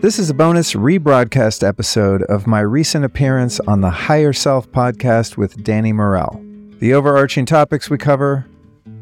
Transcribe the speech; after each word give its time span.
This 0.00 0.18
is 0.18 0.30
a 0.30 0.34
bonus 0.34 0.72
rebroadcast 0.72 1.62
episode 1.62 2.22
of 2.22 2.46
my 2.46 2.60
recent 2.60 3.04
appearance 3.04 3.60
on 3.60 3.82
the 3.82 3.90
Higher 3.90 4.32
Self 4.32 4.66
podcast 4.72 5.36
with 5.36 5.62
Danny 5.62 5.92
Morel. 5.92 6.42
The 6.78 6.94
overarching 6.94 7.44
topics 7.44 7.90
we 7.90 7.98
cover 7.98 8.46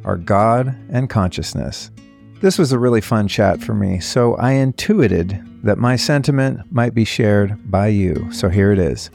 are 0.05 0.17
God 0.17 0.77
and 0.91 1.09
consciousness. 1.09 1.93
This 2.41 2.59
was 2.59 2.73
a 2.73 2.81
really 2.81 3.01
fun 3.01 3.29
chat 3.29 3.63
for 3.63 3.75
me, 3.75 4.01
so 4.01 4.35
I 4.39 4.53
intuited 4.55 5.41
that 5.63 5.79
my 5.79 5.95
sentiment 5.95 6.61
might 6.73 6.95
be 6.95 7.05
shared 7.05 7.71
by 7.71 7.87
you. 7.89 8.33
So 8.33 8.49
here 8.49 8.73
it 8.73 8.81
is. 8.81 9.11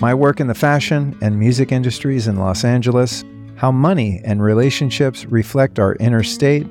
My 0.00 0.14
work 0.14 0.40
in 0.40 0.46
the 0.46 0.54
fashion 0.54 1.14
and 1.20 1.38
music 1.38 1.72
industries 1.72 2.26
in 2.26 2.36
Los 2.36 2.64
Angeles, 2.64 3.22
how 3.56 3.70
money 3.70 4.22
and 4.24 4.42
relationships 4.42 5.26
reflect 5.26 5.78
our 5.78 5.94
inner 5.96 6.22
state, 6.22 6.66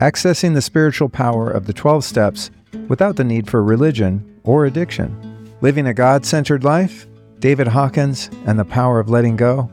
accessing 0.00 0.54
the 0.54 0.62
spiritual 0.62 1.08
power 1.08 1.50
of 1.50 1.66
the 1.66 1.72
12 1.72 2.04
steps 2.04 2.50
without 2.88 3.16
the 3.16 3.24
need 3.24 3.48
for 3.48 3.62
religion 3.62 4.40
or 4.44 4.66
addiction. 4.66 5.16
Living 5.60 5.86
a 5.86 5.94
God 5.94 6.24
centered 6.24 6.64
life, 6.64 7.06
David 7.38 7.68
Hawkins 7.68 8.30
and 8.46 8.58
the 8.58 8.64
power 8.64 9.00
of 9.00 9.10
letting 9.10 9.36
go, 9.36 9.70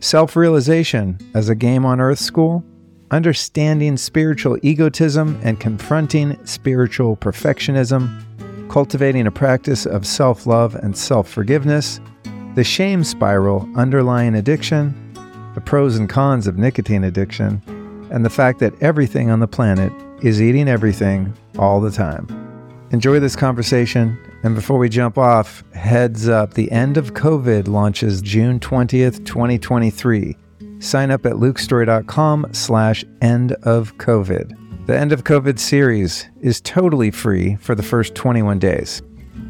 self 0.00 0.36
realization 0.36 1.18
as 1.34 1.48
a 1.48 1.54
game 1.54 1.84
on 1.84 2.00
earth 2.00 2.18
school, 2.18 2.64
understanding 3.10 3.96
spiritual 3.96 4.58
egotism 4.62 5.38
and 5.42 5.60
confronting 5.60 6.44
spiritual 6.46 7.16
perfectionism, 7.16 8.24
cultivating 8.70 9.26
a 9.26 9.30
practice 9.30 9.86
of 9.86 10.06
self 10.06 10.46
love 10.46 10.74
and 10.74 10.96
self 10.96 11.28
forgiveness, 11.28 12.00
the 12.54 12.64
shame 12.64 13.04
spiral 13.04 13.68
underlying 13.76 14.34
addiction, 14.34 14.94
the 15.54 15.60
pros 15.60 15.96
and 15.96 16.08
cons 16.08 16.46
of 16.46 16.58
nicotine 16.58 17.04
addiction, 17.04 17.62
and 18.10 18.24
the 18.24 18.30
fact 18.30 18.58
that 18.60 18.80
everything 18.82 19.30
on 19.30 19.40
the 19.40 19.48
planet 19.48 19.92
is 20.22 20.42
eating 20.42 20.68
everything 20.68 21.32
all 21.58 21.80
the 21.80 21.90
time. 21.90 22.26
Enjoy 22.92 23.20
this 23.20 23.36
conversation. 23.36 24.18
And 24.42 24.54
before 24.54 24.78
we 24.78 24.88
jump 24.88 25.16
off, 25.16 25.62
heads 25.74 26.28
up 26.28 26.54
the 26.54 26.70
end 26.72 26.96
of 26.96 27.14
COVID 27.14 27.68
launches 27.68 28.20
June 28.22 28.58
20th, 28.58 29.24
2023. 29.24 30.36
Sign 30.80 31.10
up 31.10 31.26
at 31.26 31.34
lukestorey.com 31.34 32.48
slash 32.52 33.04
end 33.20 33.52
of 33.62 33.96
COVID. 33.98 34.86
The 34.86 34.98
End 34.98 35.12
of 35.12 35.24
COVID 35.24 35.58
series 35.58 36.26
is 36.40 36.60
totally 36.60 37.12
free 37.12 37.54
for 37.56 37.74
the 37.76 37.82
first 37.82 38.14
21 38.16 38.58
days. 38.58 39.02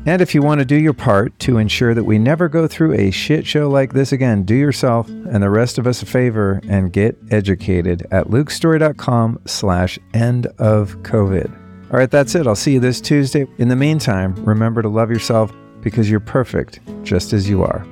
And 0.06 0.22
if 0.22 0.34
you 0.34 0.42
want 0.42 0.60
to 0.60 0.64
do 0.64 0.76
your 0.76 0.92
part 0.94 1.38
to 1.40 1.58
ensure 1.58 1.94
that 1.94 2.04
we 2.04 2.18
never 2.18 2.48
go 2.48 2.66
through 2.66 2.94
a 2.94 3.10
shit 3.10 3.46
show 3.46 3.68
like 3.68 3.92
this 3.92 4.12
again, 4.12 4.44
do 4.44 4.54
yourself 4.54 5.08
and 5.08 5.42
the 5.42 5.50
rest 5.50 5.78
of 5.78 5.86
us 5.86 6.02
a 6.02 6.06
favor 6.06 6.60
and 6.68 6.92
get 6.92 7.18
educated 7.30 8.06
at 8.10 8.28
lukestorey.com 8.28 9.40
slash 9.46 9.98
end 10.14 10.46
of 10.58 10.96
COVID. 11.02 11.54
All 11.92 11.98
right, 11.98 12.10
that's 12.10 12.34
it. 12.34 12.46
I'll 12.46 12.54
see 12.54 12.74
you 12.74 12.80
this 12.80 13.00
Tuesday. 13.00 13.46
In 13.58 13.68
the 13.68 13.76
meantime, 13.76 14.34
remember 14.44 14.80
to 14.80 14.88
love 14.88 15.10
yourself 15.10 15.52
because 15.80 16.08
you're 16.08 16.20
perfect 16.20 16.80
just 17.02 17.32
as 17.32 17.48
you 17.48 17.62
are. 17.62 17.84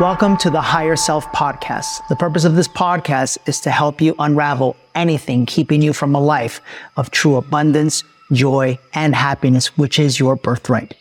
Welcome 0.00 0.36
to 0.36 0.50
the 0.50 0.60
Higher 0.60 0.94
Self 0.94 1.26
Podcast. 1.32 2.06
The 2.06 2.14
purpose 2.14 2.44
of 2.44 2.54
this 2.54 2.68
podcast 2.68 3.36
is 3.48 3.58
to 3.62 3.72
help 3.72 4.00
you 4.00 4.14
unravel 4.20 4.76
anything 4.94 5.44
keeping 5.44 5.82
you 5.82 5.92
from 5.92 6.14
a 6.14 6.20
life 6.20 6.60
of 6.96 7.10
true 7.10 7.34
abundance, 7.34 8.04
joy, 8.30 8.78
and 8.94 9.12
happiness, 9.12 9.76
which 9.76 9.98
is 9.98 10.20
your 10.20 10.36
birthright. 10.36 10.94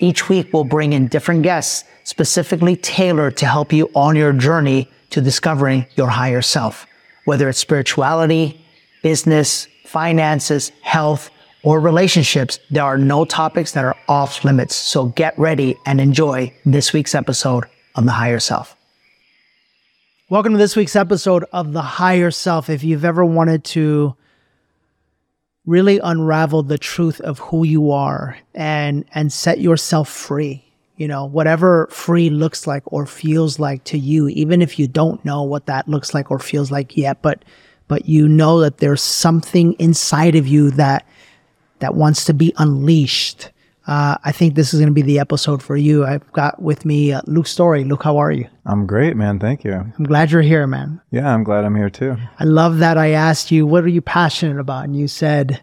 Each 0.00 0.28
week, 0.28 0.52
we'll 0.52 0.64
bring 0.64 0.92
in 0.92 1.06
different 1.06 1.44
guests 1.44 1.84
specifically 2.02 2.74
tailored 2.74 3.36
to 3.36 3.46
help 3.46 3.72
you 3.72 3.88
on 3.94 4.16
your 4.16 4.32
journey 4.32 4.90
to 5.10 5.20
discovering 5.20 5.86
your 5.94 6.08
higher 6.08 6.42
self, 6.42 6.84
whether 7.26 7.48
it's 7.48 7.60
spirituality, 7.60 8.60
business, 9.04 9.68
finances, 9.84 10.72
health, 10.82 11.30
or 11.62 11.78
relationships. 11.78 12.58
There 12.72 12.82
are 12.82 12.98
no 12.98 13.24
topics 13.24 13.70
that 13.70 13.84
are 13.84 13.96
off 14.08 14.44
limits. 14.44 14.74
So 14.74 15.06
get 15.06 15.38
ready 15.38 15.76
and 15.86 16.00
enjoy 16.00 16.52
this 16.64 16.92
week's 16.92 17.14
episode 17.14 17.66
of 17.94 18.04
The 18.04 18.12
Higher 18.12 18.40
Self. 18.40 18.76
Welcome 20.28 20.52
to 20.52 20.58
this 20.58 20.76
week's 20.76 20.96
episode 20.96 21.44
of 21.52 21.72
The 21.72 21.82
Higher 21.82 22.30
Self. 22.30 22.70
If 22.70 22.84
you've 22.84 23.04
ever 23.04 23.24
wanted 23.24 23.64
to 23.64 24.16
really 25.66 25.98
unravel 25.98 26.62
the 26.62 26.78
truth 26.78 27.20
of 27.20 27.38
who 27.38 27.64
you 27.64 27.90
are 27.92 28.36
and 28.54 29.04
and 29.12 29.32
set 29.32 29.60
yourself 29.60 30.08
free 30.08 30.64
you 30.96 31.08
know, 31.08 31.24
whatever 31.24 31.88
free 31.90 32.30
looks 32.30 32.66
like 32.66 32.82
or 32.86 33.06
feels 33.06 33.58
like 33.58 33.82
to 33.84 33.98
you, 33.98 34.28
even 34.28 34.62
if 34.62 34.78
you 34.78 34.86
don't 34.86 35.24
know 35.24 35.42
what 35.42 35.66
that 35.66 35.88
looks 35.88 36.14
like 36.14 36.30
or 36.30 36.38
feels 36.38 36.70
like 36.70 36.96
yet, 36.96 37.22
but 37.22 37.44
but 37.88 38.08
you 38.08 38.28
know 38.28 38.60
that 38.60 38.78
there's 38.78 39.02
something 39.02 39.72
inside 39.80 40.36
of 40.36 40.46
you 40.46 40.70
that 40.70 41.04
that 41.80 41.96
wants 41.96 42.24
to 42.26 42.34
be 42.34 42.52
unleashed. 42.56 43.50
Uh, 43.86 44.16
I 44.24 44.30
think 44.30 44.54
this 44.54 44.72
is 44.72 44.80
going 44.80 44.90
to 44.90 44.94
be 44.94 45.02
the 45.02 45.18
episode 45.18 45.62
for 45.62 45.76
you. 45.76 46.04
I've 46.04 46.30
got 46.32 46.62
with 46.62 46.84
me 46.84 47.12
uh, 47.12 47.20
Luke 47.26 47.48
Storey. 47.48 47.84
Luke, 47.84 48.02
how 48.04 48.16
are 48.18 48.30
you? 48.30 48.48
I'm 48.64 48.86
great, 48.86 49.16
man. 49.16 49.40
Thank 49.40 49.64
you. 49.64 49.72
I'm 49.72 50.04
glad 50.04 50.30
you're 50.30 50.42
here, 50.42 50.66
man. 50.66 51.00
Yeah, 51.10 51.34
I'm 51.34 51.42
glad 51.42 51.64
I'm 51.64 51.74
here 51.74 51.90
too. 51.90 52.16
I 52.38 52.44
love 52.44 52.78
that 52.78 52.96
I 52.96 53.10
asked 53.10 53.50
you, 53.50 53.66
what 53.66 53.82
are 53.82 53.88
you 53.88 54.00
passionate 54.00 54.60
about? 54.60 54.84
And 54.84 54.96
you 54.96 55.08
said, 55.08 55.62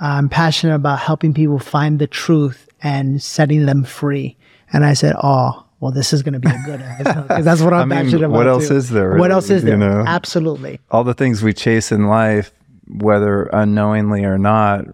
I'm 0.00 0.28
passionate 0.28 0.74
about 0.74 0.98
helping 0.98 1.32
people 1.32 1.60
find 1.60 2.00
the 2.00 2.08
truth 2.08 2.68
and 2.82 3.22
setting 3.22 3.66
them 3.66 3.84
free. 3.84 4.36
And 4.72 4.84
I 4.84 4.94
said, 4.94 5.14
oh, 5.22 5.64
well, 5.78 5.92
this 5.92 6.12
is 6.12 6.22
going 6.22 6.34
to 6.34 6.40
be 6.40 6.48
a 6.48 6.62
good 6.64 6.80
episode 7.00 7.28
because 7.28 7.44
that's 7.44 7.60
what 7.60 7.72
I'm 7.72 7.92
I 7.92 7.96
mean, 7.96 8.04
passionate 8.06 8.26
about. 8.26 8.36
What 8.36 8.48
else 8.48 8.68
too. 8.68 8.76
is 8.76 8.90
there? 8.90 9.10
Really? 9.10 9.20
What 9.20 9.30
else 9.30 9.50
is 9.50 9.62
there? 9.62 9.76
know? 9.76 10.02
Absolutely. 10.06 10.80
All 10.90 11.04
the 11.04 11.14
things 11.14 11.42
we 11.42 11.52
chase 11.52 11.92
in 11.92 12.08
life, 12.08 12.52
whether 12.88 13.44
unknowingly 13.52 14.24
or 14.24 14.38
not, 14.38 14.86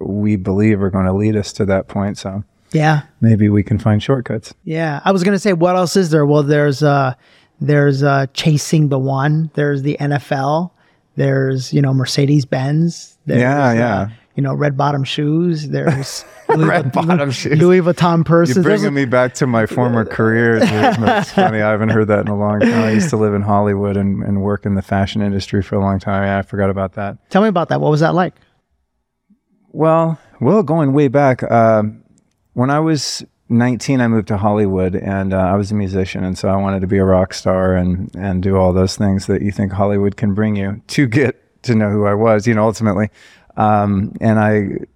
we 0.00 0.36
believe 0.36 0.82
are 0.82 0.90
going 0.90 1.06
to 1.06 1.12
lead 1.12 1.36
us 1.36 1.52
to 1.54 1.64
that 1.66 1.88
point. 1.88 2.18
So 2.18 2.44
yeah, 2.72 3.02
maybe 3.20 3.48
we 3.48 3.62
can 3.62 3.78
find 3.78 4.02
shortcuts. 4.02 4.54
Yeah, 4.64 5.00
I 5.04 5.12
was 5.12 5.22
going 5.22 5.34
to 5.34 5.38
say, 5.38 5.52
what 5.52 5.76
else 5.76 5.96
is 5.96 6.10
there? 6.10 6.26
Well, 6.26 6.42
there's 6.42 6.82
uh, 6.82 7.14
there's 7.60 8.02
uh, 8.02 8.26
chasing 8.34 8.88
the 8.88 8.98
one. 8.98 9.50
There's 9.54 9.82
the 9.82 9.96
NFL. 10.00 10.70
There's 11.16 11.72
you 11.72 11.80
know 11.80 11.94
Mercedes 11.94 12.44
Benz. 12.44 13.18
Yeah, 13.26 13.72
yeah. 13.72 13.98
Uh, 13.98 14.08
you 14.36 14.42
know, 14.42 14.54
red 14.54 14.76
bottom 14.76 15.02
shoes. 15.02 15.70
There's 15.70 16.24
Louis 16.48 16.66
red 16.66 16.92
bottom 16.92 17.30
shoes. 17.30 17.58
Louis 17.58 17.80
Vuitton 17.80 18.24
purses. 18.24 18.56
You're 18.56 18.64
bringing 18.64 18.92
me 18.92 19.06
back 19.06 19.32
to 19.34 19.46
my 19.46 19.64
former 19.64 20.04
career. 20.18 20.58
It's 20.60 21.32
funny. 21.32 21.62
I 21.62 21.70
haven't 21.70 21.88
heard 21.88 22.08
that 22.08 22.20
in 22.20 22.28
a 22.28 22.36
long 22.36 22.60
time. 22.60 22.84
I 22.84 22.90
used 22.90 23.08
to 23.10 23.16
live 23.16 23.32
in 23.32 23.40
Hollywood 23.40 23.96
and, 23.96 24.22
and 24.22 24.42
work 24.42 24.66
in 24.66 24.74
the 24.74 24.82
fashion 24.82 25.22
industry 25.22 25.62
for 25.62 25.76
a 25.76 25.80
long 25.80 25.98
time. 25.98 26.24
Yeah, 26.24 26.38
I 26.38 26.42
forgot 26.42 26.68
about 26.68 26.92
that. 26.94 27.16
Tell 27.30 27.40
me 27.40 27.48
about 27.48 27.70
that. 27.70 27.80
What 27.80 27.90
was 27.90 28.00
that 28.00 28.14
like? 28.14 28.34
Well, 29.72 30.18
well, 30.40 30.62
going 30.62 30.92
way 30.92 31.08
back, 31.08 31.42
uh, 31.42 31.82
when 32.54 32.70
I 32.70 32.80
was 32.80 33.24
19, 33.48 34.00
I 34.00 34.08
moved 34.08 34.28
to 34.28 34.36
Hollywood, 34.36 34.94
and 34.94 35.32
uh, 35.32 35.38
I 35.38 35.56
was 35.56 35.70
a 35.70 35.74
musician, 35.74 36.24
and 36.24 36.36
so 36.36 36.48
I 36.48 36.56
wanted 36.56 36.80
to 36.80 36.86
be 36.86 36.98
a 36.98 37.04
rock 37.04 37.34
star 37.34 37.74
and 37.74 38.10
and 38.16 38.42
do 38.42 38.56
all 38.56 38.72
those 38.72 38.96
things 38.96 39.26
that 39.26 39.42
you 39.42 39.52
think 39.52 39.72
Hollywood 39.72 40.16
can 40.16 40.34
bring 40.34 40.56
you 40.56 40.80
to 40.88 41.06
get 41.06 41.62
to 41.64 41.74
know 41.74 41.90
who 41.90 42.06
I 42.06 42.14
was. 42.14 42.46
You 42.46 42.54
know, 42.54 42.64
ultimately, 42.64 43.10
um, 43.56 44.16
and 44.20 44.38
I 44.38 44.86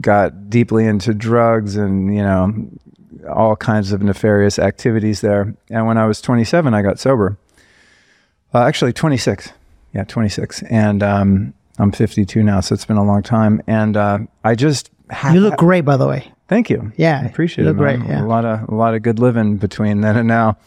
got 0.00 0.50
deeply 0.50 0.84
into 0.84 1.14
drugs 1.14 1.76
and, 1.76 2.14
you 2.14 2.22
know, 2.22 2.68
all 3.28 3.56
kinds 3.56 3.92
of 3.92 4.02
nefarious 4.02 4.58
activities 4.58 5.20
there. 5.20 5.54
And 5.70 5.86
when 5.86 5.98
I 5.98 6.06
was 6.06 6.20
27, 6.20 6.74
I 6.74 6.82
got 6.82 6.98
sober. 6.98 7.38
Uh, 8.54 8.64
actually, 8.64 8.92
26. 8.92 9.50
Yeah, 9.94 10.04
26. 10.04 10.62
And 10.64 11.02
um, 11.02 11.54
I'm 11.78 11.92
52 11.92 12.42
now, 12.42 12.60
so 12.60 12.74
it's 12.74 12.84
been 12.84 12.96
a 12.96 13.04
long 13.04 13.22
time. 13.22 13.62
And 13.66 13.96
uh, 13.96 14.18
I 14.44 14.54
just 14.54 14.90
you 15.32 15.40
look 15.40 15.56
great, 15.56 15.82
by 15.82 15.96
the 15.96 16.06
way. 16.06 16.32
Thank 16.48 16.70
you. 16.70 16.92
Yeah, 16.96 17.20
I 17.22 17.26
appreciate 17.26 17.64
it. 17.64 17.68
you 17.68 17.72
look 17.72 17.76
it. 17.76 17.98
Great. 17.98 18.08
Yeah. 18.08 18.24
A 18.24 18.26
lot 18.26 18.44
of 18.44 18.68
a 18.68 18.74
lot 18.74 18.94
of 18.94 19.02
good 19.02 19.18
living 19.18 19.56
between 19.56 20.00
then 20.00 20.16
and 20.16 20.28
now. 20.28 20.58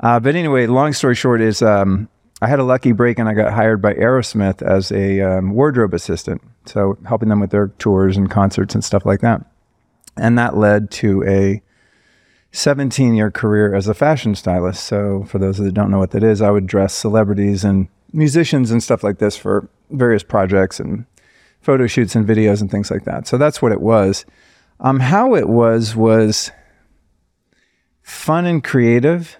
Uh, 0.00 0.18
but 0.18 0.34
anyway, 0.34 0.66
long 0.66 0.92
story 0.92 1.14
short 1.14 1.40
is 1.40 1.62
um, 1.62 2.08
I 2.42 2.48
had 2.48 2.58
a 2.58 2.64
lucky 2.64 2.92
break 2.92 3.18
and 3.18 3.28
I 3.28 3.34
got 3.34 3.52
hired 3.52 3.82
by 3.82 3.94
Aerosmith 3.94 4.62
as 4.62 4.90
a 4.92 5.20
um, 5.20 5.50
wardrobe 5.52 5.92
assistant. 5.92 6.42
So 6.66 6.98
helping 7.06 7.28
them 7.28 7.40
with 7.40 7.50
their 7.50 7.68
tours 7.78 8.16
and 8.16 8.30
concerts 8.30 8.74
and 8.74 8.82
stuff 8.82 9.04
like 9.04 9.20
that. 9.20 9.44
And 10.16 10.38
that 10.38 10.56
led 10.56 10.90
to 10.92 11.22
a 11.24 11.62
17 12.52 13.14
year 13.14 13.30
career 13.30 13.74
as 13.74 13.88
a 13.88 13.94
fashion 13.94 14.34
stylist. 14.34 14.84
So 14.84 15.24
for 15.24 15.38
those 15.38 15.58
that 15.58 15.72
don't 15.74 15.90
know 15.90 15.98
what 15.98 16.12
that 16.12 16.22
is, 16.22 16.40
I 16.40 16.50
would 16.50 16.66
dress 16.66 16.94
celebrities 16.94 17.62
and 17.62 17.88
musicians 18.12 18.70
and 18.70 18.82
stuff 18.82 19.02
like 19.02 19.18
this 19.18 19.36
for 19.36 19.68
various 19.90 20.22
projects 20.22 20.80
and 20.80 21.04
photo 21.60 21.86
shoots 21.86 22.14
and 22.14 22.26
videos 22.26 22.60
and 22.60 22.70
things 22.70 22.90
like 22.90 23.04
that. 23.04 23.26
So 23.26 23.38
that's 23.38 23.60
what 23.60 23.72
it 23.72 23.80
was. 23.80 24.24
Um, 24.80 25.00
how 25.00 25.34
it 25.34 25.48
was 25.48 25.94
was 25.94 26.50
fun 28.02 28.46
and 28.46 28.64
creative 28.64 29.36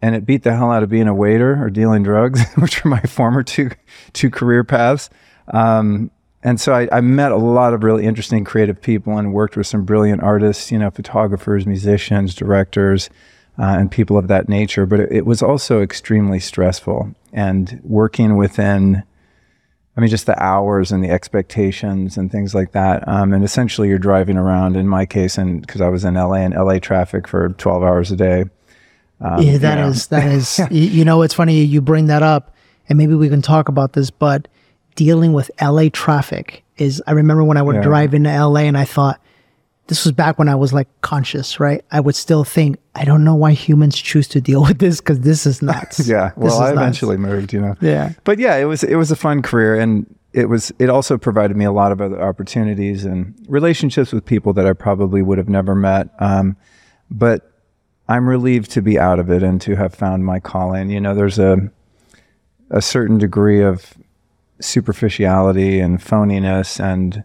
and 0.00 0.14
it 0.14 0.26
beat 0.26 0.42
the 0.42 0.54
hell 0.54 0.70
out 0.70 0.82
of 0.82 0.90
being 0.90 1.08
a 1.08 1.14
waiter 1.14 1.62
or 1.62 1.70
dealing 1.70 2.02
drugs, 2.02 2.44
which 2.56 2.84
were 2.84 2.90
my 2.90 3.00
former 3.00 3.42
two 3.42 3.70
two 4.12 4.30
career 4.30 4.62
paths. 4.62 5.10
Um, 5.48 6.10
and 6.42 6.60
so 6.60 6.74
I, 6.74 6.88
I, 6.92 7.00
met 7.00 7.32
a 7.32 7.36
lot 7.36 7.72
of 7.72 7.82
really 7.82 8.04
interesting 8.04 8.44
creative 8.44 8.80
people 8.80 9.16
and 9.16 9.32
worked 9.32 9.56
with 9.56 9.66
some 9.66 9.84
brilliant 9.84 10.22
artists, 10.22 10.70
you 10.70 10.78
know, 10.78 10.90
photographers, 10.90 11.66
musicians, 11.66 12.34
directors, 12.34 13.08
uh, 13.58 13.76
and 13.78 13.90
people 13.90 14.16
of 14.18 14.28
that 14.28 14.48
nature. 14.48 14.86
But 14.86 15.00
it, 15.00 15.12
it 15.12 15.26
was 15.26 15.42
also 15.42 15.82
extremely 15.82 16.40
stressful 16.40 17.14
and 17.32 17.80
working 17.84 18.36
within. 18.36 19.02
I 19.96 20.00
mean, 20.00 20.10
just 20.10 20.26
the 20.26 20.40
hours 20.42 20.90
and 20.90 21.04
the 21.04 21.10
expectations 21.10 22.16
and 22.16 22.30
things 22.30 22.52
like 22.52 22.72
that. 22.72 23.06
Um, 23.06 23.32
and 23.32 23.44
essentially, 23.44 23.88
you're 23.88 23.98
driving 23.98 24.36
around. 24.36 24.76
In 24.76 24.88
my 24.88 25.06
case, 25.06 25.38
and 25.38 25.60
because 25.60 25.80
I 25.80 25.88
was 25.88 26.04
in 26.04 26.14
LA 26.14 26.38
and 26.38 26.54
LA 26.54 26.78
traffic 26.78 27.28
for 27.28 27.50
12 27.50 27.82
hours 27.82 28.10
a 28.10 28.16
day. 28.16 28.44
Um, 29.20 29.40
yeah, 29.40 29.58
that 29.58 29.76
you 29.76 29.84
know. 29.84 29.88
is 29.88 30.06
that 30.08 30.32
is. 30.32 30.60
you 30.70 31.04
know, 31.04 31.22
it's 31.22 31.34
funny 31.34 31.62
you 31.62 31.80
bring 31.80 32.06
that 32.06 32.22
up, 32.24 32.54
and 32.88 32.98
maybe 32.98 33.14
we 33.14 33.28
can 33.28 33.40
talk 33.40 33.68
about 33.68 33.92
this. 33.92 34.10
But 34.10 34.48
dealing 34.96 35.32
with 35.32 35.50
LA 35.62 35.88
traffic 35.92 36.64
is. 36.76 37.02
I 37.06 37.12
remember 37.12 37.44
when 37.44 37.56
I 37.56 37.62
would 37.62 37.76
yeah. 37.76 37.82
drive 37.82 38.14
into 38.14 38.30
LA, 38.30 38.62
and 38.62 38.76
I 38.76 38.84
thought, 38.84 39.20
this 39.86 40.04
was 40.04 40.12
back 40.12 40.38
when 40.38 40.48
I 40.48 40.54
was 40.54 40.72
like 40.72 40.88
conscious, 41.02 41.60
right? 41.60 41.84
I 41.90 42.00
would 42.00 42.14
still 42.14 42.42
think, 42.42 42.78
I 42.94 43.04
don't 43.04 43.22
know 43.22 43.34
why 43.34 43.52
humans 43.52 43.96
choose 43.96 44.26
to 44.28 44.40
deal 44.40 44.62
with 44.66 44.78
this 44.78 45.00
because 45.00 45.20
this 45.20 45.46
is 45.46 45.62
nuts. 45.62 46.00
yeah. 46.08 46.32
Well, 46.36 46.58
I 46.60 46.72
eventually 46.72 47.16
nuts. 47.16 47.32
moved, 47.32 47.52
you 47.52 47.60
know. 47.60 47.74
Yeah. 47.80 48.12
But 48.24 48.38
yeah, 48.38 48.56
it 48.56 48.64
was 48.64 48.82
it 48.82 48.96
was 48.96 49.10
a 49.10 49.16
fun 49.16 49.42
career 49.42 49.78
and 49.78 50.06
it 50.32 50.48
was 50.48 50.72
it 50.78 50.90
also 50.90 51.18
provided 51.18 51.56
me 51.56 51.64
a 51.64 51.72
lot 51.72 51.92
of 51.92 52.00
other 52.00 52.20
opportunities 52.20 53.04
and 53.04 53.34
relationships 53.48 54.12
with 54.12 54.24
people 54.24 54.52
that 54.54 54.66
I 54.66 54.72
probably 54.72 55.22
would 55.22 55.38
have 55.38 55.48
never 55.48 55.74
met. 55.74 56.08
Um, 56.18 56.56
but 57.10 57.52
I'm 58.08 58.28
relieved 58.28 58.70
to 58.72 58.82
be 58.82 58.98
out 58.98 59.18
of 59.18 59.30
it 59.30 59.42
and 59.42 59.60
to 59.62 59.76
have 59.76 59.94
found 59.94 60.24
my 60.24 60.40
calling. 60.40 60.90
You 60.90 61.00
know, 61.00 61.14
there's 61.14 61.38
a 61.38 61.70
a 62.70 62.82
certain 62.82 63.18
degree 63.18 63.62
of 63.62 63.94
superficiality 64.60 65.78
and 65.78 66.00
phoniness 66.00 66.80
and 66.80 67.22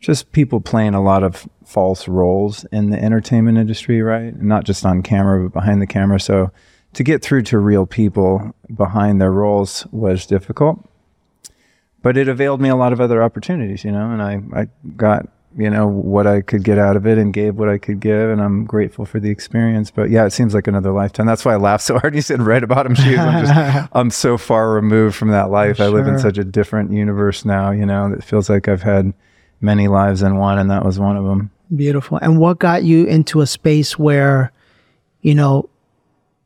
just 0.00 0.32
people 0.32 0.60
playing 0.60 0.94
a 0.94 1.02
lot 1.02 1.22
of 1.22 1.48
false 1.64 2.08
roles 2.08 2.64
in 2.66 2.90
the 2.90 3.02
entertainment 3.02 3.58
industry, 3.58 4.00
right? 4.00 4.40
Not 4.40 4.64
just 4.64 4.86
on 4.86 5.02
camera, 5.02 5.44
but 5.44 5.52
behind 5.52 5.82
the 5.82 5.86
camera. 5.86 6.20
So 6.20 6.50
to 6.94 7.04
get 7.04 7.22
through 7.22 7.42
to 7.42 7.58
real 7.58 7.86
people 7.86 8.54
behind 8.74 9.20
their 9.20 9.32
roles 9.32 9.86
was 9.90 10.26
difficult. 10.26 10.84
But 12.00 12.16
it 12.16 12.28
availed 12.28 12.60
me 12.60 12.68
a 12.68 12.76
lot 12.76 12.92
of 12.92 13.00
other 13.00 13.22
opportunities, 13.22 13.84
you 13.84 13.90
know, 13.90 14.10
and 14.10 14.22
I, 14.22 14.40
I 14.60 14.68
got, 14.96 15.28
you 15.56 15.68
know, 15.68 15.88
what 15.88 16.28
I 16.28 16.42
could 16.42 16.62
get 16.62 16.78
out 16.78 16.96
of 16.96 17.06
it 17.06 17.18
and 17.18 17.34
gave 17.34 17.56
what 17.56 17.68
I 17.68 17.76
could 17.76 17.98
give. 17.98 18.30
And 18.30 18.40
I'm 18.40 18.64
grateful 18.64 19.04
for 19.04 19.18
the 19.18 19.30
experience. 19.30 19.90
But 19.90 20.08
yeah, 20.08 20.24
it 20.24 20.30
seems 20.30 20.54
like 20.54 20.68
another 20.68 20.92
lifetime. 20.92 21.26
That's 21.26 21.44
why 21.44 21.54
I 21.54 21.56
laughed 21.56 21.84
so 21.84 21.98
hard. 21.98 22.14
You 22.18 22.22
said 22.22 22.40
red 22.40 22.66
bottom 22.68 22.94
shoes. 22.94 23.18
I'm 23.18 23.44
just, 23.44 23.88
I'm 23.92 24.10
so 24.10 24.38
far 24.38 24.70
removed 24.72 25.16
from 25.16 25.30
that 25.30 25.50
life. 25.50 25.78
Sure. 25.78 25.86
I 25.86 25.88
live 25.88 26.06
in 26.06 26.20
such 26.20 26.38
a 26.38 26.44
different 26.44 26.92
universe 26.92 27.44
now, 27.44 27.72
you 27.72 27.84
know, 27.84 28.12
it 28.12 28.22
feels 28.22 28.48
like 28.48 28.68
I've 28.68 28.82
had 28.82 29.12
many 29.60 29.88
lives 29.88 30.22
in 30.22 30.36
one, 30.36 30.58
and 30.58 30.70
that 30.70 30.84
was 30.84 30.98
one 30.98 31.16
of 31.16 31.24
them. 31.24 31.50
Beautiful. 31.74 32.18
And 32.18 32.38
what 32.38 32.58
got 32.58 32.84
you 32.84 33.04
into 33.06 33.40
a 33.40 33.46
space 33.46 33.98
where, 33.98 34.52
you 35.20 35.34
know, 35.34 35.68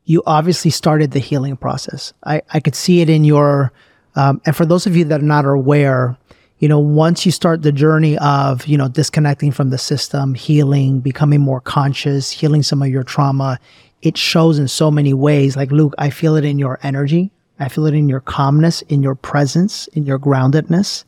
you 0.05 0.21
obviously 0.25 0.71
started 0.71 1.11
the 1.11 1.19
healing 1.19 1.55
process? 1.55 2.13
I, 2.25 2.41
I 2.53 2.59
could 2.59 2.75
see 2.75 3.01
it 3.01 3.09
in 3.09 3.23
your, 3.23 3.71
um, 4.15 4.41
and 4.45 4.55
for 4.55 4.65
those 4.65 4.85
of 4.85 4.97
you 4.97 5.05
that 5.05 5.21
are 5.21 5.23
not 5.23 5.45
aware, 5.45 6.17
you 6.59 6.67
know, 6.67 6.79
once 6.79 7.25
you 7.25 7.31
start 7.31 7.61
the 7.61 7.71
journey 7.71 8.17
of, 8.17 8.65
you 8.67 8.77
know, 8.77 8.87
disconnecting 8.87 9.51
from 9.51 9.69
the 9.69 9.77
system, 9.77 10.33
healing, 10.33 10.99
becoming 10.99 11.41
more 11.41 11.61
conscious, 11.61 12.31
healing 12.31 12.63
some 12.63 12.81
of 12.81 12.89
your 12.89 13.03
trauma, 13.03 13.59
it 14.01 14.17
shows 14.17 14.59
in 14.59 14.67
so 14.67 14.91
many 14.91 15.13
ways. 15.13 15.55
Like, 15.55 15.71
Luke, 15.71 15.93
I 15.97 16.09
feel 16.09 16.35
it 16.35 16.43
in 16.43 16.59
your 16.59 16.79
energy. 16.83 17.31
I 17.59 17.69
feel 17.69 17.85
it 17.85 17.93
in 17.93 18.09
your 18.09 18.19
calmness, 18.19 18.81
in 18.83 19.03
your 19.03 19.15
presence, 19.15 19.87
in 19.89 20.03
your 20.03 20.19
groundedness 20.19 21.05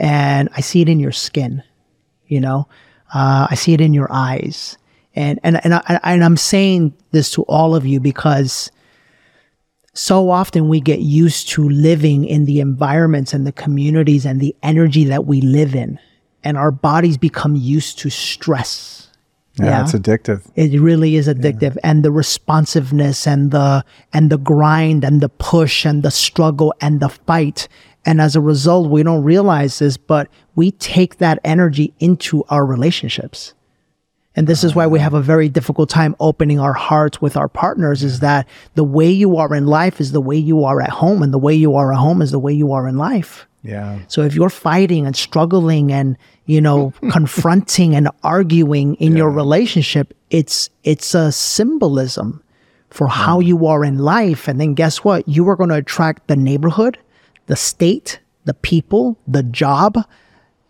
and 0.00 0.48
I 0.56 0.62
see 0.62 0.80
it 0.80 0.88
in 0.88 0.98
your 0.98 1.12
skin, 1.12 1.62
you 2.26 2.40
know, 2.40 2.66
uh, 3.14 3.46
I 3.50 3.54
see 3.54 3.74
it 3.74 3.82
in 3.82 3.92
your 3.92 4.10
eyes. 4.10 4.78
And, 5.14 5.38
and, 5.42 5.62
and, 5.62 5.74
I, 5.74 6.00
and 6.02 6.24
I'm 6.24 6.38
saying 6.38 6.94
this 7.10 7.30
to 7.32 7.42
all 7.42 7.76
of 7.76 7.84
you 7.84 8.00
because 8.00 8.72
so 9.92 10.30
often 10.30 10.68
we 10.68 10.80
get 10.80 11.00
used 11.00 11.50
to 11.50 11.68
living 11.68 12.24
in 12.24 12.46
the 12.46 12.60
environments 12.60 13.34
and 13.34 13.46
the 13.46 13.52
communities 13.52 14.24
and 14.24 14.40
the 14.40 14.56
energy 14.62 15.04
that 15.04 15.26
we 15.26 15.42
live 15.42 15.74
in. 15.74 15.98
And 16.42 16.56
our 16.56 16.70
bodies 16.70 17.18
become 17.18 17.54
used 17.54 17.98
to 17.98 18.08
stress. 18.08 19.10
Yeah, 19.58 19.66
yeah, 19.66 19.82
it's 19.82 19.92
addictive. 19.92 20.50
It 20.54 20.80
really 20.80 21.16
is 21.16 21.28
addictive. 21.28 21.74
Yeah. 21.74 21.80
And 21.90 22.02
the 22.02 22.10
responsiveness 22.10 23.26
and 23.26 23.50
the 23.50 23.84
and 24.14 24.30
the 24.30 24.38
grind 24.38 25.04
and 25.04 25.20
the 25.20 25.28
push 25.28 25.84
and 25.84 26.02
the 26.02 26.10
struggle 26.10 26.72
and 26.80 27.00
the 27.00 27.10
fight 27.10 27.68
and 28.06 28.20
as 28.20 28.34
a 28.34 28.40
result, 28.40 28.90
we 28.90 29.02
don't 29.02 29.24
realize 29.24 29.78
this, 29.78 29.96
but 29.96 30.28
we 30.54 30.70
take 30.72 31.18
that 31.18 31.38
energy 31.44 31.92
into 32.00 32.44
our 32.48 32.64
relationships. 32.64 33.54
And 34.36 34.46
this 34.46 34.62
is 34.62 34.74
why 34.74 34.86
we 34.86 35.00
have 35.00 35.12
a 35.12 35.20
very 35.20 35.48
difficult 35.48 35.90
time 35.90 36.14
opening 36.20 36.60
our 36.60 36.72
hearts 36.72 37.20
with 37.20 37.36
our 37.36 37.48
partners 37.48 38.02
is 38.02 38.20
that 38.20 38.48
the 38.74 38.84
way 38.84 39.10
you 39.10 39.36
are 39.36 39.54
in 39.54 39.66
life 39.66 40.00
is 40.00 40.12
the 40.12 40.20
way 40.20 40.36
you 40.36 40.64
are 40.64 40.80
at 40.80 40.90
home 40.90 41.22
and 41.22 41.34
the 41.34 41.38
way 41.38 41.54
you 41.54 41.74
are 41.74 41.92
at 41.92 41.98
home 41.98 42.22
is 42.22 42.30
the 42.30 42.38
way 42.38 42.52
you 42.52 42.72
are 42.72 42.88
in 42.88 42.96
life. 42.96 43.46
Yeah. 43.62 43.98
So 44.08 44.22
if 44.22 44.34
you're 44.34 44.48
fighting 44.48 45.04
and 45.04 45.16
struggling 45.16 45.92
and, 45.92 46.16
you 46.46 46.60
know, 46.60 46.94
confronting 47.10 47.94
and 47.94 48.08
arguing 48.22 48.94
in 48.94 49.12
yeah. 49.12 49.18
your 49.18 49.30
relationship, 49.30 50.14
it's 50.30 50.70
it's 50.84 51.14
a 51.14 51.32
symbolism 51.32 52.42
for 52.88 53.08
how 53.08 53.40
mm. 53.40 53.46
you 53.46 53.66
are 53.66 53.84
in 53.84 53.98
life 53.98 54.48
and 54.48 54.60
then 54.60 54.74
guess 54.74 55.04
what? 55.04 55.28
You 55.28 55.48
are 55.48 55.56
going 55.56 55.70
to 55.70 55.76
attract 55.76 56.28
the 56.28 56.36
neighborhood 56.36 56.98
the 57.50 57.56
state, 57.56 58.20
the 58.44 58.54
people, 58.54 59.18
the 59.26 59.42
job, 59.42 59.98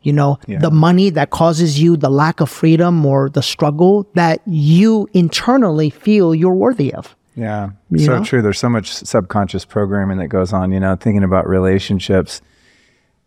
you 0.01 0.15
know, 0.15 0.39
yeah. 0.47 0.59
the 0.59 0.71
money 0.71 1.11
that 1.11 1.29
causes 1.29 1.79
you 1.79 1.95
the 1.95 2.09
lack 2.09 2.41
of 2.41 2.49
freedom 2.49 3.05
or 3.05 3.29
the 3.29 3.43
struggle 3.43 4.09
that 4.15 4.41
you 4.47 5.07
internally 5.13 5.91
feel 5.91 6.35
you're 6.35 6.55
worthy 6.55 6.91
of. 6.95 7.15
Yeah, 7.37 7.73
you 7.91 7.99
so 7.99 8.17
know? 8.17 8.25
true. 8.25 8.41
There's 8.41 8.59
so 8.59 8.71
much 8.71 8.95
subconscious 8.95 9.67
programming 9.67 10.17
that 10.19 10.29
goes 10.29 10.55
on, 10.55 10.73
you 10.73 10.81
know, 10.81 10.97
thinking 10.97 11.23
about 11.23 11.47
relationships. 11.47 12.41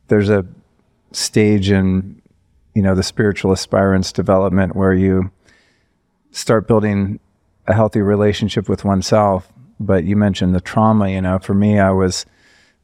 There's 0.07 0.29
a 0.29 0.47
stage 1.11 1.69
in, 1.69 2.23
you 2.73 2.81
know, 2.81 2.95
the 2.95 3.03
spiritual 3.03 3.51
aspirant's 3.51 4.11
development 4.11 4.75
where 4.75 4.95
you 4.95 5.29
start 6.31 6.67
building 6.67 7.19
a 7.67 7.73
healthy 7.75 8.01
relationship 8.01 8.67
with 8.67 8.83
oneself. 8.83 9.47
But 9.79 10.05
you 10.05 10.15
mentioned 10.15 10.55
the 10.55 10.61
trauma, 10.61 11.09
you 11.09 11.21
know, 11.21 11.37
for 11.37 11.53
me, 11.53 11.77
I 11.77 11.91
was 11.91 12.25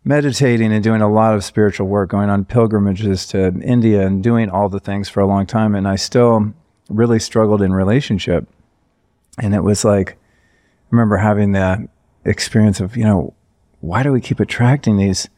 meditating 0.09 0.73
and 0.73 0.83
doing 0.83 1.03
a 1.03 1.07
lot 1.07 1.35
of 1.35 1.43
spiritual 1.43 1.87
work, 1.87 2.09
going 2.09 2.31
on 2.31 2.43
pilgrimages 2.43 3.27
to 3.27 3.53
India 3.61 4.07
and 4.07 4.23
doing 4.23 4.49
all 4.49 4.67
the 4.67 4.79
things 4.79 5.07
for 5.07 5.19
a 5.19 5.27
long 5.27 5.45
time. 5.45 5.75
And 5.75 5.87
I 5.87 5.97
still 5.97 6.51
really 6.89 7.19
struggled 7.19 7.61
in 7.61 7.71
relationship. 7.71 8.47
And 9.37 9.53
it 9.53 9.61
was 9.61 9.85
like, 9.85 10.13
I 10.13 10.87
remember 10.89 11.17
having 11.17 11.51
that 11.51 11.79
experience 12.25 12.79
of, 12.79 12.97
you 12.97 13.03
know, 13.03 13.35
why 13.81 14.01
do 14.01 14.11
we 14.11 14.19
keep 14.19 14.39
attracting 14.39 14.97
these 14.97 15.29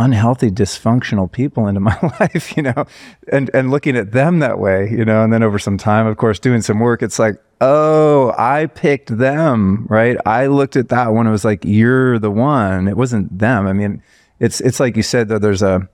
unhealthy, 0.00 0.50
dysfunctional 0.50 1.30
people 1.30 1.66
into 1.66 1.78
my 1.78 1.96
life, 2.20 2.56
you 2.56 2.62
know, 2.62 2.86
and, 3.30 3.50
and 3.52 3.70
looking 3.70 3.96
at 3.96 4.12
them 4.12 4.38
that 4.38 4.58
way, 4.58 4.90
you 4.90 5.04
know, 5.04 5.22
and 5.22 5.32
then 5.32 5.42
over 5.42 5.58
some 5.58 5.76
time, 5.76 6.06
of 6.06 6.16
course, 6.16 6.38
doing 6.38 6.62
some 6.62 6.80
work, 6.80 7.02
it's 7.02 7.18
like, 7.18 7.36
oh, 7.60 8.34
I 8.38 8.66
picked 8.66 9.18
them, 9.18 9.86
right? 9.90 10.16
I 10.24 10.46
looked 10.46 10.76
at 10.76 10.88
that 10.88 11.08
one. 11.08 11.26
It 11.26 11.30
was 11.30 11.44
like, 11.44 11.64
you're 11.64 12.18
the 12.18 12.30
one. 12.30 12.88
It 12.88 12.96
wasn't 12.96 13.38
them. 13.38 13.66
I 13.66 13.74
mean, 13.74 14.02
it's, 14.38 14.62
it's 14.62 14.80
like 14.80 14.96
you 14.96 15.02
said, 15.02 15.28
that 15.28 15.42
there's 15.42 15.62
a, 15.62 15.86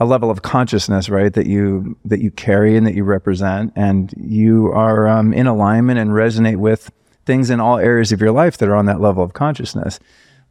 a 0.00 0.06
level 0.06 0.30
of 0.30 0.40
consciousness, 0.40 1.10
right, 1.10 1.32
that 1.34 1.46
you, 1.46 1.98
that 2.06 2.20
you 2.20 2.30
carry 2.30 2.74
and 2.74 2.86
that 2.86 2.94
you 2.94 3.04
represent 3.04 3.72
and 3.76 4.14
you 4.16 4.72
are 4.72 5.06
um, 5.06 5.34
in 5.34 5.46
alignment 5.46 5.98
and 5.98 6.10
resonate 6.10 6.56
with 6.56 6.90
things 7.26 7.50
in 7.50 7.60
all 7.60 7.76
areas 7.76 8.12
of 8.12 8.20
your 8.20 8.32
life 8.32 8.56
that 8.56 8.68
are 8.68 8.76
on 8.76 8.86
that 8.86 9.00
level 9.00 9.22
of 9.22 9.34
consciousness. 9.34 10.00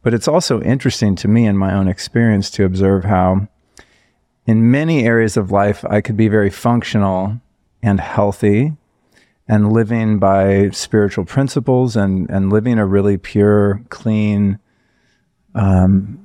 But 0.06 0.14
it's 0.14 0.28
also 0.28 0.62
interesting 0.62 1.16
to 1.16 1.26
me 1.26 1.46
in 1.46 1.56
my 1.56 1.74
own 1.74 1.88
experience 1.88 2.48
to 2.50 2.64
observe 2.64 3.02
how, 3.02 3.48
in 4.46 4.70
many 4.70 5.04
areas 5.04 5.36
of 5.36 5.50
life, 5.50 5.84
I 5.84 6.00
could 6.00 6.16
be 6.16 6.28
very 6.28 6.48
functional 6.48 7.40
and 7.82 7.98
healthy 7.98 8.76
and 9.48 9.72
living 9.72 10.20
by 10.20 10.70
spiritual 10.70 11.24
principles 11.24 11.96
and, 11.96 12.30
and 12.30 12.52
living 12.52 12.78
a 12.78 12.86
really 12.86 13.18
pure, 13.18 13.82
clean, 13.88 14.60
um, 15.56 16.24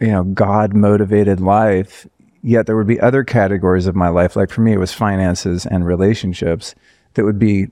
you 0.00 0.06
know, 0.06 0.24
God 0.24 0.72
motivated 0.72 1.38
life. 1.38 2.06
Yet 2.42 2.64
there 2.64 2.78
would 2.78 2.86
be 2.86 2.98
other 2.98 3.24
categories 3.24 3.86
of 3.86 3.94
my 3.94 4.08
life, 4.08 4.36
like 4.36 4.48
for 4.48 4.62
me, 4.62 4.72
it 4.72 4.78
was 4.78 4.94
finances 4.94 5.66
and 5.66 5.84
relationships 5.84 6.74
that 7.12 7.26
would 7.26 7.38
be 7.38 7.66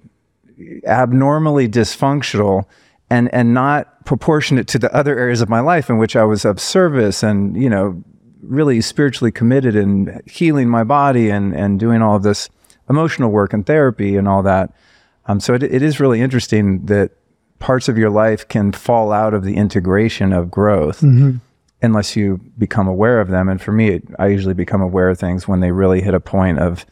abnormally 0.87 1.67
dysfunctional 1.67 2.67
and 3.15 3.33
and 3.33 3.55
not 3.55 4.05
proportionate 4.05 4.67
to 4.67 4.79
the 4.79 4.93
other 4.95 5.17
areas 5.17 5.41
of 5.41 5.49
my 5.49 5.61
life 5.61 5.89
in 5.89 5.99
which 5.99 6.17
I 6.17 6.25
was 6.25 6.45
of 6.45 6.61
service 6.61 7.23
and 7.23 7.57
you 7.57 7.71
know 7.71 8.03
really 8.43 8.81
spiritually 8.81 9.31
committed 9.31 9.77
in 9.77 10.21
healing 10.27 10.69
my 10.69 10.85
body 10.85 11.31
and 11.31 11.55
and 11.55 11.79
doing 11.79 12.03
all 12.03 12.17
of 12.17 12.25
this 12.25 12.51
emotional 12.91 13.31
work 13.31 13.53
and 13.53 13.65
therapy 13.65 14.17
and 14.17 14.29
all 14.29 14.43
that. 14.43 14.75
Um, 15.27 15.41
so 15.41 15.55
it, 15.55 15.63
it 15.63 15.81
is 15.81 16.01
really 16.01 16.21
interesting 16.21 16.85
that 16.87 17.13
parts 17.59 17.89
of 17.89 17.97
your 17.97 18.11
life 18.11 18.47
can 18.49 18.73
fall 18.73 19.11
out 19.13 19.33
of 19.33 19.45
the 19.45 19.57
integration 19.57 20.35
of 20.35 20.51
growth 20.51 21.01
mm-hmm. 21.01 21.37
unless 21.81 22.15
you 22.15 22.41
become 22.59 22.87
aware 22.87 23.21
of 23.21 23.29
them. 23.29 23.49
And 23.49 23.63
for 23.63 23.73
me, 23.73 23.89
it, 23.89 24.03
I 24.19 24.27
usually 24.27 24.53
become 24.53 24.83
aware 24.83 25.09
of 25.09 25.19
things 25.19 25.49
when 25.49 25.61
they 25.61 25.71
really 25.71 26.03
hit 26.03 26.13
a 26.13 26.21
point 26.21 26.59
of 26.59 26.85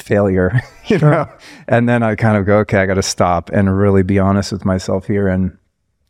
failure, 0.00 0.60
you 0.86 0.98
Sure. 0.98 1.10
know. 1.10 1.28
And 1.68 1.88
then 1.88 2.02
I 2.02 2.14
kind 2.14 2.36
of 2.36 2.46
go, 2.46 2.58
okay, 2.58 2.78
I 2.78 2.86
got 2.86 2.94
to 2.94 3.02
stop 3.02 3.50
and 3.50 3.76
really 3.76 4.02
be 4.02 4.18
honest 4.18 4.52
with 4.52 4.64
myself 4.64 5.06
here 5.06 5.28
and 5.28 5.56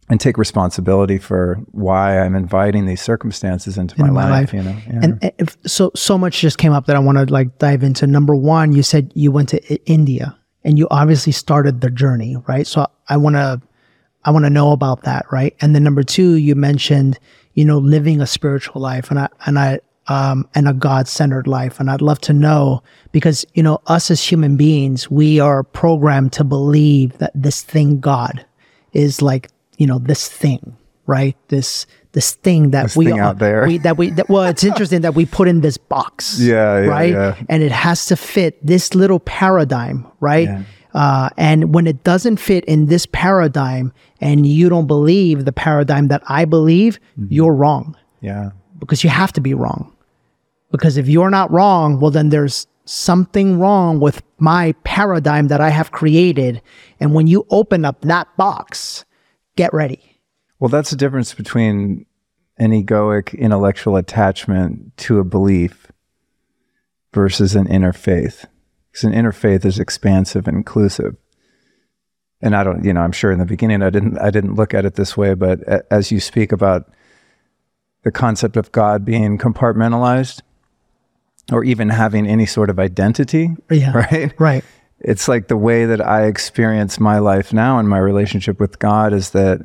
and 0.09 0.21
take 0.21 0.39
responsibility 0.39 1.19
for 1.19 1.57
why 1.73 2.21
I'm 2.21 2.37
inviting 2.37 2.87
these 2.87 3.01
circumstances 3.01 3.77
into 3.77 4.01
my, 4.01 4.07
In 4.07 4.15
my 4.15 4.31
life, 4.31 4.53
life. 4.53 4.55
You 4.55 4.63
know, 4.63 4.77
yeah. 4.87 5.01
And 5.03 5.19
and 5.23 5.33
if, 5.39 5.57
so 5.67 5.91
so 5.97 6.17
much 6.17 6.41
just 6.41 6.59
came 6.59 6.73
up 6.73 6.87
that 6.87 6.95
I 6.95 7.01
want 7.01 7.19
to 7.19 7.33
like 7.33 7.59
dive 7.59 7.83
into. 7.83 8.07
Number 8.07 8.35
one, 8.35 8.73
you 8.73 8.83
said 8.85 9.11
you 9.17 9.33
went 9.33 9.49
to 9.49 9.91
India 9.91 10.37
and 10.63 10.79
you 10.79 10.87
obviously 10.91 11.33
started 11.33 11.81
the 11.81 11.91
journey, 11.91 12.37
right? 12.47 12.67
So 12.67 12.87
I 13.09 13.17
want 13.17 13.35
to 13.35 13.61
I 14.25 14.31
want 14.31 14.45
to 14.45 14.51
know 14.51 14.71
about 14.73 15.03
that, 15.03 15.27
right? 15.33 15.57
And 15.61 15.75
then 15.75 15.83
number 15.83 16.03
two, 16.05 16.35
you 16.35 16.55
mentioned 16.55 17.19
you 17.55 17.65
know 17.65 17.79
living 17.79 18.21
a 18.21 18.27
spiritual 18.27 18.81
life, 18.83 19.11
and 19.11 19.19
I 19.19 19.29
and 19.47 19.59
I 19.59 19.81
um 20.09 20.49
and 20.55 20.69
a 20.69 20.73
God 20.73 21.09
centered 21.09 21.47
life, 21.47 21.81
and 21.81 21.91
I'd 21.91 22.03
love 22.03 22.21
to 22.23 22.33
know 22.33 22.83
because 23.13 23.45
you 23.55 23.63
know 23.63 23.81
us 23.87 24.11
as 24.11 24.23
human 24.23 24.57
beings, 24.57 25.11
we 25.11 25.41
are 25.41 25.63
programmed 25.63 26.33
to 26.35 26.45
believe 26.45 27.19
that 27.19 27.33
this 27.35 27.63
thing 27.63 28.01
God 28.01 28.45
is 28.93 29.21
like 29.23 29.49
you 29.79 29.87
know 29.87 29.99
this 29.99 30.29
thing, 30.29 30.77
right? 31.07 31.37
This 31.49 31.87
this 32.13 32.33
thing 32.35 32.71
that 32.71 32.85
This 32.85 32.97
we 32.97 33.07
thing 33.07 33.21
are- 33.21 33.23
out 33.25 33.39
there. 33.39 33.67
we 33.67 33.79
that 33.79 33.99
we 33.99 34.11
that, 34.11 34.29
well 34.31 34.45
it's 34.45 34.65
interesting 34.65 35.03
that 35.03 35.15
we 35.15 35.27
put 35.27 35.49
in 35.49 35.61
this 35.61 35.77
box 35.77 36.39
Yeah, 36.41 36.81
yeah, 36.81 36.89
right 36.89 37.13
yeah. 37.13 37.35
and 37.51 37.63
it 37.63 37.73
has 37.73 38.07
to 38.07 38.17
fit 38.17 38.65
this 38.67 38.95
little 38.95 39.21
paradigm 39.21 40.07
right 40.21 40.49
Yeah. 40.49 40.63
uh, 40.95 41.29
and 41.37 41.75
when 41.75 41.87
it 41.87 42.05
doesn't 42.05 42.39
fit 42.39 42.65
in 42.65 42.87
this 42.87 43.05
paradigm 43.05 43.93
and 44.23 44.47
you 44.47 44.71
don't 44.71 44.87
believe 44.87 45.45
the 45.45 45.53
paradigm 45.53 46.09
that 46.09 46.23
i 46.27 46.47
believe 46.47 46.99
Mm-hmm. 47.21 47.27
you're 47.35 47.53
wrong 47.55 47.95
yeah. 48.23 48.53
because 48.79 49.05
you 49.05 49.11
have 49.11 49.33
to 49.35 49.43
be 49.43 49.53
wrong 49.53 49.93
because 50.71 50.97
if 50.97 51.09
you're 51.09 51.31
not 51.31 51.51
wrong 51.51 52.01
well 52.01 52.11
then 52.11 52.29
there's 52.29 52.67
something 52.85 53.59
wrong 53.59 53.99
with 53.99 54.23
my 54.39 54.73
paradigm 54.85 55.49
that 55.49 55.61
i 55.61 55.71
have 55.71 55.91
created 55.91 56.61
and 57.01 57.15
when 57.15 57.27
you 57.27 57.47
open 57.51 57.85
up 57.85 58.01
that 58.03 58.29
box 58.37 59.05
get 59.57 59.73
ready 59.73 60.17
Well, 60.59 60.69
that's 60.69 60.91
the 60.91 60.97
difference 60.97 61.35
between 61.35 62.07
an 62.59 62.71
egoic 62.71 63.39
intellectual 63.39 63.97
attachment 63.97 64.97
to 64.99 65.19
a 65.19 65.25
belief 65.25 65.93
versus 67.13 67.55
an 67.55 67.67
inner 67.67 67.93
faith. 67.93 68.47
Because 68.91 69.05
an 69.05 69.13
inner 69.13 69.33
faith 69.33 69.65
is 69.65 69.79
expansive 69.79 70.49
and 70.49 70.57
inclusive. 70.57 71.17
And 72.41 72.57
I 72.57 72.65
don't, 72.65 72.85
you 72.85 72.93
know, 72.93 73.01
I'm 73.01 73.13
sure 73.13 73.33
in 73.33 73.39
the 73.39 73.45
beginning 73.45 73.83
I 73.83 73.91
didn't, 73.91 74.19
I 74.19 74.31
didn't 74.31 74.55
look 74.55 74.75
at 74.75 74.85
it 74.85 74.95
this 74.95 75.17
way, 75.17 75.35
but 75.35 75.61
as 75.91 76.11
you 76.11 76.21
speak 76.21 76.53
about 76.53 76.91
the 78.05 78.11
concept 78.11 78.57
of 78.57 78.73
God 78.73 79.05
being 79.05 79.37
compartmentalized, 79.37 80.41
or 81.53 81.65
even 81.65 81.89
having 81.89 82.27
any 82.27 82.47
sort 82.47 82.71
of 82.71 82.79
identity, 82.79 83.55
Yeah. 83.71 83.93
right? 83.97 84.35
right 84.39 84.65
it's 85.01 85.29
like 85.29 85.49
the 85.49 85.57
way 85.57 85.85
that 85.85 86.05
I 86.05 86.25
experience 86.25 86.99
my 86.99 87.19
life 87.19 87.53
now 87.53 87.79
and 87.79 87.89
my 87.89 87.99
relationship 87.99 88.59
with 88.59 88.79
God 88.79 89.13
is 89.13 89.31
that 89.31 89.61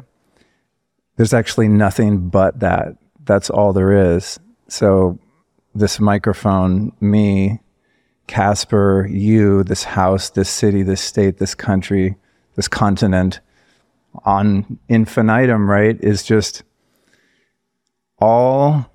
there's 1.16 1.34
actually 1.34 1.68
nothing 1.68 2.30
but 2.30 2.60
that. 2.60 2.98
That's 3.24 3.50
all 3.50 3.74
there 3.74 4.16
is. 4.16 4.40
So, 4.68 5.20
this 5.74 6.00
microphone, 6.00 6.92
me, 7.00 7.60
Casper, 8.28 9.08
you, 9.10 9.64
this 9.64 9.84
house, 9.84 10.30
this 10.32 10.50
city, 10.50 10.84
this 10.84 11.02
state, 11.02 11.38
this 11.38 11.56
country, 11.56 12.18
this 12.56 12.68
continent, 12.68 13.40
on 14.26 14.80
infinitum, 14.90 15.70
right, 15.70 15.98
is 16.02 16.24
just 16.24 16.64
all 18.20 18.91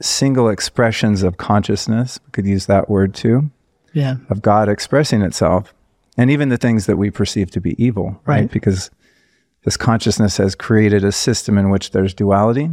single 0.00 0.48
expressions 0.48 1.22
of 1.22 1.36
consciousness. 1.36 2.18
We 2.26 2.30
could 2.30 2.46
use 2.46 2.66
that 2.66 2.88
word 2.90 3.14
too 3.14 3.50
yeah 3.92 4.16
of 4.28 4.42
God 4.42 4.68
expressing 4.68 5.22
itself, 5.22 5.72
and 6.16 6.30
even 6.30 6.50
the 6.50 6.58
things 6.58 6.86
that 6.86 6.98
we 6.98 7.10
perceive 7.10 7.50
to 7.52 7.60
be 7.60 7.82
evil, 7.82 8.20
right? 8.26 8.40
Right. 8.40 8.50
Because 8.50 8.90
this 9.64 9.76
consciousness 9.76 10.36
has 10.36 10.54
created 10.54 11.02
a 11.02 11.12
system 11.12 11.58
in 11.58 11.70
which 11.70 11.90
there's 11.90 12.14
duality, 12.14 12.70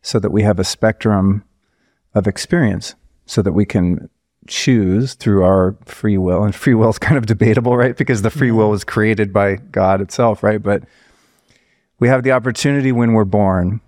so 0.00 0.18
that 0.18 0.30
we 0.30 0.42
have 0.42 0.58
a 0.58 0.64
spectrum 0.64 1.44
of 2.14 2.26
experience, 2.26 2.94
so 3.26 3.42
that 3.42 3.52
we 3.52 3.64
can 3.64 4.08
choose 4.46 5.14
through 5.14 5.42
our 5.42 5.76
free 5.86 6.18
will. 6.18 6.44
And 6.44 6.54
free 6.54 6.74
will 6.74 6.90
is 6.90 6.98
kind 6.98 7.16
of 7.16 7.26
debatable, 7.26 7.76
right? 7.76 7.96
Because 7.96 8.22
the 8.22 8.30
free 8.30 8.50
will 8.50 8.70
was 8.70 8.84
created 8.84 9.32
by 9.32 9.56
God 9.56 10.00
itself, 10.00 10.42
right? 10.42 10.62
But 10.62 10.84
we 11.98 12.08
have 12.08 12.22
the 12.22 12.32
opportunity 12.32 12.92
when 12.92 13.12
we're 13.12 13.24
born 13.24 13.80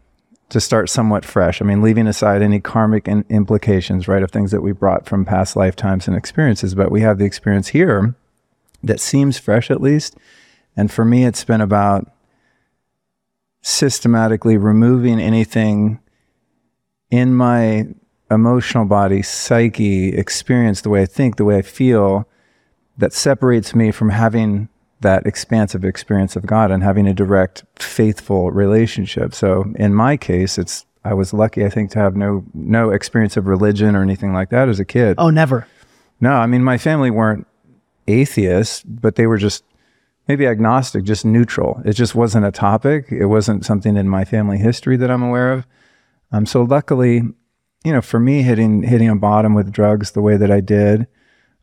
to 0.48 0.60
start 0.60 0.88
somewhat 0.88 1.24
fresh. 1.24 1.60
I 1.60 1.64
mean, 1.64 1.82
leaving 1.82 2.06
aside 2.06 2.42
any 2.42 2.60
karmic 2.60 3.08
in- 3.08 3.24
implications, 3.28 4.06
right, 4.06 4.22
of 4.22 4.30
things 4.30 4.52
that 4.52 4.62
we 4.62 4.72
brought 4.72 5.06
from 5.06 5.24
past 5.24 5.56
lifetimes 5.56 6.06
and 6.06 6.16
experiences, 6.16 6.74
but 6.74 6.90
we 6.90 7.00
have 7.00 7.18
the 7.18 7.24
experience 7.24 7.68
here 7.68 8.14
that 8.82 9.00
seems 9.00 9.38
fresh 9.38 9.70
at 9.70 9.80
least. 9.80 10.16
And 10.76 10.90
for 10.90 11.04
me, 11.04 11.24
it's 11.24 11.44
been 11.44 11.60
about 11.60 12.10
systematically 13.62 14.56
removing 14.56 15.18
anything 15.18 15.98
in 17.10 17.34
my 17.34 17.86
emotional 18.30 18.84
body, 18.84 19.22
psyche, 19.22 20.16
experience, 20.16 20.80
the 20.80 20.90
way 20.90 21.02
I 21.02 21.06
think, 21.06 21.36
the 21.36 21.44
way 21.44 21.56
I 21.56 21.62
feel, 21.62 22.28
that 22.98 23.12
separates 23.12 23.74
me 23.74 23.90
from 23.90 24.10
having 24.10 24.68
that 25.00 25.26
expansive 25.26 25.84
experience 25.84 26.36
of 26.36 26.46
God 26.46 26.70
and 26.70 26.82
having 26.82 27.06
a 27.06 27.14
direct, 27.14 27.64
faithful 27.76 28.50
relationship. 28.50 29.34
So 29.34 29.72
in 29.76 29.94
my 29.94 30.16
case, 30.16 30.58
it's 30.58 30.86
I 31.04 31.14
was 31.14 31.32
lucky, 31.32 31.64
I 31.64 31.68
think, 31.68 31.90
to 31.92 31.98
have 31.98 32.16
no 32.16 32.44
no 32.54 32.90
experience 32.90 33.36
of 33.36 33.46
religion 33.46 33.94
or 33.94 34.02
anything 34.02 34.32
like 34.32 34.50
that 34.50 34.68
as 34.68 34.80
a 34.80 34.84
kid. 34.84 35.16
oh 35.18 35.30
never 35.30 35.66
No, 36.20 36.32
I 36.32 36.46
mean 36.46 36.64
my 36.64 36.78
family 36.78 37.10
weren't 37.10 37.46
atheists, 38.08 38.82
but 38.82 39.16
they 39.16 39.26
were 39.26 39.38
just 39.38 39.64
maybe 40.28 40.46
agnostic, 40.46 41.04
just 41.04 41.24
neutral. 41.24 41.80
It 41.84 41.92
just 41.92 42.14
wasn't 42.14 42.46
a 42.46 42.50
topic. 42.50 43.06
It 43.10 43.26
wasn't 43.26 43.64
something 43.64 43.96
in 43.96 44.08
my 44.08 44.24
family 44.24 44.58
history 44.58 44.96
that 44.96 45.10
I'm 45.10 45.22
aware 45.22 45.52
of. 45.52 45.66
Um, 46.32 46.46
so 46.46 46.62
luckily, 46.62 47.22
you 47.84 47.92
know, 47.92 48.02
for 48.02 48.18
me 48.18 48.42
hitting 48.42 48.82
hitting 48.82 49.08
a 49.08 49.16
bottom 49.16 49.54
with 49.54 49.70
drugs 49.70 50.12
the 50.12 50.22
way 50.22 50.36
that 50.36 50.50
I 50.50 50.60
did, 50.60 51.06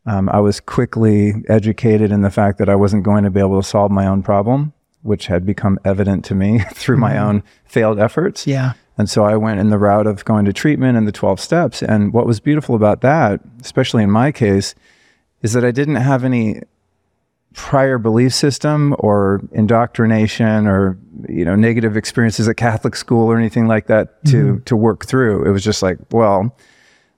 um, 0.06 0.28
I 0.28 0.40
was 0.40 0.60
quickly 0.60 1.34
educated 1.48 2.12
in 2.12 2.22
the 2.22 2.30
fact 2.30 2.58
that 2.58 2.68
I 2.68 2.74
wasn't 2.74 3.04
going 3.04 3.24
to 3.24 3.30
be 3.30 3.40
able 3.40 3.60
to 3.60 3.66
solve 3.66 3.90
my 3.90 4.06
own 4.06 4.22
problem, 4.22 4.72
which 5.02 5.26
had 5.26 5.46
become 5.46 5.78
evident 5.84 6.24
to 6.26 6.34
me 6.34 6.58
through 6.74 6.98
my 6.98 7.18
own 7.18 7.42
failed 7.64 7.98
efforts. 7.98 8.46
yeah 8.46 8.72
And 8.98 9.08
so 9.08 9.24
I 9.24 9.36
went 9.36 9.60
in 9.60 9.70
the 9.70 9.78
route 9.78 10.06
of 10.06 10.24
going 10.24 10.44
to 10.44 10.52
treatment 10.52 10.96
and 10.98 11.06
the 11.06 11.12
12 11.12 11.40
steps. 11.40 11.82
And 11.82 12.12
what 12.12 12.26
was 12.26 12.40
beautiful 12.40 12.74
about 12.74 13.00
that, 13.00 13.40
especially 13.60 14.02
in 14.02 14.10
my 14.10 14.30
case, 14.30 14.74
is 15.42 15.52
that 15.54 15.64
I 15.64 15.70
didn't 15.70 15.96
have 15.96 16.24
any 16.24 16.60
prior 17.54 17.98
belief 17.98 18.34
system 18.34 18.94
or 18.98 19.40
indoctrination 19.52 20.66
or 20.66 20.98
you 21.28 21.44
know 21.44 21.54
negative 21.54 21.96
experiences 21.96 22.48
at 22.48 22.56
Catholic 22.56 22.96
school 22.96 23.30
or 23.30 23.38
anything 23.38 23.68
like 23.68 23.86
that 23.86 24.24
to 24.26 24.60
to 24.64 24.76
work 24.76 25.06
through. 25.06 25.44
It 25.44 25.50
was 25.50 25.62
just 25.62 25.80
like, 25.82 25.98
well, 26.10 26.54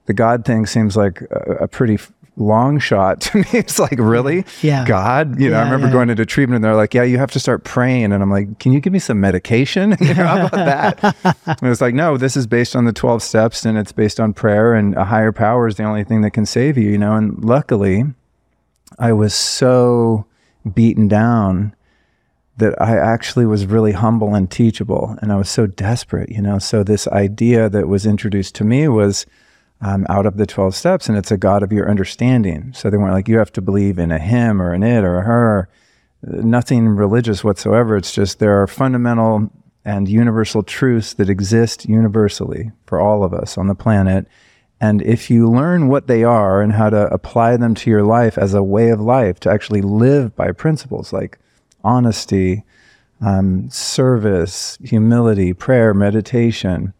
the 0.05 0.12
God 0.12 0.45
thing 0.45 0.66
seems 0.66 0.97
like 0.97 1.23
a, 1.31 1.64
a 1.64 1.69
pretty 1.69 1.95
f- 1.95 2.12
long 2.37 2.78
shot 2.78 3.21
to 3.23 3.38
me. 3.38 3.47
It's 3.52 3.78
like, 3.78 3.99
really? 3.99 4.45
Yeah. 4.62 4.85
God? 4.87 5.40
You 5.40 5.50
know, 5.50 5.59
I 5.59 5.64
remember 5.64 5.87
yeah. 5.87 5.93
going 5.93 6.11
into 6.11 6.26
treatment 6.26 6.57
and 6.57 6.64
they're 6.64 6.75
like, 6.75 6.95
yeah, 6.95 7.02
you 7.02 7.19
have 7.19 7.31
to 7.33 7.40
start 7.40 7.64
praying. 7.64 8.12
And 8.12 8.23
I'm 8.23 8.31
like, 8.31 8.59
can 8.59 8.73
you 8.73 8.81
give 8.81 8.93
me 8.93 8.99
some 8.99 9.21
medication? 9.21 9.97
You 10.07 10.14
know, 10.14 10.26
how 10.26 10.47
about 10.47 10.52
that? 11.02 11.37
and 11.47 11.71
it's 11.71 11.81
like, 11.81 11.95
no, 11.95 12.16
this 12.16 12.37
is 12.37 12.47
based 12.47 12.76
on 12.76 12.85
the 12.85 12.93
12 12.93 13.23
steps 13.23 13.64
and 13.64 13.76
it's 13.76 13.90
based 13.90 14.21
on 14.21 14.33
prayer 14.33 14.73
and 14.73 14.95
a 14.95 15.05
higher 15.05 15.33
power 15.33 15.66
is 15.66 15.76
the 15.76 15.83
only 15.83 16.05
thing 16.05 16.21
that 16.21 16.31
can 16.31 16.47
save 16.47 16.78
you, 16.78 16.88
you 16.90 16.99
know? 16.99 17.14
And 17.14 17.45
luckily, 17.45 18.05
I 19.00 19.12
was 19.12 19.35
so 19.35 20.26
beaten 20.75 21.09
down 21.09 21.75
that 22.59 22.81
I 22.81 22.97
actually 22.97 23.47
was 23.47 23.66
really 23.66 23.93
humble 23.93 24.35
and 24.35 24.49
teachable. 24.49 25.16
And 25.21 25.33
I 25.33 25.37
was 25.37 25.50
so 25.50 25.66
desperate, 25.66 26.31
you 26.31 26.40
know? 26.40 26.61
So 26.61 26.85
this 26.85 27.09
idea 27.09 27.69
that 27.69 27.88
was 27.88 28.07
introduced 28.07 28.55
to 28.57 28.64
me 28.64 28.87
was, 28.87 29.26
um, 29.80 30.06
out 30.09 30.26
of 30.26 30.37
the 30.37 30.47
12 30.47 30.75
steps 30.75 31.09
and 31.09 31.18
it's 31.18 31.30
a 31.30 31.37
God 31.37 31.62
of 31.62 31.73
your 31.73 31.90
understanding. 31.90 32.73
So 32.75 32.90
they 32.90 32.97
weren't 32.97 33.12
like, 33.12 33.28
you 33.28 33.38
have 33.38 33.52
to 33.52 33.62
believe 33.62 33.99
in 33.99 34.11
a 34.11 34.18
him 34.18 34.61
or 34.61 34.73
an 34.73 34.83
it 34.83 35.04
or 35.04 35.18
a 35.18 35.25
her, 35.25 35.68
nothing 36.23 36.88
religious 36.88 37.45
whatsoever. 37.45 37.97
It's 37.97 38.12
just 38.12 38.38
there 38.38 38.61
are 38.62 38.66
fundamental 38.66 39.50
and 39.85 40.09
universal 40.09 40.62
truths 40.62 41.14
that 41.14 41.30
exist 41.30 41.88
universally 41.88 42.73
for 42.87 43.00
all 43.00 43.23
of 43.23 43.33
us 43.33 43.56
on 43.56 43.68
the 43.68 43.75
planet. 43.75 44.26
And 44.80 45.00
if 45.02 45.30
you 45.30 45.49
learn 45.49 45.88
what 45.88 46.06
they 46.06 46.25
are 46.25 46.61
and 46.61 46.73
how 46.73 46.90
to 46.90 47.06
apply 47.12 47.56
them 47.56 47.75
to 47.76 47.90
your 47.90 48.02
life 48.02 48.37
as 48.37 48.52
a 48.52 48.62
way 48.62 48.90
of 48.90 49.00
life, 49.00 49.38
to 49.40 49.50
actually 49.50 49.83
live 49.83 50.35
by 50.35 50.52
principles 50.52 51.12
like 51.12 51.38
honesty, 51.85 52.64
um, 53.21 53.71
service, 53.71 54.76
humility, 54.83 55.52
prayer, 55.52 55.95
meditation, 55.95 56.92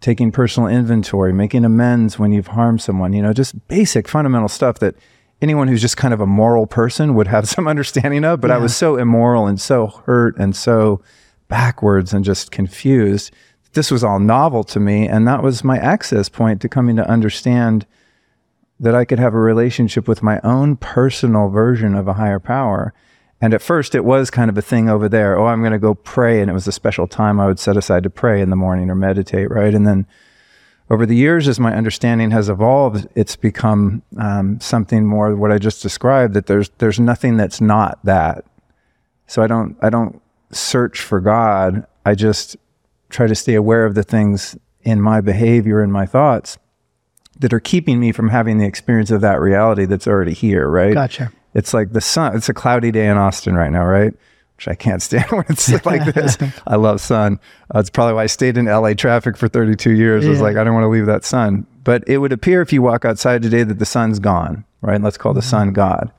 taking 0.00 0.30
personal 0.30 0.68
inventory, 0.68 1.32
making 1.32 1.64
amends 1.64 2.18
when 2.18 2.32
you've 2.32 2.48
harmed 2.48 2.80
someone, 2.80 3.12
you 3.12 3.22
know, 3.22 3.32
just 3.32 3.66
basic 3.68 4.08
fundamental 4.08 4.48
stuff 4.48 4.78
that 4.78 4.94
anyone 5.40 5.68
who's 5.68 5.80
just 5.80 5.96
kind 5.96 6.14
of 6.14 6.20
a 6.20 6.26
moral 6.26 6.66
person 6.66 7.14
would 7.14 7.26
have 7.26 7.48
some 7.48 7.68
understanding 7.68 8.24
of. 8.24 8.40
But 8.40 8.50
I 8.50 8.58
was 8.58 8.76
so 8.76 8.96
immoral 8.96 9.46
and 9.46 9.60
so 9.60 9.86
hurt 9.86 10.36
and 10.38 10.54
so 10.54 11.00
backwards 11.48 12.12
and 12.12 12.24
just 12.24 12.50
confused. 12.50 13.32
This 13.72 13.90
was 13.90 14.02
all 14.02 14.18
novel 14.18 14.64
to 14.64 14.80
me. 14.80 15.06
And 15.06 15.26
that 15.28 15.42
was 15.42 15.62
my 15.62 15.78
access 15.78 16.28
point 16.28 16.60
to 16.62 16.68
coming 16.68 16.96
to 16.96 17.08
understand 17.08 17.86
that 18.78 18.94
I 18.94 19.04
could 19.04 19.18
have 19.18 19.34
a 19.34 19.38
relationship 19.38 20.06
with 20.06 20.22
my 20.22 20.40
own 20.42 20.76
personal 20.76 21.48
version 21.48 21.94
of 21.94 22.08
a 22.08 22.14
higher 22.14 22.40
power. 22.40 22.92
And 23.40 23.52
at 23.52 23.60
first, 23.60 23.94
it 23.94 24.04
was 24.04 24.30
kind 24.30 24.48
of 24.48 24.56
a 24.56 24.62
thing 24.62 24.88
over 24.88 25.08
there. 25.08 25.38
Oh, 25.38 25.46
I'm 25.46 25.60
going 25.60 25.72
to 25.72 25.78
go 25.78 25.94
pray. 25.94 26.40
And 26.40 26.50
it 26.50 26.54
was 26.54 26.66
a 26.66 26.72
special 26.72 27.06
time 27.06 27.38
I 27.38 27.46
would 27.46 27.58
set 27.58 27.76
aside 27.76 28.02
to 28.04 28.10
pray 28.10 28.40
in 28.40 28.50
the 28.50 28.56
morning 28.56 28.88
or 28.88 28.94
meditate, 28.94 29.50
right? 29.50 29.74
And 29.74 29.86
then 29.86 30.06
over 30.88 31.04
the 31.04 31.16
years, 31.16 31.48
as 31.48 31.58
my 31.58 31.74
understanding 31.74 32.30
has 32.30 32.48
evolved, 32.48 33.08
it's 33.14 33.36
become 33.36 34.02
um, 34.18 34.60
something 34.60 35.04
more 35.04 35.34
what 35.34 35.52
I 35.52 35.58
just 35.58 35.82
described. 35.82 36.34
That 36.34 36.46
there's 36.46 36.70
there's 36.78 37.00
nothing 37.00 37.36
that's 37.36 37.60
not 37.60 37.98
that. 38.04 38.44
So 39.26 39.42
I 39.42 39.48
don't 39.48 39.76
I 39.82 39.90
don't 39.90 40.22
search 40.52 41.00
for 41.00 41.20
God. 41.20 41.86
I 42.04 42.14
just 42.14 42.56
try 43.10 43.26
to 43.26 43.34
stay 43.34 43.54
aware 43.54 43.84
of 43.84 43.94
the 43.94 44.04
things 44.04 44.56
in 44.82 45.00
my 45.00 45.20
behavior 45.20 45.82
and 45.82 45.92
my 45.92 46.06
thoughts 46.06 46.56
that 47.38 47.52
are 47.52 47.60
keeping 47.60 47.98
me 47.98 48.12
from 48.12 48.28
having 48.28 48.58
the 48.58 48.66
experience 48.66 49.10
of 49.10 49.20
that 49.20 49.40
reality 49.40 49.84
that's 49.84 50.06
already 50.06 50.32
here. 50.32 50.68
Right. 50.68 50.94
Gotcha. 50.94 51.32
It's 51.56 51.72
like 51.72 51.92
the 51.92 52.02
sun. 52.02 52.36
It's 52.36 52.50
a 52.50 52.54
cloudy 52.54 52.90
day 52.90 53.06
in 53.08 53.16
Austin 53.16 53.54
right 53.54 53.72
now, 53.72 53.86
right? 53.86 54.12
Which 54.56 54.68
I 54.68 54.74
can't 54.74 55.00
stand 55.02 55.30
when 55.30 55.46
it's 55.48 55.68
like 55.86 56.14
this. 56.14 56.36
I 56.66 56.76
love 56.76 57.00
sun. 57.00 57.40
Uh, 57.74 57.78
it's 57.78 57.88
probably 57.88 58.12
why 58.12 58.24
I 58.24 58.26
stayed 58.26 58.58
in 58.58 58.66
LA 58.66 58.92
traffic 58.92 59.38
for 59.38 59.48
32 59.48 59.92
years. 59.92 60.26
I 60.26 60.28
was 60.28 60.42
like, 60.42 60.56
I 60.56 60.64
don't 60.64 60.74
want 60.74 60.84
to 60.84 60.88
leave 60.88 61.06
that 61.06 61.24
sun. 61.24 61.66
But 61.82 62.04
it 62.06 62.18
would 62.18 62.32
appear 62.32 62.60
if 62.60 62.74
you 62.74 62.82
walk 62.82 63.06
outside 63.06 63.40
today 63.40 63.62
that 63.62 63.78
the 63.78 63.86
sun's 63.86 64.18
gone, 64.18 64.64
right? 64.82 65.00
Let's 65.00 65.16
call 65.16 65.32
the 65.32 65.40
sun 65.42 65.72
God. 65.72 66.12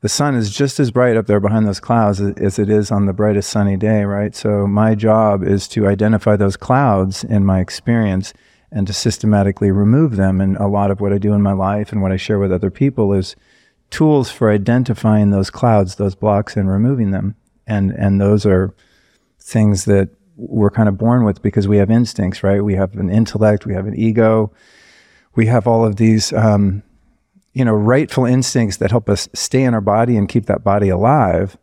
The 0.00 0.08
sun 0.08 0.34
is 0.34 0.50
just 0.50 0.80
as 0.80 0.90
bright 0.90 1.18
up 1.18 1.26
there 1.26 1.40
behind 1.40 1.66
those 1.66 1.80
clouds 1.80 2.22
as 2.22 2.58
it 2.58 2.70
is 2.70 2.90
on 2.90 3.04
the 3.04 3.12
brightest 3.12 3.50
sunny 3.50 3.76
day, 3.76 4.04
right? 4.04 4.34
So 4.34 4.66
my 4.66 4.94
job 4.94 5.42
is 5.42 5.68
to 5.68 5.86
identify 5.86 6.36
those 6.36 6.56
clouds 6.56 7.22
in 7.22 7.44
my 7.44 7.60
experience 7.60 8.32
and 8.72 8.86
to 8.86 8.94
systematically 8.94 9.70
remove 9.70 10.16
them. 10.16 10.40
And 10.40 10.56
a 10.56 10.68
lot 10.68 10.90
of 10.90 11.02
what 11.02 11.12
I 11.12 11.18
do 11.18 11.34
in 11.34 11.42
my 11.42 11.52
life 11.52 11.92
and 11.92 12.00
what 12.00 12.12
I 12.12 12.16
share 12.16 12.38
with 12.38 12.52
other 12.52 12.70
people 12.70 13.12
is 13.12 13.36
tools 13.90 14.30
for 14.30 14.50
identifying 14.50 15.30
those 15.30 15.50
clouds, 15.50 15.96
those 15.96 16.14
blocks, 16.14 16.56
and 16.56 16.68
removing 16.70 17.10
them. 17.10 17.34
And 17.66 17.90
and 17.92 18.20
those 18.20 18.46
are 18.46 18.74
things 19.38 19.84
that 19.84 20.08
we're 20.36 20.70
kind 20.70 20.88
of 20.88 20.96
born 20.96 21.24
with 21.24 21.42
because 21.42 21.68
we 21.68 21.76
have 21.78 21.90
instincts, 21.90 22.42
right? 22.42 22.62
We 22.64 22.74
have 22.74 22.94
an 22.94 23.10
intellect, 23.10 23.66
we 23.66 23.74
have 23.74 23.86
an 23.86 23.94
ego, 23.94 24.52
we 25.34 25.46
have 25.46 25.66
all 25.66 25.84
of 25.84 25.96
these, 25.96 26.32
um, 26.32 26.82
you 27.52 27.64
know, 27.64 27.74
rightful 27.74 28.24
instincts 28.24 28.78
that 28.78 28.90
help 28.90 29.10
us 29.10 29.28
stay 29.34 29.62
in 29.64 29.74
our 29.74 29.80
body 29.82 30.16
and 30.16 30.28
keep 30.28 30.46
that 30.46 30.64
body 30.64 30.88
alive. 30.88 31.58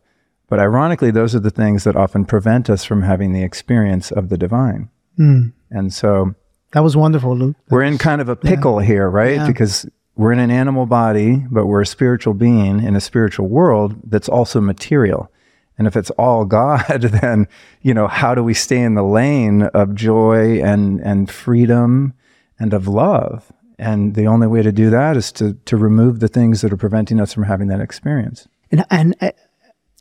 But 0.48 0.60
ironically, 0.60 1.10
those 1.10 1.34
are 1.34 1.40
the 1.40 1.50
things 1.50 1.84
that 1.84 1.96
often 1.96 2.24
prevent 2.24 2.70
us 2.70 2.84
from 2.84 3.02
having 3.02 3.32
the 3.32 3.42
experience 3.42 4.10
of 4.12 4.28
the 4.28 4.38
divine. 4.38 4.88
Mm. 5.18 5.52
And 5.70 5.92
so 5.92 6.34
That 6.72 6.82
was 6.84 6.96
wonderful, 6.96 7.36
Luke. 7.36 7.56
we're 7.70 7.82
in 7.82 7.98
kind 7.98 8.20
of 8.20 8.28
a 8.28 8.36
pickle 8.36 8.78
here, 8.78 9.10
right? 9.10 9.36
Yeah. 9.36 9.46
Because 9.46 9.86
we're 10.18 10.32
in 10.32 10.40
an 10.40 10.50
animal 10.50 10.84
body, 10.84 11.44
but 11.48 11.66
we're 11.66 11.80
a 11.80 11.86
spiritual 11.86 12.34
being 12.34 12.82
in 12.82 12.96
a 12.96 13.00
spiritual 13.00 13.46
world 13.46 13.94
that's 14.02 14.28
also 14.28 14.60
material. 14.60 15.30
And 15.78 15.86
if 15.86 15.96
it's 15.96 16.10
all 16.10 16.44
God, 16.44 17.02
then, 17.22 17.46
you 17.82 17.94
know, 17.94 18.08
how 18.08 18.34
do 18.34 18.42
we 18.42 18.52
stay 18.52 18.80
in 18.80 18.94
the 18.94 19.04
lane 19.04 19.62
of 19.62 19.94
joy 19.94 20.60
and, 20.60 21.00
and 21.00 21.30
freedom 21.30 22.14
and 22.58 22.74
of 22.74 22.88
love? 22.88 23.52
And 23.78 24.16
the 24.16 24.26
only 24.26 24.48
way 24.48 24.60
to 24.60 24.72
do 24.72 24.90
that 24.90 25.16
is 25.16 25.30
to, 25.32 25.54
to 25.66 25.76
remove 25.76 26.18
the 26.18 26.26
things 26.26 26.62
that 26.62 26.72
are 26.72 26.76
preventing 26.76 27.20
us 27.20 27.32
from 27.32 27.44
having 27.44 27.68
that 27.68 27.80
experience. 27.80 28.48
And, 28.72 28.84
and 28.90 29.14
uh, 29.20 29.30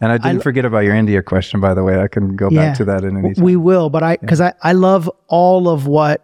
And 0.01 0.11
I 0.11 0.17
didn't 0.17 0.41
forget 0.41 0.65
about 0.65 0.79
your 0.79 0.95
India 0.95 1.21
question, 1.21 1.59
by 1.59 1.75
the 1.75 1.83
way. 1.83 2.01
I 2.01 2.07
can 2.07 2.35
go 2.35 2.49
yeah, 2.49 2.69
back 2.69 2.77
to 2.77 2.85
that 2.85 3.03
in 3.03 3.17
any 3.17 3.35
time. 3.35 3.43
we 3.43 3.55
will, 3.55 3.91
but 3.91 4.01
I 4.01 4.17
because 4.17 4.41
I 4.41 4.53
I 4.61 4.73
love 4.73 5.09
all 5.27 5.69
of 5.69 5.87
what 5.87 6.23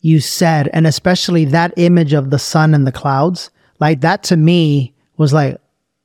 you 0.00 0.20
said, 0.20 0.68
and 0.72 0.86
especially 0.86 1.44
that 1.46 1.72
image 1.76 2.12
of 2.12 2.30
the 2.30 2.38
sun 2.38 2.74
and 2.74 2.86
the 2.86 2.92
clouds. 2.92 3.50
Like 3.78 4.00
that 4.02 4.22
to 4.24 4.36
me 4.36 4.94
was 5.16 5.32
like, 5.32 5.58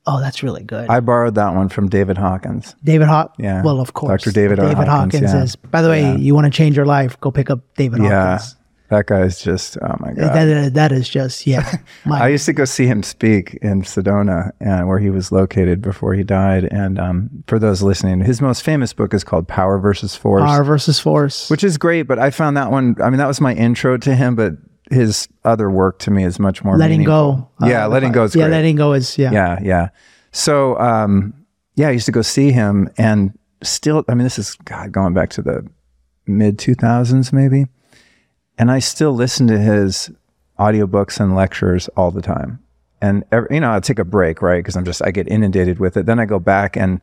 oh, 0.07 0.19
that's 0.19 0.43
really 0.43 0.63
good. 0.63 0.89
I 0.89 0.99
borrowed 0.99 1.35
that 1.35 1.53
one 1.55 1.69
from 1.69 1.89
David 1.89 2.17
Hawkins. 2.17 2.75
David 2.83 3.07
Hawk. 3.07 3.35
Yeah. 3.37 3.63
Well, 3.63 3.79
of 3.81 3.93
course. 3.93 4.23
Dr. 4.23 4.33
David 4.33 4.59
David 4.59 4.87
Hawkins, 4.87 5.15
Hawkins, 5.15 5.33
yeah. 5.33 5.43
is. 5.43 5.55
By 5.55 5.81
the 5.81 5.89
way, 5.89 6.01
Yeah. 6.01 6.15
you 6.17 6.33
want 6.35 6.45
to 6.45 6.51
change 6.51 6.75
your 6.75 6.85
life? 6.85 7.19
Go 7.21 7.31
pick 7.31 7.49
up 7.49 7.59
David 7.75 8.01
Yeah. 8.03 8.37
Hawkins. 8.37 8.55
That 8.89 9.07
guy's 9.07 9.41
just, 9.41 9.77
oh 9.81 9.95
my 9.99 10.13
God. 10.13 10.33
That, 10.35 10.73
that 10.75 10.91
is 10.91 11.09
just 11.09 11.47
yeah. 11.47 11.77
I 12.05 12.27
used 12.27 12.45
to 12.45 12.53
go 12.53 12.65
see 12.65 12.85
him 12.85 13.01
speak 13.01 13.55
in 13.61 13.81
Sedona, 13.81 14.51
uh, 14.65 14.85
where 14.85 14.99
he 14.99 15.09
was 15.09 15.31
located 15.31 15.81
before 15.81 16.13
he 16.13 16.23
died. 16.23 16.65
And 16.65 16.99
um, 16.99 17.29
for 17.47 17.57
those 17.57 17.81
listening, 17.81 18.19
his 18.21 18.41
most 18.41 18.61
famous 18.61 18.93
book 18.93 19.13
is 19.13 19.23
called 19.23 19.47
Power 19.47 19.79
versus 19.79 20.15
Force, 20.15 20.43
power 20.43 20.63
versus 20.63 20.99
force. 20.99 21.49
which 21.49 21.63
is 21.63 21.77
great. 21.77 22.03
But 22.03 22.19
I 22.19 22.29
found 22.29 22.57
that 22.57 22.69
one. 22.69 22.95
I 23.03 23.09
mean, 23.09 23.17
that 23.17 23.27
was 23.27 23.41
my 23.41 23.53
intro 23.55 23.97
to 23.97 24.15
him. 24.15 24.35
But 24.35 24.53
his 24.91 25.27
other 25.43 25.71
work 25.71 25.97
to 25.99 26.11
me 26.11 26.23
is 26.23 26.37
much 26.39 26.63
more 26.63 26.77
letting 26.77 26.99
meaningful. 26.99 27.51
go. 27.59 27.67
Yeah, 27.67 27.85
Uh, 27.85 27.89
letting 27.89 28.11
go 28.11 28.23
is 28.25 28.35
yeah, 28.35 28.43
great. 28.43 28.51
letting 28.51 28.75
go 28.75 28.93
is 28.93 29.17
yeah. 29.17 29.31
yeah, 29.31 29.59
yeah. 29.63 29.89
So, 30.31 30.77
um, 30.79 31.33
yeah, 31.75 31.87
I 31.87 31.91
used 31.91 32.05
to 32.05 32.11
go 32.11 32.21
see 32.21 32.51
him, 32.51 32.89
and 32.97 33.31
still, 33.63 34.05
I 34.07 34.13
mean, 34.13 34.25
this 34.25 34.37
is 34.37 34.55
God 34.65 34.91
going 34.91 35.13
back 35.15 35.31
to 35.31 35.41
the 35.41 35.65
mid 36.27 36.59
two 36.59 36.75
thousands, 36.75 37.33
maybe, 37.33 37.65
and 38.57 38.71
I 38.71 38.79
still 38.79 39.13
listen 39.13 39.47
to 39.47 39.59
his 39.59 40.11
audiobooks 40.59 41.19
and 41.19 41.35
lectures 41.35 41.87
all 41.89 42.11
the 42.11 42.21
time. 42.21 42.59
And 43.01 43.23
every, 43.31 43.55
you 43.55 43.59
know, 43.59 43.73
I 43.73 43.79
take 43.79 43.99
a 43.99 44.05
break, 44.05 44.41
right? 44.41 44.59
Because 44.59 44.75
I'm 44.75 44.85
just 44.85 45.01
I 45.05 45.11
get 45.11 45.27
inundated 45.27 45.79
with 45.79 45.97
it. 45.97 46.05
Then 46.05 46.19
I 46.19 46.25
go 46.25 46.39
back, 46.39 46.75
and 46.77 47.01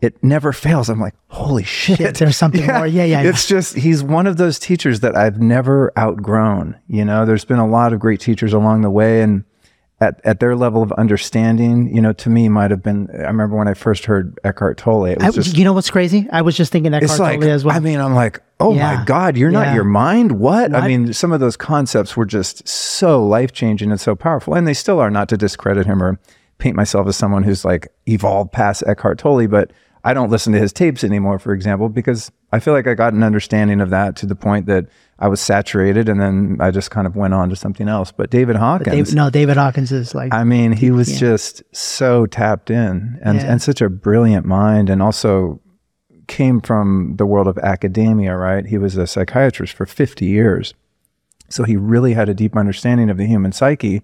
it 0.00 0.22
never 0.22 0.52
fails. 0.52 0.88
I'm 0.88 1.00
like, 1.00 1.14
holy 1.28 1.64
shit! 1.64 1.98
Shit, 1.98 2.16
there's 2.16 2.36
something 2.36 2.66
more. 2.66 2.86
Yeah, 2.86 3.04
yeah, 3.04 3.22
yeah. 3.22 3.28
It's 3.28 3.46
just 3.46 3.76
he's 3.76 4.02
one 4.02 4.26
of 4.26 4.36
those 4.36 4.58
teachers 4.58 5.00
that 5.00 5.16
I've 5.16 5.40
never 5.40 5.92
outgrown. 5.98 6.76
You 6.88 7.04
know, 7.04 7.24
there's 7.24 7.44
been 7.44 7.58
a 7.58 7.68
lot 7.68 7.92
of 7.92 8.00
great 8.00 8.20
teachers 8.20 8.52
along 8.52 8.82
the 8.82 8.90
way, 8.90 9.22
and 9.22 9.44
at, 10.00 10.20
at 10.24 10.38
their 10.38 10.54
level 10.54 10.82
of 10.82 10.92
understanding, 10.92 11.94
you 11.94 12.00
know, 12.00 12.12
to 12.12 12.30
me 12.30 12.48
might 12.48 12.70
have 12.70 12.82
been. 12.82 13.08
I 13.12 13.26
remember 13.26 13.56
when 13.56 13.66
I 13.68 13.74
first 13.74 14.04
heard 14.04 14.38
Eckhart 14.44 14.78
Tolle. 14.78 15.06
It 15.06 15.22
I, 15.22 15.30
just 15.30 15.56
you 15.56 15.64
know 15.64 15.72
what's 15.72 15.90
crazy? 15.90 16.28
I 16.30 16.42
was 16.42 16.56
just 16.56 16.70
thinking 16.70 16.94
Eckhart 16.94 17.10
it's 17.10 17.18
like 17.20 17.42
as 17.42 17.64
well. 17.64 17.76
I 17.76 17.80
mean, 17.80 17.98
I'm 18.00 18.14
like, 18.14 18.40
oh 18.60 18.74
Yeah. 18.74 18.96
my 18.98 19.04
God, 19.04 19.36
you're 19.36 19.50
Yeah. 19.50 19.64
not 19.64 19.74
your 19.74 19.84
mind. 19.84 20.38
What? 20.38 20.74
I 20.74 20.86
mean, 20.86 21.12
some 21.12 21.32
of 21.32 21.40
those 21.40 21.56
concepts 21.56 22.16
were 22.16 22.26
just 22.26 22.66
so 22.68 23.26
life 23.26 23.52
changing 23.52 23.90
and 23.90 24.00
so 24.00 24.14
powerful, 24.14 24.54
and 24.54 24.68
they 24.68 24.74
still 24.74 25.00
are. 25.00 25.10
Not 25.10 25.28
to 25.30 25.36
discredit 25.36 25.86
him 25.86 26.02
or 26.02 26.18
paint 26.58 26.76
myself 26.76 27.08
as 27.08 27.16
someone 27.16 27.42
who's 27.42 27.64
like 27.64 27.88
evolved 28.06 28.52
past 28.52 28.84
Eckhart 28.86 29.18
Tolle, 29.18 29.48
but 29.48 29.72
I 30.04 30.14
don't 30.14 30.30
listen 30.30 30.52
to 30.52 30.60
his 30.60 30.72
tapes 30.72 31.02
anymore, 31.02 31.38
for 31.40 31.52
example, 31.52 31.88
because 31.88 32.30
I 32.52 32.60
feel 32.60 32.72
like 32.72 32.86
I 32.86 32.94
got 32.94 33.14
an 33.14 33.22
understanding 33.24 33.80
of 33.80 33.90
that 33.90 34.14
to 34.16 34.26
the 34.26 34.36
point 34.36 34.66
that 34.66 34.86
I 35.20 35.26
was 35.28 35.40
saturated, 35.40 36.08
and 36.08 36.20
then 36.20 36.58
I 36.60 36.70
just 36.70 36.90
kind 36.92 37.06
of 37.06 37.16
went 37.16 37.34
on 37.34 37.48
to 37.50 37.56
something 37.56 37.88
else. 37.88 38.12
But 38.12 38.30
David 38.30 38.54
Hawkins, 38.56 39.08
Dave, 39.08 39.14
no, 39.14 39.30
David 39.30 39.56
Hawkins 39.56 39.90
is 39.90 40.14
like 40.14 40.32
I 40.32 40.44
mean, 40.44 40.72
he 40.72 40.90
was 40.92 41.18
just 41.18 41.62
so 41.72 42.26
tapped 42.26 42.70
in 42.70 43.18
and, 43.22 43.38
Yeah. 43.38 43.52
and 43.52 43.60
such 43.62 43.80
a 43.80 43.88
brilliant 43.88 44.46
mind, 44.46 44.88
and 44.88 45.02
also 45.02 45.60
came 46.28 46.60
from 46.60 47.14
the 47.16 47.26
world 47.26 47.48
of 47.48 47.58
academia, 47.58 48.36
right? 48.36 48.66
He 48.66 48.78
was 48.78 48.96
a 48.96 49.06
psychiatrist 49.06 49.72
for 49.74 49.86
50 49.86 50.26
years. 50.26 50.74
So 51.48 51.64
he 51.64 51.76
really 51.76 52.12
had 52.12 52.28
a 52.28 52.34
deep 52.34 52.54
understanding 52.56 53.08
of 53.08 53.16
the 53.16 53.26
human 53.26 53.52
psyche, 53.52 54.02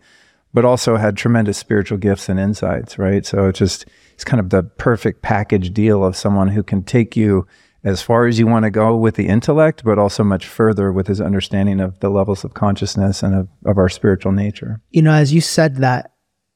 but 0.55 0.65
also 0.65 0.97
had 0.97 1.17
tremendous 1.17 1.59
spiritual 1.59 1.99
gifts 1.99 2.29
and 2.31 2.41
insights, 2.41 2.99
right? 2.99 3.27
So 3.27 3.47
it's 3.49 3.59
just, 3.59 3.85
it's 4.15 4.25
kind 4.25 4.41
of 4.41 4.49
the 4.49 4.63
perfect 4.63 5.21
package 5.21 5.75
deal 5.75 6.03
of 6.03 6.17
someone 6.17 6.49
who 6.49 6.63
can 6.63 6.83
take 6.83 7.15
you 7.15 7.47
as 7.85 8.01
far 8.01 8.27
as 8.27 8.39
you 8.39 8.47
want 8.47 8.65
to 8.65 8.71
go 8.71 8.97
with 8.97 9.15
the 9.17 9.29
intellect, 9.29 9.85
but 9.85 9.99
also 9.99 10.25
much 10.25 10.47
further 10.47 10.91
with 10.91 11.07
his 11.07 11.21
understanding 11.21 11.81
of 11.81 12.01
the 12.01 12.09
levels 12.09 12.43
of 12.43 12.55
consciousness 12.55 13.23
and 13.23 13.35
of, 13.35 13.49
of 13.67 13.77
our 13.79 13.89
spiritual 13.91 14.33
nature. 14.33 14.81
you 14.91 15.03
know, 15.03 15.13
as 15.13 15.33
you 15.33 15.41
said 15.41 15.77
that, 15.77 16.13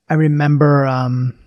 I 0.09 0.15
remember, 0.15 0.87
um, 0.87 1.39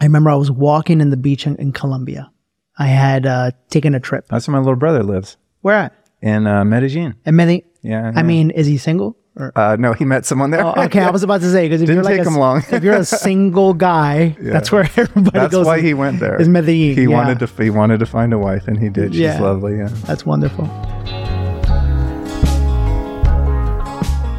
I 0.00 0.04
remember 0.04 0.30
I 0.30 0.34
was 0.34 0.50
walking 0.50 1.00
in 1.02 1.10
the 1.10 1.16
beach 1.18 1.46
in, 1.46 1.56
in 1.56 1.72
Colombia. 1.72 2.30
I 2.78 2.86
had 2.86 3.26
uh, 3.26 3.50
taken 3.68 3.94
a 3.94 4.00
trip. 4.00 4.26
That's 4.28 4.48
where 4.48 4.52
my 4.54 4.58
little 4.60 4.76
brother 4.76 5.02
lives 5.02 5.36
Where 5.60 5.76
at? 5.76 5.92
in 6.22 6.46
uh, 6.46 6.64
Medellin. 6.64 7.14
In 7.26 7.36
Medellin. 7.36 7.62
Yeah. 7.82 8.12
I 8.14 8.22
mean, 8.22 8.50
is 8.50 8.66
he 8.66 8.78
single? 8.78 9.18
Or, 9.34 9.50
uh, 9.56 9.76
no, 9.78 9.94
he 9.94 10.04
met 10.04 10.26
someone 10.26 10.50
there. 10.50 10.62
oh, 10.64 10.74
okay, 10.84 11.00
I 11.00 11.10
was 11.10 11.22
about 11.22 11.40
to 11.40 11.50
say 11.50 11.66
because 11.66 11.80
if 11.80 11.86
Didn't 11.86 12.02
you're 12.02 12.04
like 12.04 12.18
take 12.18 12.26
a, 12.26 12.28
him 12.30 12.36
long. 12.36 12.62
if 12.70 12.82
you're 12.84 12.96
a 12.96 13.04
single 13.28 13.72
guy, 13.72 14.36
that's 14.38 14.70
where 14.70 14.82
everybody 14.96 15.30
That's 15.30 15.52
goes. 15.52 15.64
why 15.66 15.80
he 15.80 15.94
went 15.94 16.20
there. 16.20 16.38
Is 16.40 16.48
Medellin? 16.48 16.94
He 16.94 17.02
yeah. 17.04 17.06
wanted 17.08 17.38
to. 17.38 17.46
He 17.62 17.70
wanted 17.70 17.98
to 18.00 18.06
find 18.06 18.34
a 18.34 18.38
wife, 18.38 18.68
and 18.68 18.78
he 18.78 18.90
did. 18.90 19.12
She's 19.12 19.20
Yeah. 19.22 19.40
lovely. 19.40 19.78
Yeah. 19.78 19.88
That's 20.04 20.26
wonderful. 20.26 20.66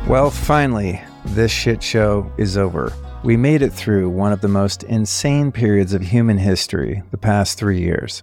Well, 0.07 0.29
finally, 0.29 1.01
this 1.27 1.51
shit 1.51 1.81
show 1.81 2.31
is 2.37 2.57
over. 2.57 2.93
We 3.23 3.37
made 3.37 3.61
it 3.61 3.71
through 3.71 4.09
one 4.09 4.31
of 4.33 4.41
the 4.41 4.47
most 4.49 4.83
insane 4.83 5.51
periods 5.51 5.93
of 5.93 6.01
human 6.03 6.37
history 6.37 7.01
the 7.11 7.17
past 7.17 7.57
three 7.57 7.79
years. 7.79 8.21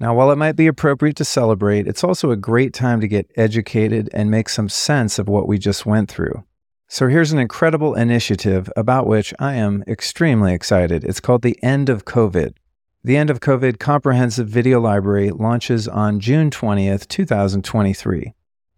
Now, 0.00 0.14
while 0.14 0.32
it 0.32 0.38
might 0.38 0.56
be 0.56 0.66
appropriate 0.66 1.16
to 1.16 1.24
celebrate, 1.24 1.86
it's 1.86 2.02
also 2.02 2.30
a 2.30 2.36
great 2.36 2.74
time 2.74 3.00
to 3.00 3.08
get 3.08 3.30
educated 3.36 4.10
and 4.12 4.30
make 4.30 4.48
some 4.48 4.68
sense 4.68 5.18
of 5.18 5.28
what 5.28 5.46
we 5.46 5.56
just 5.56 5.86
went 5.86 6.10
through. 6.10 6.44
So, 6.88 7.08
here's 7.08 7.32
an 7.32 7.38
incredible 7.38 7.94
initiative 7.94 8.70
about 8.76 9.06
which 9.06 9.32
I 9.38 9.54
am 9.54 9.84
extremely 9.86 10.52
excited. 10.52 11.04
It's 11.04 11.20
called 11.20 11.42
The 11.42 11.58
End 11.62 11.88
of 11.88 12.04
COVID. 12.04 12.54
The 13.04 13.16
End 13.16 13.30
of 13.30 13.40
COVID 13.40 13.78
Comprehensive 13.78 14.48
Video 14.48 14.80
Library 14.80 15.30
launches 15.30 15.86
on 15.86 16.20
June 16.20 16.50
20th, 16.50 17.06
2023. 17.08 18.34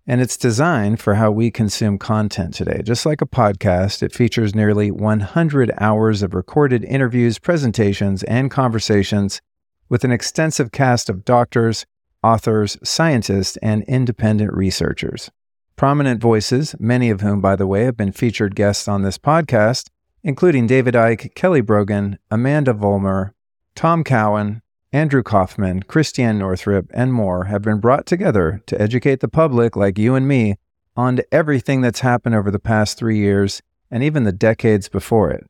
And 0.06 0.20
it's 0.20 0.36
designed 0.36 1.00
for 1.00 1.14
how 1.14 1.30
we 1.30 1.50
consume 1.50 1.98
content 1.98 2.54
today. 2.54 2.80
Just 2.84 3.06
like 3.06 3.22
a 3.22 3.26
podcast, 3.26 4.02
it 4.02 4.14
features 4.14 4.54
nearly 4.54 4.90
100 4.90 5.72
hours 5.78 6.22
of 6.22 6.34
recorded 6.34 6.84
interviews, 6.84 7.38
presentations, 7.38 8.22
and 8.24 8.50
conversations 8.50 9.40
with 9.88 10.04
an 10.04 10.12
extensive 10.12 10.72
cast 10.72 11.08
of 11.08 11.24
doctors, 11.24 11.86
authors, 12.22 12.76
scientists, 12.82 13.56
and 13.58 13.82
independent 13.84 14.52
researchers. 14.52 15.30
Prominent 15.76 16.20
voices, 16.20 16.74
many 16.78 17.10
of 17.10 17.20
whom, 17.20 17.40
by 17.40 17.54
the 17.54 17.66
way, 17.66 17.84
have 17.84 17.96
been 17.96 18.12
featured 18.12 18.56
guests 18.56 18.88
on 18.88 19.02
this 19.02 19.18
podcast, 19.18 19.88
including 20.24 20.66
David 20.66 20.94
Icke, 20.94 21.34
Kelly 21.34 21.60
Brogan, 21.60 22.18
Amanda 22.30 22.72
Vollmer, 22.72 23.32
Tom 23.74 24.02
Cowan, 24.02 24.62
Andrew 24.92 25.22
Kaufman, 25.22 25.82
Christiane 25.82 26.38
Northrup, 26.38 26.86
and 26.94 27.12
more 27.12 27.44
have 27.44 27.62
been 27.62 27.80
brought 27.80 28.06
together 28.06 28.62
to 28.66 28.80
educate 28.80 29.20
the 29.20 29.28
public 29.28 29.76
like 29.76 29.98
you 29.98 30.14
and 30.14 30.26
me 30.26 30.56
on 30.96 31.20
everything 31.30 31.82
that's 31.82 32.00
happened 32.00 32.34
over 32.34 32.50
the 32.50 32.58
past 32.58 32.96
three 32.96 33.18
years 33.18 33.60
and 33.90 34.02
even 34.02 34.24
the 34.24 34.32
decades 34.32 34.88
before 34.88 35.30
it. 35.30 35.46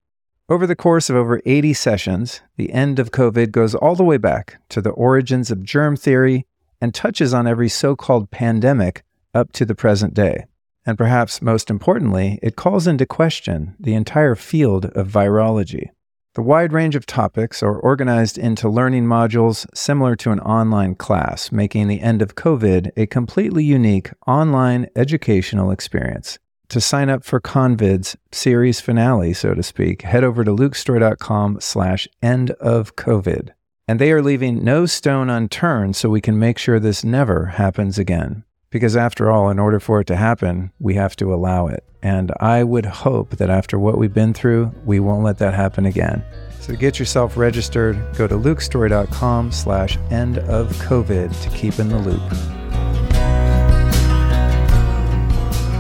Over 0.49 0.69
the 0.69 0.77
course 0.77 1.11
of 1.11 1.17
over 1.17 1.43
80 1.45 1.73
sessions, 1.75 2.41
the 2.57 2.73
end 2.73 3.01
of 3.01 3.11
COVID 3.11 3.51
goes 3.51 3.75
all 3.75 3.97
the 3.97 4.05
way 4.05 4.17
back 4.17 4.59
to 4.69 4.81
the 4.81 4.91
origins 4.91 5.51
of 5.51 5.65
germ 5.65 5.97
theory 5.97 6.47
and 6.81 6.95
touches 6.95 7.35
on 7.35 7.49
every 7.49 7.69
so 7.69 7.97
called 7.97 8.31
pandemic 8.31 9.03
up 9.35 9.51
to 9.55 9.65
the 9.65 9.75
present 9.75 10.15
day. 10.15 10.45
And 10.85 10.97
perhaps 10.97 11.43
most 11.43 11.69
importantly, 11.69 12.39
it 12.45 12.55
calls 12.55 12.87
into 12.87 13.07
question 13.07 13.75
the 13.81 13.95
entire 13.95 14.37
field 14.37 14.85
of 14.85 15.09
virology. 15.09 15.89
The 16.35 16.43
wide 16.43 16.73
range 16.73 16.95
of 16.95 17.07
topics 17.07 17.61
are 17.61 17.81
organized 17.81 18.39
into 18.39 18.69
learning 18.69 19.07
modules 19.07 19.67
similar 19.75 20.15
to 20.15 20.31
an 20.31 20.39
online 20.39 20.95
class, 20.95 21.51
making 21.51 21.89
the 21.89 22.03
end 22.03 22.23
of 22.23 22.37
COVID 22.37 22.93
a 22.97 23.07
completely 23.07 23.65
unique 23.65 24.11
online 24.29 24.87
educational 24.95 25.73
experience. 25.73 26.39
To 26.71 26.81
sign 26.81 27.09
up 27.09 27.23
for 27.23 27.41
COVID's 27.41 28.17
series 28.33 28.81
finale, 28.81 29.33
so 29.33 29.55
to 29.55 29.63
speak, 29.63 30.03
head 30.03 30.25
over 30.25 30.43
to 30.43 30.51
lukestorey.com 30.51 31.61
slash 31.61 32.09
end 32.21 32.51
of 32.53 32.97
COVID. 32.97 33.51
And 33.87 34.01
they 34.01 34.11
are 34.11 34.23
leaving 34.23 34.65
no 34.65 34.85
stone 34.85 35.31
unturned 35.31 35.95
so 35.95 36.09
we 36.11 36.21
can 36.21 36.41
make 36.41 36.59
sure 36.59 36.81
this 36.81 37.05
never 37.05 37.47
happens 37.47 37.99
again. 37.99 38.43
Because 38.71 38.97
after 38.97 39.31
all, 39.31 39.49
in 39.49 39.61
order 39.61 39.79
for 39.79 40.01
it 40.01 40.09
to 40.09 40.17
happen, 40.17 40.73
we 40.81 40.95
have 40.95 41.15
to 41.17 41.33
allow 41.33 41.69
it. 41.69 41.85
And 42.03 42.33
I 42.41 42.65
would 42.65 42.87
hope 42.87 43.37
that 43.37 43.49
after 43.49 43.79
what 43.79 43.97
we've 43.97 44.13
been 44.13 44.35
through, 44.35 44.75
we 44.85 44.99
won't 44.99 45.25
let 45.25 45.39
that 45.39 45.55
happen 45.55 45.87
again. 45.87 46.25
So 46.59 46.75
get 46.75 46.99
yourself 46.99 47.37
registered, 47.37 47.97
go 48.17 48.27
to 48.27 48.35
lukestorey.com 48.35 49.53
slash 49.53 49.99
end 50.11 50.39
of 50.39 50.73
COVID 50.79 51.43
to 51.43 51.51
keep 51.57 51.79
in 51.79 51.89
the 51.89 51.99
loop. 51.99 52.56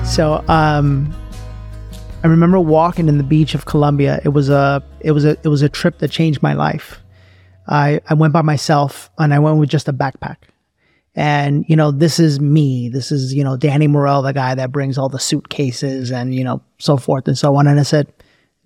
So 0.06 0.42
um, 0.48 1.14
I 2.24 2.28
remember 2.28 2.58
walking 2.58 3.08
in 3.08 3.18
the 3.18 3.24
beach 3.24 3.54
of 3.54 3.66
Colombia. 3.66 4.20
It 4.24 4.30
was 4.30 4.48
a 4.48 4.82
it 5.00 5.12
was 5.12 5.24
a 5.24 5.36
it 5.42 5.48
was 5.48 5.62
a 5.62 5.68
trip 5.68 5.98
that 5.98 6.10
changed 6.10 6.42
my 6.42 6.54
life. 6.54 7.00
I 7.68 8.00
I 8.08 8.14
went 8.14 8.32
by 8.32 8.42
myself 8.42 9.10
and 9.18 9.34
I 9.34 9.38
went 9.40 9.58
with 9.58 9.68
just 9.68 9.88
a 9.88 9.92
backpack. 9.92 10.36
And 11.14 11.64
you 11.68 11.76
know, 11.76 11.90
this 11.90 12.18
is 12.18 12.40
me. 12.40 12.88
This 12.88 13.12
is 13.12 13.34
you 13.34 13.44
know 13.44 13.56
Danny 13.56 13.88
Morel, 13.88 14.22
the 14.22 14.32
guy 14.32 14.54
that 14.54 14.72
brings 14.72 14.96
all 14.96 15.08
the 15.08 15.18
suitcases 15.18 16.10
and 16.10 16.34
you 16.34 16.44
know 16.44 16.62
so 16.78 16.96
forth 16.96 17.28
and 17.28 17.36
so 17.36 17.54
on. 17.56 17.66
And 17.66 17.78
I 17.78 17.82
said, 17.82 18.10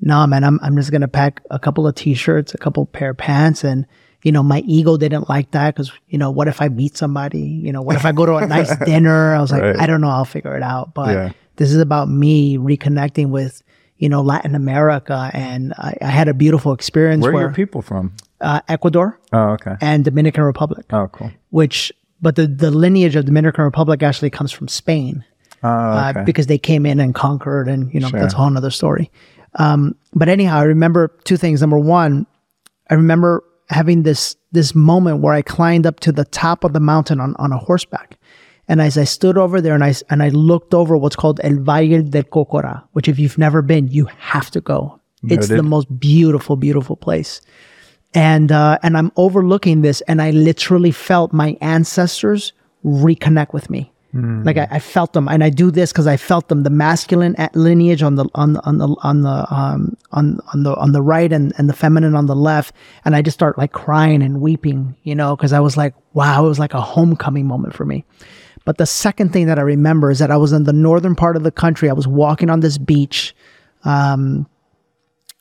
"No, 0.00 0.14
nah, 0.14 0.26
man, 0.26 0.44
I'm 0.44 0.60
I'm 0.62 0.76
just 0.76 0.92
gonna 0.92 1.08
pack 1.08 1.42
a 1.50 1.58
couple 1.58 1.86
of 1.86 1.94
t-shirts, 1.94 2.54
a 2.54 2.58
couple 2.58 2.86
pair 2.86 3.10
of 3.10 3.16
pants, 3.16 3.64
and 3.64 3.86
you 4.22 4.32
know, 4.32 4.42
my 4.42 4.60
ego 4.60 4.96
didn't 4.96 5.28
like 5.28 5.50
that 5.52 5.74
because 5.74 5.92
you 6.08 6.18
know, 6.18 6.30
what 6.30 6.48
if 6.48 6.60
I 6.60 6.68
meet 6.68 6.96
somebody? 6.96 7.40
You 7.40 7.72
know, 7.72 7.82
what 7.82 7.96
if 7.96 8.04
I 8.04 8.12
go 8.12 8.26
to 8.26 8.36
a 8.36 8.46
nice 8.46 8.74
dinner? 8.84 9.34
I 9.34 9.40
was 9.40 9.50
like, 9.50 9.62
right. 9.62 9.80
I 9.80 9.86
don't 9.86 10.00
know, 10.00 10.10
I'll 10.10 10.24
figure 10.24 10.56
it 10.56 10.62
out. 10.62 10.94
But 10.94 11.10
yeah. 11.10 11.32
this 11.56 11.72
is 11.72 11.80
about 11.80 12.08
me 12.08 12.56
reconnecting 12.56 13.30
with 13.30 13.62
you 13.96 14.08
know 14.08 14.22
Latin 14.22 14.54
America, 14.54 15.30
and 15.32 15.72
I, 15.74 15.96
I 16.02 16.08
had 16.08 16.28
a 16.28 16.34
beautiful 16.34 16.72
experience. 16.72 17.22
Where, 17.22 17.32
where 17.32 17.44
are 17.44 17.48
your 17.48 17.54
people 17.54 17.82
from? 17.82 18.14
Uh, 18.40 18.60
Ecuador. 18.68 19.18
Oh, 19.32 19.50
okay. 19.50 19.76
And 19.80 20.04
Dominican 20.04 20.44
Republic. 20.44 20.86
Oh, 20.90 21.08
cool. 21.08 21.30
Which 21.50 21.92
but 22.22 22.36
the, 22.36 22.46
the 22.46 22.70
lineage 22.70 23.16
of 23.16 23.24
Dominican 23.24 23.64
Republic 23.64 24.02
actually 24.02 24.30
comes 24.30 24.52
from 24.52 24.68
Spain. 24.68 25.24
Oh, 25.62 25.68
uh, 25.68 26.10
okay. 26.10 26.20
uh, 26.20 26.24
because 26.24 26.46
they 26.46 26.58
came 26.58 26.86
in 26.86 27.00
and 27.00 27.14
conquered, 27.14 27.68
and 27.68 27.92
you 27.92 28.00
know 28.00 28.08
sure. 28.08 28.20
that's 28.20 28.34
a 28.34 28.36
whole 28.36 28.56
other 28.56 28.70
story. 28.70 29.10
Um, 29.56 29.96
but 30.14 30.28
anyhow, 30.28 30.58
I 30.58 30.62
remember 30.62 31.08
two 31.24 31.36
things. 31.36 31.60
Number 31.60 31.78
one, 31.78 32.26
I 32.88 32.94
remember 32.94 33.44
having 33.70 34.02
this 34.02 34.36
this 34.52 34.74
moment 34.74 35.20
where 35.20 35.34
I 35.34 35.42
climbed 35.42 35.86
up 35.86 36.00
to 36.00 36.12
the 36.12 36.24
top 36.24 36.64
of 36.64 36.72
the 36.72 36.80
mountain 36.80 37.20
on, 37.20 37.34
on 37.38 37.52
a 37.52 37.58
horseback, 37.58 38.18
and 38.68 38.80
as 38.80 38.98
I 38.98 39.04
stood 39.04 39.38
over 39.38 39.60
there 39.60 39.74
and 39.74 39.84
I 39.84 39.94
and 40.10 40.22
I 40.22 40.28
looked 40.28 40.74
over 40.74 40.96
what's 40.96 41.16
called 41.16 41.40
El 41.42 41.56
Valle 41.56 42.02
del 42.02 42.24
Cocora, 42.24 42.82
which 42.92 43.08
if 43.08 43.18
you've 43.18 43.38
never 43.38 43.62
been, 43.62 43.88
you 43.88 44.06
have 44.18 44.50
to 44.50 44.60
go. 44.60 45.00
Noted. 45.22 45.38
It's 45.38 45.48
the 45.48 45.62
most 45.62 46.00
beautiful, 46.00 46.56
beautiful 46.56 46.96
place 46.96 47.40
and 48.14 48.50
uh, 48.50 48.78
and 48.82 48.96
I'm 48.96 49.12
overlooking 49.16 49.82
this, 49.82 50.00
and 50.02 50.20
I 50.20 50.30
literally 50.30 50.90
felt 50.90 51.32
my 51.32 51.56
ancestors 51.60 52.52
reconnect 52.84 53.52
with 53.52 53.70
me. 53.70 53.92
Mm. 54.14 54.44
Like 54.44 54.56
I, 54.56 54.66
I, 54.72 54.78
felt 54.80 55.12
them, 55.12 55.28
and 55.28 55.44
I 55.44 55.50
do 55.50 55.70
this 55.70 55.92
because 55.92 56.08
I 56.08 56.16
felt 56.16 56.48
them. 56.48 56.64
The 56.64 56.70
masculine 56.70 57.36
lineage 57.54 58.02
on 58.02 58.16
the 58.16 58.28
on 58.34 58.54
the 58.54 58.62
on 58.64 58.78
the 58.78 58.96
on 59.02 59.20
the 59.22 59.54
um, 59.54 59.96
on 60.10 60.40
on 60.52 60.64
the 60.64 60.74
on 60.74 60.90
the 60.90 61.00
right, 61.00 61.32
and 61.32 61.52
and 61.58 61.68
the 61.68 61.72
feminine 61.72 62.16
on 62.16 62.26
the 62.26 62.34
left, 62.34 62.74
and 63.04 63.14
I 63.14 63.22
just 63.22 63.36
start 63.36 63.56
like 63.56 63.70
crying 63.70 64.20
and 64.20 64.40
weeping, 64.40 64.96
you 65.04 65.14
know, 65.14 65.36
because 65.36 65.52
I 65.52 65.60
was 65.60 65.76
like, 65.76 65.94
wow, 66.12 66.44
it 66.44 66.48
was 66.48 66.58
like 66.58 66.74
a 66.74 66.80
homecoming 66.80 67.46
moment 67.46 67.74
for 67.74 67.84
me. 67.84 68.04
But 68.64 68.78
the 68.78 68.86
second 68.86 69.32
thing 69.32 69.46
that 69.46 69.58
I 69.58 69.62
remember 69.62 70.10
is 70.10 70.18
that 70.18 70.30
I 70.30 70.36
was 70.36 70.52
in 70.52 70.64
the 70.64 70.72
northern 70.72 71.14
part 71.14 71.36
of 71.36 71.44
the 71.44 71.52
country. 71.52 71.88
I 71.88 71.94
was 71.94 72.08
walking 72.08 72.50
on 72.50 72.60
this 72.60 72.78
beach. 72.78 73.34
Um, 73.84 74.46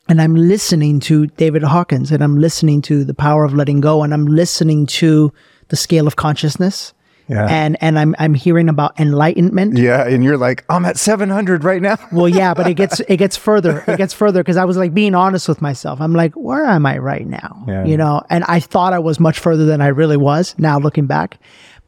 and 0.07 0.21
I'm 0.21 0.35
listening 0.35 0.99
to 1.01 1.27
David 1.27 1.61
Hawkins 1.61 2.11
and 2.11 2.23
I'm 2.23 2.39
listening 2.39 2.81
to 2.83 3.03
The 3.03 3.13
Power 3.13 3.43
of 3.43 3.53
Letting 3.53 3.79
Go 3.79 4.01
and 4.01 4.11
I'm 4.13 4.25
listening 4.25 4.87
to 4.87 5.31
The 5.67 5.75
Scale 5.75 6.07
of 6.07 6.15
Consciousness. 6.15 6.95
Yeah. 7.29 7.45
And 7.45 7.77
and 7.79 7.99
I'm 7.99 8.15
I'm 8.17 8.33
hearing 8.33 8.69
about 8.69 8.99
enlightenment. 8.99 9.77
Yeah, 9.77 10.07
and 10.07 10.23
you're 10.23 10.37
like, 10.37 10.65
I'm 10.67 10.83
at 10.83 10.97
700 10.97 11.63
right 11.63 11.81
now. 11.81 11.97
well, 12.11 12.27
yeah, 12.27 12.55
but 12.55 12.67
it 12.67 12.73
gets 12.73 12.99
it 13.01 13.17
gets 13.17 13.37
further. 13.37 13.83
It 13.87 13.97
gets 13.97 14.13
further 14.13 14.41
because 14.41 14.57
I 14.57 14.65
was 14.65 14.77
like 14.77 14.93
being 14.95 15.13
honest 15.13 15.47
with 15.47 15.61
myself. 15.61 16.01
I'm 16.01 16.13
like, 16.13 16.33
where 16.33 16.65
am 16.65 16.87
I 16.87 16.97
right 16.97 17.27
now? 17.27 17.63
Yeah. 17.67 17.85
You 17.85 17.97
know, 17.97 18.23
and 18.31 18.43
I 18.45 18.59
thought 18.59 18.93
I 18.93 18.99
was 18.99 19.19
much 19.19 19.37
further 19.37 19.65
than 19.65 19.79
I 19.79 19.87
really 19.87 20.17
was. 20.17 20.55
Now 20.57 20.79
looking 20.79 21.05
back, 21.05 21.39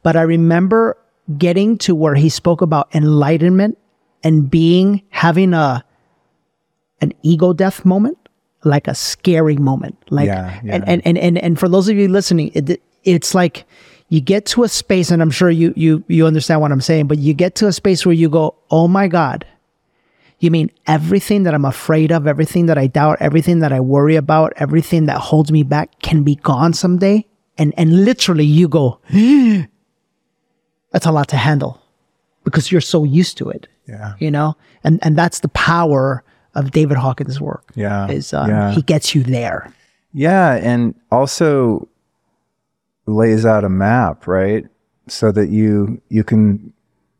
but 0.04 0.14
I 0.14 0.22
remember 0.22 0.96
getting 1.38 1.76
to 1.78 1.94
where 1.94 2.14
he 2.14 2.28
spoke 2.28 2.60
about 2.60 2.94
enlightenment 2.94 3.78
and 4.22 4.48
being 4.48 5.02
having 5.10 5.54
a 5.54 5.84
an 7.00 7.12
ego 7.22 7.52
death 7.52 7.84
moment, 7.84 8.16
like 8.62 8.86
a 8.86 8.94
scary 8.94 9.56
moment. 9.56 9.98
Like, 10.08 10.28
yeah, 10.28 10.60
yeah. 10.62 10.74
And, 10.76 10.88
and, 10.88 11.02
and, 11.04 11.18
and, 11.18 11.38
and 11.38 11.58
for 11.58 11.68
those 11.68 11.88
of 11.88 11.96
you 11.96 12.06
listening, 12.06 12.52
it, 12.54 12.80
it's 13.02 13.34
like 13.34 13.64
you 14.12 14.20
get 14.20 14.44
to 14.44 14.62
a 14.62 14.68
space, 14.68 15.10
and 15.10 15.22
I'm 15.22 15.30
sure 15.30 15.48
you, 15.48 15.72
you, 15.74 16.04
you 16.06 16.26
understand 16.26 16.60
what 16.60 16.70
I'm 16.70 16.82
saying, 16.82 17.06
but 17.06 17.16
you 17.16 17.32
get 17.32 17.54
to 17.54 17.66
a 17.66 17.72
space 17.72 18.04
where 18.04 18.12
you 18.12 18.28
go, 18.28 18.54
oh 18.70 18.86
my 18.86 19.08
God, 19.08 19.46
you 20.38 20.50
mean 20.50 20.70
everything 20.86 21.44
that 21.44 21.54
I'm 21.54 21.64
afraid 21.64 22.12
of, 22.12 22.26
everything 22.26 22.66
that 22.66 22.76
I 22.76 22.88
doubt, 22.88 23.16
everything 23.20 23.60
that 23.60 23.72
I 23.72 23.80
worry 23.80 24.16
about, 24.16 24.52
everything 24.56 25.06
that 25.06 25.16
holds 25.16 25.50
me 25.50 25.62
back 25.62 25.98
can 26.00 26.24
be 26.24 26.34
gone 26.34 26.74
someday? 26.74 27.24
And, 27.56 27.72
and 27.78 28.04
literally 28.04 28.44
you 28.44 28.68
go, 28.68 29.00
that's 30.90 31.06
a 31.06 31.10
lot 31.10 31.28
to 31.28 31.38
handle 31.38 31.80
because 32.44 32.70
you're 32.70 32.82
so 32.82 33.04
used 33.04 33.38
to 33.38 33.48
it. 33.48 33.66
Yeah. 33.88 34.12
You 34.18 34.30
know, 34.30 34.58
and, 34.84 34.98
and 35.02 35.16
that's 35.16 35.40
the 35.40 35.48
power 35.48 36.22
of 36.54 36.72
David 36.72 36.98
Hawkins' 36.98 37.40
work. 37.40 37.64
Yeah, 37.74 38.10
is 38.10 38.34
um, 38.34 38.50
yeah. 38.50 38.72
he 38.72 38.82
gets 38.82 39.14
you 39.14 39.22
there. 39.22 39.72
Yeah, 40.12 40.56
and 40.56 40.94
also 41.10 41.88
lays 43.06 43.44
out 43.44 43.64
a 43.64 43.68
map, 43.68 44.26
right, 44.26 44.66
so 45.08 45.32
that 45.32 45.48
you 45.48 46.00
you 46.08 46.24
can 46.24 46.72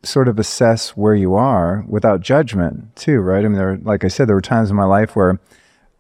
sort 0.04 0.28
of 0.28 0.38
assess 0.38 0.90
where 0.90 1.14
you 1.14 1.34
are 1.34 1.84
without 1.88 2.20
judgment 2.20 2.94
too, 2.96 3.20
right? 3.20 3.44
I 3.44 3.48
mean, 3.48 3.56
there, 3.56 3.78
like 3.82 4.04
I 4.04 4.08
said, 4.08 4.28
there 4.28 4.34
were 4.34 4.40
times 4.40 4.70
in 4.70 4.76
my 4.76 4.84
life 4.84 5.14
where 5.14 5.40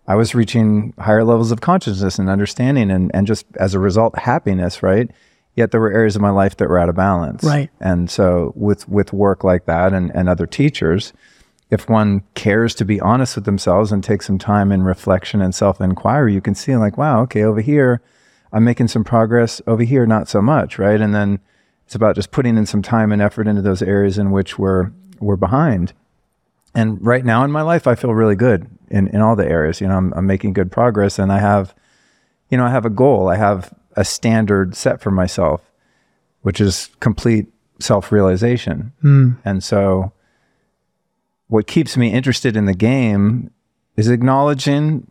I 0.08 0.16
was 0.16 0.34
reaching 0.34 0.92
higher 0.98 1.22
levels 1.22 1.52
of 1.52 1.60
consciousness 1.60 2.18
and 2.18 2.28
understanding, 2.28 2.90
and 2.90 3.10
and 3.14 3.26
just 3.26 3.46
as 3.58 3.74
a 3.74 3.78
result, 3.78 4.18
happiness, 4.18 4.82
right? 4.82 5.10
Yet 5.54 5.70
there 5.70 5.80
were 5.80 5.92
areas 5.92 6.16
of 6.16 6.22
my 6.22 6.30
life 6.30 6.56
that 6.56 6.68
were 6.68 6.78
out 6.78 6.88
of 6.88 6.94
balance, 6.94 7.44
right? 7.44 7.70
And 7.80 8.10
so 8.10 8.52
with 8.56 8.88
with 8.88 9.12
work 9.12 9.44
like 9.44 9.66
that 9.66 9.92
and 9.92 10.10
and 10.14 10.28
other 10.28 10.46
teachers 10.46 11.12
if 11.72 11.88
one 11.88 12.22
cares 12.34 12.74
to 12.74 12.84
be 12.84 13.00
honest 13.00 13.34
with 13.34 13.46
themselves 13.46 13.90
and 13.90 14.04
take 14.04 14.20
some 14.20 14.36
time 14.36 14.70
in 14.70 14.82
reflection 14.82 15.40
and 15.40 15.54
self 15.54 15.80
inquiry, 15.80 16.34
you 16.34 16.42
can 16.42 16.54
see 16.54 16.76
like, 16.76 16.98
wow, 16.98 17.22
okay, 17.22 17.42
over 17.42 17.62
here, 17.62 18.02
I'm 18.52 18.64
making 18.64 18.88
some 18.88 19.04
progress. 19.04 19.62
Over 19.66 19.82
here, 19.82 20.06
not 20.06 20.28
so 20.28 20.42
much, 20.42 20.78
right? 20.78 21.00
And 21.00 21.14
then 21.14 21.40
it's 21.86 21.94
about 21.94 22.14
just 22.14 22.30
putting 22.30 22.56
in 22.56 22.66
some 22.66 22.82
time 22.82 23.12
and 23.12 23.22
effort 23.22 23.48
into 23.48 23.62
those 23.62 23.82
areas 23.82 24.18
in 24.18 24.30
which 24.30 24.58
we're 24.58 24.92
we're 25.20 25.36
behind. 25.36 25.92
And 26.74 27.04
right 27.04 27.24
now 27.24 27.44
in 27.44 27.50
my 27.50 27.62
life, 27.62 27.86
I 27.86 27.94
feel 27.94 28.14
really 28.14 28.34
good 28.34 28.66
in, 28.90 29.08
in 29.08 29.20
all 29.20 29.36
the 29.36 29.46
areas. 29.46 29.80
You 29.80 29.88
know, 29.88 29.96
I'm, 29.96 30.12
I'm 30.14 30.26
making 30.26 30.54
good 30.54 30.72
progress, 30.72 31.18
and 31.18 31.30
I 31.30 31.38
have, 31.38 31.74
you 32.50 32.56
know, 32.56 32.64
I 32.64 32.70
have 32.70 32.86
a 32.86 32.90
goal. 32.90 33.28
I 33.28 33.36
have 33.36 33.74
a 33.94 34.04
standard 34.04 34.74
set 34.74 35.00
for 35.00 35.10
myself, 35.10 35.60
which 36.40 36.60
is 36.60 36.90
complete 37.00 37.46
self 37.78 38.10
realization. 38.10 38.92
Mm. 39.02 39.36
And 39.44 39.62
so, 39.62 40.12
what 41.48 41.66
keeps 41.66 41.96
me 41.96 42.10
interested 42.12 42.56
in 42.56 42.64
the 42.64 42.74
game 42.74 43.50
is 43.96 44.08
acknowledging, 44.08 45.10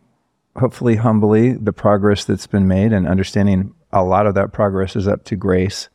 hopefully 0.56 0.96
humbly, 0.96 1.52
the 1.52 1.72
progress 1.72 2.24
that's 2.24 2.46
been 2.46 2.68
made 2.68 2.92
and 2.92 3.06
understanding 3.06 3.74
a 3.92 4.02
lot 4.04 4.26
of 4.26 4.34
that 4.34 4.52
progress 4.52 4.96
is 4.96 5.06
up 5.08 5.24
to 5.24 5.36
grace 5.36 5.88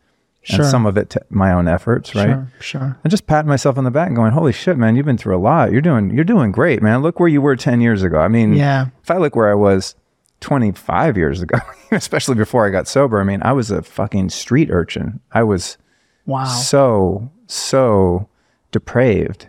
Sure. 0.43 0.61
and 0.61 0.71
some 0.71 0.85
of 0.85 0.95
it 0.97 1.09
to 1.09 1.21
my 1.29 1.51
own 1.51 1.67
efforts, 1.67 2.15
right? 2.15 2.27
Sure, 2.27 2.47
sure. 2.61 2.97
And 3.03 3.11
just 3.11 3.27
patting 3.27 3.49
myself 3.49 3.77
on 3.77 3.83
the 3.83 3.91
back 3.91 4.07
and 4.07 4.15
going, 4.15 4.31
"Holy 4.31 4.53
shit, 4.53 4.77
man! 4.77 4.95
You've 4.95 5.05
been 5.05 5.17
through 5.17 5.35
a 5.35 5.39
lot. 5.41 5.71
You're 5.73 5.81
doing, 5.81 6.09
you're 6.11 6.23
doing 6.23 6.51
great, 6.53 6.81
man. 6.81 7.01
Look 7.01 7.19
where 7.19 7.27
you 7.27 7.41
were 7.41 7.55
ten 7.57 7.81
years 7.81 8.01
ago. 8.01 8.19
I 8.19 8.29
mean, 8.29 8.53
Yeah. 8.53 8.87
If 9.03 9.11
I 9.11 9.17
look 9.17 9.35
where 9.35 9.49
I 9.51 9.55
was 9.55 9.95
25 10.39 11.17
years 11.17 11.41
ago, 11.41 11.57
especially 11.91 12.35
before 12.35 12.65
I 12.65 12.69
got 12.69 12.87
sober, 12.87 13.19
I 13.19 13.23
mean, 13.25 13.41
I 13.43 13.51
was 13.53 13.71
a 13.71 13.81
fucking 13.81 14.29
street 14.29 14.69
urchin. 14.71 15.19
I 15.33 15.43
was 15.43 15.77
Wow. 16.25 16.45
so, 16.45 17.29
so 17.47 18.29
depraved. 18.71 19.47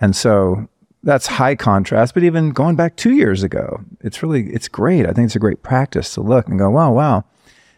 And 0.00 0.16
so 0.16 0.68
that's 1.02 1.26
high 1.26 1.54
contrast. 1.54 2.14
But 2.14 2.24
even 2.24 2.50
going 2.50 2.76
back 2.76 2.96
two 2.96 3.12
years 3.12 3.42
ago, 3.42 3.82
it's 4.00 4.22
really, 4.22 4.50
it's 4.50 4.68
great. 4.68 5.06
I 5.06 5.12
think 5.12 5.26
it's 5.26 5.36
a 5.36 5.40
great 5.40 5.62
practice 5.62 6.14
to 6.14 6.20
look 6.20 6.48
and 6.48 6.58
go, 6.58 6.70
wow, 6.70 6.92
wow, 6.92 7.24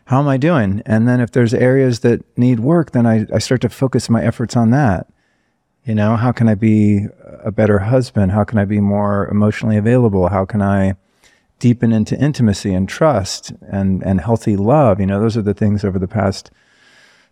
how 0.06 0.20
am 0.20 0.28
I 0.28 0.38
doing? 0.38 0.83
And 0.87 1.06
then 1.06 1.20
if 1.20 1.30
there's 1.30 1.54
areas 1.54 2.00
that 2.00 2.24
need 2.37 2.61
work, 2.61 2.92
then 2.92 3.06
I, 3.06 3.26
I 3.33 3.38
start 3.38 3.61
to 3.61 3.68
focus 3.68 4.11
my 4.11 4.22
efforts 4.24 4.56
on 4.56 4.70
that. 4.70 5.06
You 5.85 5.94
know, 5.94 6.16
how 6.16 6.33
can 6.33 6.48
I 6.48 6.54
be 6.54 7.06
a 7.42 7.50
better 7.50 7.78
husband? 7.78 8.33
How 8.33 8.44
can 8.44 8.59
I 8.59 8.64
be 8.64 8.80
more 8.80 9.28
emotionally 9.28 9.76
available? 9.76 10.28
How 10.28 10.44
can 10.44 10.61
I 10.62 10.94
deepen 11.59 11.92
into 11.92 12.18
intimacy 12.18 12.74
and 12.74 12.88
trust 12.88 13.52
and, 13.68 14.02
and 14.02 14.20
healthy 14.20 14.56
love? 14.56 15.00
You 15.00 15.06
know, 15.06 15.20
those 15.20 15.37
are 15.37 15.42
the 15.42 15.54
things 15.54 15.85
over 15.85 15.98
the 15.98 16.09
past 16.09 16.50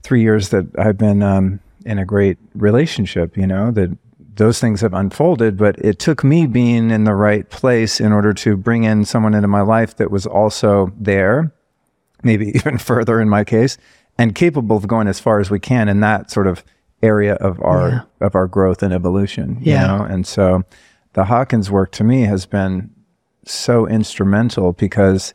three 0.03 0.23
years 0.23 0.51
that 0.51 0.67
I've 0.79 0.97
been 0.97 1.23
um, 1.23 1.61
in 1.85 1.99
a 1.99 2.05
great 2.05 2.39
relationship, 2.55 3.37
you 3.37 3.47
know, 3.47 3.71
that 3.73 3.97
those 4.39 4.61
things 4.61 4.81
have 4.81 4.95
unfolded, 4.95 5.57
but 5.57 5.77
it 5.81 5.99
took 5.99 6.23
me 6.23 6.47
being 6.47 6.91
in 6.91 7.05
the 7.05 7.15
right 7.15 7.51
place 7.51 8.01
in 8.01 8.13
order 8.13 8.33
to 8.33 8.57
bring 8.57 8.85
in 8.85 9.05
someone 9.05 9.35
into 9.35 9.49
my 9.49 9.61
life 9.61 9.97
that 9.97 10.13
was 10.13 10.27
also 10.27 10.93
there, 10.97 11.53
maybe 12.23 12.47
even 12.55 12.79
further 12.79 13.21
in 13.21 13.29
my 13.29 13.45
case, 13.45 13.77
and 14.17 14.35
capable 14.35 14.77
of 14.77 14.87
going 14.87 15.09
as 15.09 15.21
far 15.21 15.41
as 15.41 15.51
we 15.51 15.59
can 15.59 15.89
in 15.89 16.01
that 16.01 16.31
sort 16.31 16.47
of 16.47 16.65
area 17.03 17.35
of 17.35 17.61
our 17.63 18.07
of 18.21 18.35
our 18.35 18.47
growth 18.47 18.83
and 18.83 18.95
evolution. 18.95 19.59
Yeah. 19.61 19.83
You 19.83 19.99
know? 19.99 20.05
And 20.05 20.27
so 20.27 20.65
the 21.13 21.25
Hawkins 21.25 21.71
work 21.71 21.93
to 21.93 22.05
me 22.05 22.23
has 22.23 22.47
been 22.47 22.91
so 23.45 23.87
instrumental 23.87 24.73
because 24.73 25.35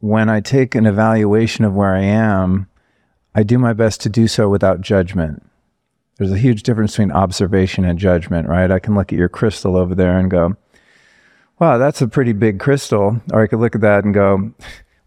when 0.00 0.28
I 0.28 0.40
take 0.40 0.74
an 0.74 0.86
evaluation 0.86 1.64
of 1.64 1.74
where 1.74 1.94
I 1.94 2.02
am, 2.02 2.68
I 3.34 3.44
do 3.44 3.58
my 3.58 3.72
best 3.72 4.00
to 4.02 4.08
do 4.08 4.26
so 4.26 4.48
without 4.48 4.80
judgment. 4.80 5.44
There's 6.18 6.32
a 6.32 6.38
huge 6.38 6.62
difference 6.62 6.92
between 6.92 7.12
observation 7.12 7.84
and 7.84 7.98
judgment, 7.98 8.48
right? 8.48 8.70
I 8.70 8.78
can 8.78 8.94
look 8.94 9.12
at 9.12 9.18
your 9.18 9.28
crystal 9.28 9.76
over 9.76 9.94
there 9.94 10.18
and 10.18 10.30
go, 10.30 10.56
wow, 11.58 11.76
that's 11.78 12.00
a 12.00 12.08
pretty 12.08 12.32
big 12.32 12.58
crystal. 12.58 13.20
Or 13.32 13.42
I 13.42 13.46
could 13.46 13.58
look 13.60 13.74
at 13.74 13.82
that 13.82 14.04
and 14.04 14.14
go, 14.14 14.52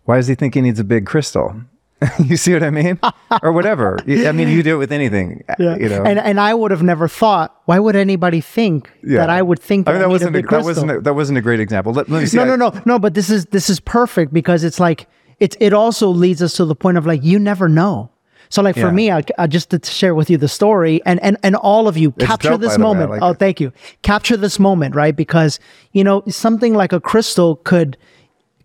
why 0.05 0.17
does 0.17 0.27
he 0.27 0.35
think 0.35 0.53
he 0.53 0.61
needs 0.61 0.79
a 0.79 0.83
big 0.83 1.05
crystal? 1.07 1.61
you 2.19 2.37
see 2.37 2.53
what 2.53 2.63
I 2.63 2.69
mean? 2.69 2.99
or 3.41 3.51
whatever. 3.51 3.99
I 4.07 4.31
mean, 4.31 4.47
you 4.47 4.63
do 4.63 4.75
it 4.75 4.77
with 4.77 4.91
anything, 4.91 5.43
uh, 5.49 5.55
you 5.59 5.89
know. 5.89 6.01
And 6.03 6.17
and 6.17 6.39
I 6.39 6.53
would 6.53 6.71
have 6.71 6.81
never 6.81 7.09
thought. 7.09 7.59
Why 7.65 7.77
would 7.77 7.95
anybody 7.97 8.39
think 8.39 8.89
Yeah. 9.03 9.17
that 9.17 9.29
I 9.29 9.41
would 9.41 9.59
think 9.59 9.85
that 9.85 9.95
I 9.95 9.95
I, 9.95 9.99
mean, 9.99 10.01
that 10.03 10.07
need 10.07 10.11
wasn't 10.13 10.35
a 10.37 10.41
that 10.49 10.63
wasn't 10.63 10.91
a, 10.91 11.01
that 11.01 11.13
wasn't 11.13 11.37
a 11.39 11.41
great 11.41 11.59
example. 11.59 11.91
Let, 11.91 12.07
let 12.07 12.21
me 12.21 12.25
see. 12.27 12.37
no, 12.37 12.43
I- 12.43 12.55
no, 12.55 12.55
no, 12.55 12.81
no. 12.85 12.99
But 12.99 13.15
this 13.15 13.29
is 13.29 13.47
this 13.47 13.69
is 13.69 13.81
perfect 13.81 14.31
because 14.31 14.63
it's 14.63 14.79
like 14.79 15.07
it's 15.41 15.57
it 15.59 15.73
also 15.73 16.07
leads 16.07 16.41
us 16.41 16.53
to 16.53 16.63
the 16.65 16.75
point 16.75 16.97
of 16.97 17.05
like 17.05 17.21
you 17.21 17.37
never 17.37 17.67
know. 17.67 18.11
So 18.49 18.61
like 18.63 18.75
Yeah. 18.75 18.87
for 18.87 18.91
me, 18.91 19.11
I, 19.11 19.23
I 19.37 19.47
just 19.47 19.69
to 19.69 19.79
share 19.83 20.15
with 20.15 20.29
you 20.29 20.37
the 20.37 20.47
story 20.47 21.01
and 21.05 21.19
and 21.21 21.37
and 21.43 21.55
all 21.55 21.87
of 21.87 21.97
you 21.97 22.11
capture 22.13 22.49
dope, 22.49 22.61
this 22.61 22.73
the 22.73 22.79
way. 22.79 22.83
Moment. 22.83 23.11
like 23.11 23.21
oh, 23.21 23.29
it. 23.31 23.39
thank 23.39 23.59
you. 23.59 23.71
Capture 24.01 24.35
this 24.37 24.59
moment, 24.59 24.95
right? 24.95 25.15
Because 25.15 25.59
you 25.93 26.03
know 26.03 26.23
something 26.27 26.73
like 26.73 26.91
a 26.91 26.99
crystal 26.99 27.57
could 27.57 27.97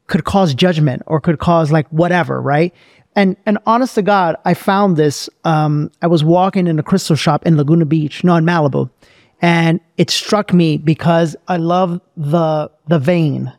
could 0.07 0.25
cause 0.25 0.55
judgment 0.55 1.03
or 1.07 1.20
could 1.20 1.38
cause 1.38 1.70
like 1.70 1.87
whatever, 1.88 2.40
right? 2.40 2.75
And 3.16 3.37
and 3.47 3.59
honest 3.66 3.94
to 3.97 4.03
God, 4.03 4.37
I 4.44 4.55
found 4.55 4.97
this. 4.97 5.29
Um, 5.44 5.90
I 6.03 6.07
was 6.07 6.25
walking 6.25 6.66
in 6.66 6.79
a 6.79 6.83
crystal 6.83 7.14
shop 7.16 7.47
in 7.47 7.57
Laguna 7.57 7.85
Beach, 7.85 8.25
no, 8.25 8.35
in 8.37 8.44
Malibu, 8.44 8.90
and 9.40 9.81
it 9.99 10.11
struck 10.11 10.53
me 10.53 10.79
because 10.79 11.37
I 11.47 11.59
love 11.59 12.01
the 12.16 12.70
the 12.88 12.99
vein, 12.99 13.53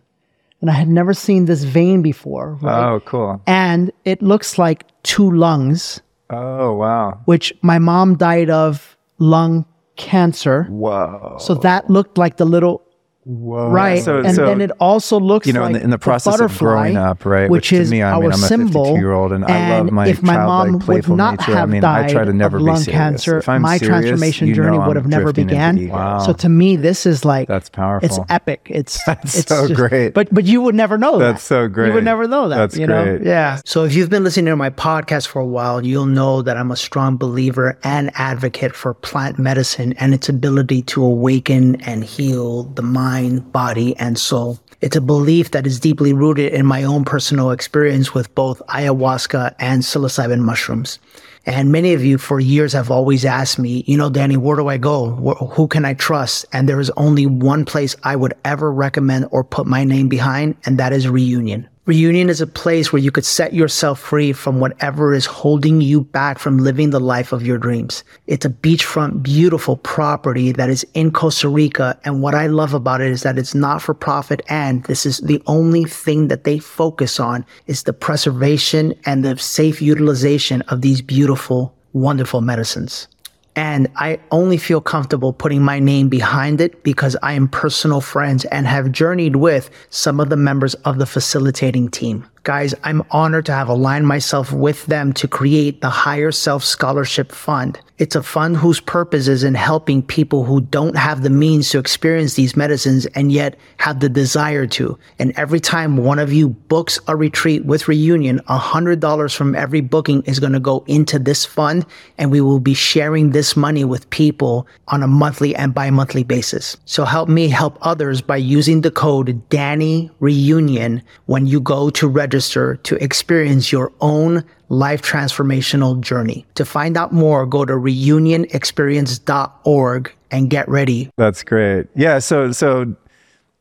and 0.59 0.69
I 0.69 0.73
had 0.73 0.89
never 0.89 1.13
seen 1.13 1.45
this 1.45 1.63
vein 1.63 2.01
before. 2.01 2.55
Right? 2.61 2.93
Oh, 2.93 2.99
cool. 3.01 3.41
And 3.47 3.91
it 4.03 4.21
looks 4.21 4.57
like 4.57 4.83
two 5.03 5.31
lungs, 5.31 6.01
Oh, 6.29 6.73
wow. 6.73 7.21
which 7.25 7.53
my 7.61 7.79
mom 7.79 8.17
died 8.17 8.49
of 8.49 8.97
lung 9.19 9.65
cancer. 9.95 10.63
Whoa. 10.63 11.37
So 11.39 11.53
that 11.55 11.89
looked 11.89 12.17
like 12.17 12.37
the 12.37 12.45
little 12.45 12.84
Whoa. 13.27 13.71
right, 13.71 14.03
So, 14.03 14.19
and 14.19 14.35
so, 14.35 14.45
then 14.45 14.61
it 14.61 14.69
also 14.79 15.19
looks 15.19 15.47
you 15.47 15.53
know, 15.53 15.65
in 15.65 15.73
the- 15.73 15.81
in 15.81 15.89
the 15.89 15.97
process 15.97 16.39
of 16.39 16.55
growing 16.59 16.95
up, 16.95 17.25
right, 17.25 17.49
which, 17.49 17.61
which 17.63 17.69
to 17.69 17.75
is 17.77 17.89
me, 17.91 18.03
I 18.03 18.11
our 18.11 18.21
mean, 18.21 18.31
I'm 18.33 18.43
a 18.43 18.47
symbol. 18.47 18.85
52-year-old 18.85 19.31
and 19.31 19.45
I 19.45 19.77
love 19.79 19.91
my 19.91 20.07
if 20.07 20.21
my 20.21 20.35
childlike, 20.35 20.71
mom 20.71 20.87
would 20.87 21.09
not 21.09 21.39
nature. 21.39 21.51
I 21.51 21.55
have 21.55 21.69
mean, 21.69 21.83
I 21.83 22.01
died 22.03 22.09
try 22.11 22.23
to 22.23 22.33
never 22.33 22.57
of 22.57 22.61
be 22.61 22.67
lung 22.67 22.77
serious. 22.77 22.95
cancer, 22.97 23.37
If 23.39 23.49
I'm 23.49 23.63
my 23.63 23.77
serious, 23.77 23.87
transformation 24.05 24.47
you 24.47 24.53
know 24.53 24.63
journey 24.63 24.77
would 24.77 24.95
have 24.95 25.07
never 25.07 25.33
began. 25.33 25.89
Wow. 25.89 26.19
So 26.19 26.33
to 26.33 26.49
me, 26.49 26.75
this 26.75 27.07
is 27.07 27.25
like 27.25 27.47
That's 27.47 27.67
powerful. 27.69 28.05
It's 28.05 28.19
epic. 28.29 28.67
It's 28.69 29.03
That's 29.07 29.39
it's 29.39 29.49
so 29.49 29.73
great. 29.73 30.13
But 30.13 30.31
but 30.31 30.45
you 30.45 30.61
would 30.61 30.75
never 30.75 30.95
know 30.97 31.17
that. 31.17 31.25
That's 31.31 31.43
so 31.43 31.67
great. 31.67 31.87
You 31.87 31.93
would 31.95 32.03
never 32.03 32.27
know 32.27 32.47
that. 32.49 32.57
That's 32.57 32.77
you 32.77 32.85
know? 32.85 33.03
great. 33.03 33.23
Yeah. 33.23 33.59
So 33.65 33.85
if 33.85 33.95
you've 33.95 34.11
been 34.11 34.23
listening 34.23 34.45
to 34.45 34.55
my 34.55 34.69
podcast 34.69 35.25
for 35.27 35.39
a 35.41 35.47
while, 35.47 35.83
you'll 35.83 36.05
know 36.05 36.43
that 36.43 36.57
I'm 36.57 36.69
a 36.69 36.75
strong 36.75 37.17
believer 37.17 37.75
and 37.83 38.11
advocate 38.13 38.75
for 38.75 38.93
plant 38.93 39.39
medicine 39.39 39.93
and 39.93 40.13
its 40.13 40.29
ability 40.29 40.83
to 40.83 41.03
awaken 41.03 41.81
and 41.81 42.03
heal 42.03 42.65
the 42.75 42.83
mind, 42.83 43.14
body, 43.51 43.95
and 43.97 44.17
soul. 44.17 44.59
It's 44.81 44.95
a 44.95 45.01
belief 45.01 45.51
that 45.51 45.65
is 45.65 45.79
deeply 45.79 46.13
rooted 46.13 46.53
in 46.53 46.65
my 46.65 46.83
own 46.83 47.05
personal 47.05 47.51
experience 47.51 48.13
with 48.13 48.33
both 48.35 48.61
ayahuasca 48.67 49.55
and 49.59 49.81
psilocybin 49.81 50.41
mushrooms. 50.41 50.99
And 51.47 51.71
many 51.71 51.93
of 51.93 52.03
you 52.03 52.17
for 52.17 52.39
years 52.39 52.73
have 52.73 52.89
always 52.89 53.23
asked 53.23 53.59
me, 53.59 53.83
you 53.87 53.97
know, 53.97 54.09
Danny, 54.09 54.35
where 54.35 54.57
do 54.57 54.67
I 54.67 54.77
go? 54.77 55.11
Who 55.53 55.67
can 55.67 55.85
I 55.85 55.93
trust? 55.93 56.45
And 56.51 56.67
there 56.67 56.79
is 56.79 56.91
only 56.97 57.25
one 57.25 57.65
place 57.65 57.95
I 58.03 58.15
would 58.15 58.33
ever 58.43 58.71
recommend 58.71 59.27
or 59.31 59.43
put 59.43 59.67
my 59.67 59.83
name 59.83 60.09
behind, 60.09 60.57
and 60.65 60.79
that 60.79 60.91
is 60.91 61.07
Reunion. 61.07 61.69
Reunion 61.87 62.31
is 62.31 62.41
a 62.41 62.47
place 62.47 62.91
where 62.91 63.01
you 63.01 63.11
could 63.11 63.25
set 63.25 63.53
yourself 63.53 63.99
free 63.99 64.33
from 64.33 64.59
whatever 64.59 65.13
is 65.13 65.27
holding 65.27 65.81
you 65.81 66.01
back 66.01 66.39
from 66.39 66.57
living 66.57 66.89
the 66.89 66.99
life 66.99 67.31
of 67.31 67.45
your 67.45 67.59
dreams. 67.59 68.03
It's 68.25 68.43
a 68.43 68.49
beachfront, 68.49 69.21
beautiful 69.21 69.77
property 69.77 70.51
that 70.51 70.67
is 70.67 70.83
in 70.95 71.11
Costa 71.11 71.47
Rica. 71.47 71.95
And 72.03 72.23
what 72.23 72.33
I 72.33 72.47
love 72.47 72.73
about 72.73 73.01
it 73.01 73.11
is 73.11 73.21
that 73.21 73.37
it's 73.37 73.53
not 73.53 73.83
for 73.83 73.93
profit. 73.93 74.41
And 74.49 74.83
this 74.85 75.05
is 75.05 75.19
the 75.19 75.39
only 75.45 75.83
thing 75.83 76.27
that 76.29 76.43
they 76.43 76.57
focus 76.57 77.19
on 77.19 77.45
is 77.67 77.83
the 77.83 77.93
preservation 77.93 78.95
and 79.05 79.23
the 79.23 79.37
safe 79.37 79.79
utilization 79.79 80.63
of 80.63 80.81
these 80.81 81.03
beautiful, 81.03 81.71
wonderful 81.93 82.41
medicines. 82.41 83.07
And 83.55 83.87
I 83.95 84.19
only 84.31 84.57
feel 84.57 84.81
comfortable 84.81 85.31
putting 85.31 85.61
my 85.61 85.79
name 85.79 86.09
behind 86.09 86.59
it 86.59 86.83
because 86.83 87.15
I 87.23 87.33
am 87.33 87.47
personal 87.47 88.01
friends 88.01 88.43
and 88.45 88.67
have 88.67 88.91
journeyed 88.91 89.37
with 89.37 89.69
some 89.89 90.19
of 90.19 90.29
the 90.29 90.37
members 90.37 90.73
of 90.75 90.97
the 90.97 91.05
facilitating 91.05 91.89
team. 91.89 92.25
Guys, 92.45 92.75
I'm 92.83 93.01
honored 93.09 93.47
to 93.47 93.53
have 93.53 93.69
aligned 93.69 94.07
myself 94.07 94.51
with 94.51 94.85
them 94.85 95.13
to 95.13 95.27
create 95.27 95.81
the 95.81 95.89
Higher 95.89 96.31
Self 96.31 96.63
Scholarship 96.63 97.31
Fund. 97.31 97.79
It's 97.97 98.15
a 98.15 98.21
fund 98.21 98.57
whose 98.57 98.81
purpose 98.81 99.27
is 99.27 99.43
in 99.43 99.55
helping 99.55 100.03
people 100.03 100.43
who 100.43 100.61
don't 100.61 100.97
have 100.97 101.23
the 101.23 101.29
means 101.29 101.69
to 101.69 101.79
experience 101.79 102.35
these 102.35 102.55
medicines 102.55 103.05
and 103.15 103.31
yet 103.31 103.55
have 103.77 104.01
the 104.01 104.09
desire 104.09 104.67
to. 104.67 104.99
And 105.17 105.31
every 105.37 105.61
time 105.61 105.97
one 105.97 106.19
of 106.19 106.33
you 106.33 106.49
books 106.49 106.99
a 107.07 107.15
retreat 107.15 107.65
with 107.65 107.87
Reunion, 107.87 108.39
$100 108.49 109.35
from 109.35 109.55
every 109.55 109.79
booking 109.79 110.21
is 110.23 110.39
going 110.39 110.51
to 110.51 110.59
go 110.59 110.83
into 110.87 111.17
this 111.17 111.45
fund 111.45 111.85
and 112.17 112.31
we 112.31 112.41
will 112.41 112.59
be 112.59 112.73
sharing 112.73 113.29
this 113.31 113.55
money 113.55 113.85
with 113.85 114.09
people 114.09 114.67
on 114.89 115.01
a 115.01 115.07
monthly 115.07 115.55
and 115.55 115.73
bi-monthly 115.73 116.23
basis. 116.23 116.75
So 116.83 117.05
help 117.05 117.29
me 117.29 117.47
help 117.47 117.77
others 117.81 118.21
by 118.21 118.37
using 118.37 118.81
the 118.81 118.91
code 118.91 119.41
Danny 119.49 120.11
Reunion 120.19 121.01
when 121.27 121.47
you 121.47 121.61
go 121.61 121.89
to 121.91 122.07
register 122.09 122.34
to 122.41 123.03
experience 123.03 123.71
your 123.71 123.91
own 124.01 124.43
life 124.69 125.01
transformational 125.01 125.99
journey. 126.01 126.45
To 126.55 126.65
find 126.65 126.97
out 126.97 127.11
more, 127.11 127.45
go 127.45 127.65
to 127.65 127.73
reunionexperience.org 127.73 130.15
and 130.31 130.49
get 130.49 130.67
ready. 130.67 131.11
That's 131.17 131.43
great. 131.43 131.85
Yeah. 131.95 132.17
So, 132.19 132.51
so, 132.51 132.95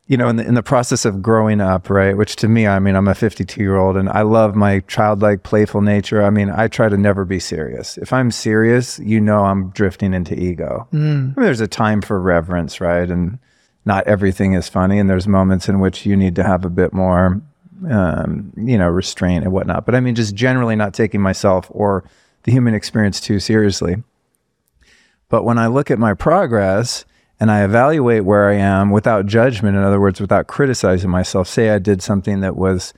you 0.07 0.17
know, 0.17 0.29
in 0.29 0.35
the, 0.35 0.45
in 0.45 0.53
the 0.53 0.63
process 0.63 1.05
of 1.05 1.21
growing 1.21 1.61
up, 1.61 1.89
right, 1.89 2.17
which 2.17 2.35
to 2.37 2.47
me, 2.47 2.67
I 2.67 2.79
mean, 2.79 2.95
I'm 2.95 3.07
a 3.07 3.15
52 3.15 3.61
year 3.61 3.77
old 3.77 3.97
and 3.97 4.09
I 4.09 4.21
love 4.21 4.55
my 4.55 4.79
childlike, 4.81 5.43
playful 5.43 5.81
nature. 5.81 6.23
I 6.23 6.29
mean, 6.29 6.49
I 6.49 6.67
try 6.67 6.89
to 6.89 6.97
never 6.97 7.25
be 7.25 7.39
serious. 7.39 7.97
If 7.97 8.13
I'm 8.13 8.31
serious, 8.31 8.99
you 8.99 9.19
know, 9.19 9.45
I'm 9.45 9.69
drifting 9.69 10.13
into 10.13 10.39
ego. 10.39 10.87
Mm. 10.93 10.99
I 10.99 11.21
mean, 11.23 11.33
there's 11.37 11.61
a 11.61 11.67
time 11.67 12.01
for 12.01 12.19
reverence, 12.19 12.81
right? 12.81 13.09
And 13.09 13.39
not 13.85 14.05
everything 14.07 14.53
is 14.53 14.67
funny. 14.67 14.99
And 14.99 15.09
there's 15.09 15.27
moments 15.27 15.69
in 15.69 15.79
which 15.79 16.05
you 16.05 16.15
need 16.15 16.35
to 16.35 16.43
have 16.43 16.65
a 16.65 16.69
bit 16.69 16.93
more, 16.93 17.41
um, 17.89 18.53
you 18.55 18.77
know, 18.77 18.87
restraint 18.87 19.43
and 19.43 19.53
whatnot. 19.53 19.85
But 19.85 19.95
I 19.95 19.99
mean, 19.99 20.15
just 20.15 20.35
generally 20.35 20.75
not 20.75 20.93
taking 20.93 21.21
myself 21.21 21.67
or 21.69 22.03
the 22.43 22.51
human 22.51 22.73
experience 22.73 23.19
too 23.19 23.39
seriously. 23.39 24.03
But 25.29 25.43
when 25.43 25.57
I 25.57 25.67
look 25.67 25.89
at 25.91 25.99
my 25.99 26.13
progress 26.13 27.05
and 27.39 27.51
I 27.51 27.63
evaluate 27.63 28.23
where 28.23 28.49
I 28.49 28.55
am 28.55 28.91
without 28.91 29.25
judgment, 29.25 29.75
in 29.75 29.83
other 29.83 29.99
words, 29.99 30.21
without 30.21 30.47
criticizing 30.47 31.09
myself, 31.09 31.47
say 31.47 31.69
I 31.69 31.79
did 31.79 32.01
something 32.01 32.41
that 32.41 32.55
was 32.55 32.93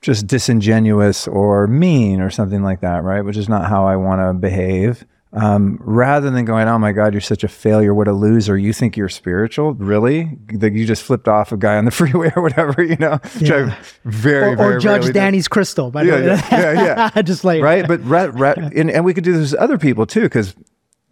just 0.00 0.26
disingenuous 0.26 1.28
or 1.28 1.66
mean 1.66 2.20
or 2.20 2.30
something 2.30 2.62
like 2.62 2.80
that, 2.80 3.02
right? 3.02 3.22
Which 3.22 3.36
is 3.36 3.48
not 3.48 3.68
how 3.68 3.86
I 3.86 3.96
want 3.96 4.20
to 4.20 4.34
behave. 4.34 5.06
Um, 5.36 5.78
rather 5.82 6.30
than 6.30 6.44
going, 6.44 6.68
oh 6.68 6.78
my 6.78 6.92
God, 6.92 7.12
you're 7.12 7.20
such 7.20 7.42
a 7.42 7.48
failure, 7.48 7.92
what 7.92 8.06
a 8.06 8.12
loser. 8.12 8.56
You 8.56 8.72
think 8.72 8.96
you're 8.96 9.08
spiritual? 9.08 9.74
Really? 9.74 10.38
That 10.52 10.72
you 10.74 10.86
just 10.86 11.02
flipped 11.02 11.26
off 11.26 11.50
a 11.50 11.56
guy 11.56 11.76
on 11.76 11.84
the 11.86 11.90
freeway 12.00 12.30
or 12.36 12.42
whatever, 12.42 12.82
you 12.84 12.96
know? 12.96 13.18
Yeah. 13.40 13.74
very, 14.04 14.52
or, 14.52 14.56
very 14.56 14.74
or 14.76 14.78
Judge 14.78 15.06
do. 15.06 15.12
Danny's 15.12 15.48
crystal. 15.48 15.90
By 15.90 16.04
the 16.04 16.10
Yeah, 16.10 16.16
way. 16.18 16.26
yeah, 16.26 16.72
yeah, 16.72 17.10
yeah. 17.16 17.22
just 17.22 17.42
like 17.44 17.62
right? 17.62 17.86
But 17.86 18.04
ra- 18.04 18.30
ra- 18.32 18.54
and, 18.76 18.88
and 18.90 19.04
we 19.04 19.12
could 19.12 19.24
do 19.24 19.32
this 19.36 19.50
with 19.50 19.60
other 19.60 19.76
people 19.76 20.06
too, 20.06 20.22
because 20.22 20.54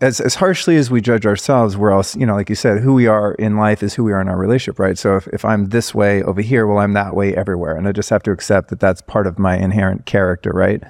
as 0.01 0.21
as 0.21 0.37
harshly 0.37 0.77
as 0.77 0.89
we 0.89 1.01
judge 1.01 1.27
ourselves, 1.27 1.77
we're 1.77 1.91
also, 1.93 2.17
you 2.19 2.27
know, 2.27 2.35
like 2.35 2.49
you 2.49 2.55
said, 2.57 2.79
who 2.81 2.95
we 2.95 3.09
are 3.09 3.35
in 3.35 3.57
life 3.57 3.83
is 3.83 3.95
who 3.95 4.05
we 4.05 4.13
are 4.13 4.21
in 4.21 4.29
our 4.29 4.37
relationship, 4.39 4.79
right? 4.79 4.97
So 4.99 5.17
if, 5.17 5.27
if 5.29 5.45
I'm 5.45 5.67
this 5.71 5.95
way 5.97 6.23
over 6.23 6.41
here, 6.43 6.67
well, 6.67 6.79
I'm 6.79 6.93
that 6.93 7.15
way 7.17 7.35
everywhere, 7.35 7.75
and 7.77 7.89
I 7.89 7.93
just 7.93 8.11
have 8.11 8.23
to 8.25 8.31
accept 8.31 8.69
that 8.71 8.79
that's 8.81 9.01
part 9.01 9.27
of 9.27 9.39
my 9.41 9.57
inherent 9.57 10.07
character, 10.07 10.51
right? 10.53 10.81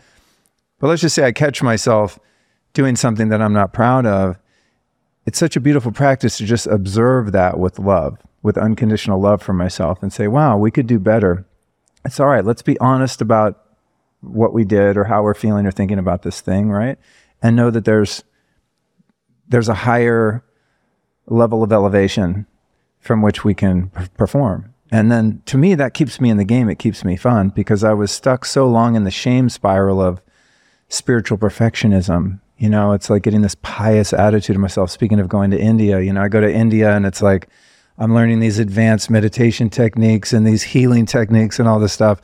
But 0.81 0.89
let's 0.89 1.01
just 1.03 1.15
say 1.15 1.25
I 1.25 1.33
catch 1.33 1.63
myself 1.63 2.19
doing 2.73 2.97
something 2.97 3.29
that 3.29 3.43
I'm 3.43 3.53
not 3.53 3.73
proud 3.73 4.07
of. 4.07 4.39
It's 5.27 5.39
such 5.39 5.57
a 5.57 5.61
beautiful 5.61 5.93
practice 5.93 6.39
to 6.39 6.45
just 6.45 6.67
observe 6.67 7.33
that 7.33 7.59
with 7.59 7.79
love, 7.79 8.19
with 8.43 8.59
unconditional 8.59 9.21
love 9.21 9.43
for 9.43 9.53
myself, 9.53 10.03
and 10.03 10.13
say, 10.13 10.27
"Wow, 10.27 10.59
we 10.59 10.71
could 10.71 10.87
do 10.87 10.99
better." 10.99 11.45
It's 12.05 12.19
all 12.19 12.27
right. 12.27 12.45
Let's 12.45 12.63
be 12.63 12.79
honest 12.81 13.21
about 13.21 13.63
what 14.21 14.53
we 14.53 14.65
did 14.65 14.97
or 14.97 15.05
how 15.05 15.23
we're 15.23 15.35
feeling 15.35 15.67
or 15.67 15.71
thinking 15.71 15.99
about 15.99 16.23
this 16.23 16.41
thing, 16.41 16.71
right? 16.71 16.99
And 17.43 17.57
know 17.57 17.71
that 17.71 17.85
there's 17.85 18.25
there's 19.49 19.69
a 19.69 19.75
higher 19.75 20.43
level 21.27 21.63
of 21.63 21.73
elevation 21.73 22.47
from 23.01 23.21
which 23.21 23.45
we 23.45 23.55
can 23.55 23.91
perform. 24.17 24.73
And 24.91 25.11
then 25.11 25.43
to 25.47 25.59
me 25.59 25.75
that 25.75 25.95
keeps 25.95 26.21
me 26.21 26.31
in 26.31 26.37
the 26.37 26.45
game, 26.45 26.69
it 26.69 26.79
keeps 26.79 27.05
me 27.05 27.17
fun 27.17 27.51
because 27.51 27.83
I 27.83 27.93
was 27.93 28.11
stuck 28.11 28.45
so 28.45 28.67
long 28.67 28.95
in 28.95 29.05
the 29.05 29.11
shame 29.11 29.49
spiral 29.49 30.01
of 30.01 30.21
spiritual 30.89 31.39
perfectionism. 31.39 32.41
You 32.63 32.69
know, 32.71 32.93
it's 32.93 33.11
like 33.11 33.25
getting 33.25 33.43
this 33.43 33.57
pious 33.63 34.13
attitude 34.13 34.55
of 34.55 34.63
myself. 34.63 34.89
Speaking 34.93 35.19
of 35.19 35.29
going 35.29 35.51
to 35.51 35.61
India, 35.61 36.01
you 36.01 36.13
know, 36.13 36.23
I 36.23 36.29
go 36.29 36.41
to 36.41 36.49
India 36.49 36.95
and 36.95 37.05
it's 37.05 37.21
like 37.21 37.49
I'm 37.99 38.15
learning 38.15 38.39
these 38.39 38.61
advanced 38.61 39.11
meditation 39.11 39.69
techniques 39.69 40.33
and 40.33 40.47
these 40.47 40.63
healing 40.63 41.05
techniques 41.05 41.59
and 41.59 41.67
all 41.67 41.81
this 41.81 41.93
stuff. 41.93 42.21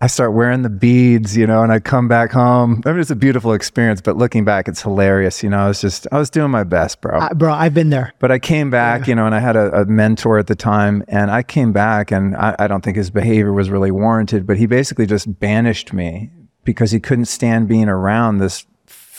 I 0.00 0.06
start 0.06 0.32
wearing 0.32 0.62
the 0.62 0.70
beads, 0.70 1.36
you 1.36 1.46
know, 1.46 1.62
and 1.62 1.70
I 1.70 1.80
come 1.80 2.08
back 2.08 2.32
home. 2.32 2.82
I 2.86 2.92
mean, 2.92 3.00
it's 3.00 3.10
a 3.10 3.14
beautiful 3.16 3.52
experience, 3.52 4.00
but 4.00 4.16
looking 4.16 4.42
back, 4.42 4.68
it's 4.68 4.80
hilarious. 4.80 5.42
You 5.42 5.50
know, 5.50 5.58
I 5.58 5.68
was 5.68 5.82
just, 5.82 6.06
I 6.10 6.18
was 6.18 6.30
doing 6.30 6.50
my 6.50 6.64
best, 6.64 7.02
bro. 7.02 7.18
I- 7.18 7.34
bro, 7.34 7.52
I've 7.52 7.74
been 7.74 7.90
there. 7.90 8.14
But 8.20 8.32
I 8.32 8.38
came 8.38 8.70
back, 8.70 9.06
you 9.06 9.14
know, 9.14 9.26
and 9.26 9.34
I 9.34 9.40
had 9.40 9.54
a, 9.56 9.82
a 9.82 9.84
mentor 9.84 10.38
at 10.38 10.46
the 10.46 10.54
time, 10.54 11.04
and 11.08 11.30
I 11.30 11.42
came 11.42 11.72
back, 11.72 12.10
and 12.10 12.34
I, 12.36 12.56
I 12.58 12.68
don't 12.68 12.82
think 12.82 12.96
his 12.96 13.10
behavior 13.10 13.52
was 13.52 13.68
really 13.68 13.90
warranted, 13.90 14.46
but 14.46 14.56
he 14.56 14.64
basically 14.64 15.04
just 15.04 15.38
banished 15.40 15.92
me 15.92 16.30
because 16.64 16.90
he 16.90 17.00
couldn't 17.00 17.26
stand 17.26 17.68
being 17.68 17.90
around 17.90 18.38
this 18.38 18.64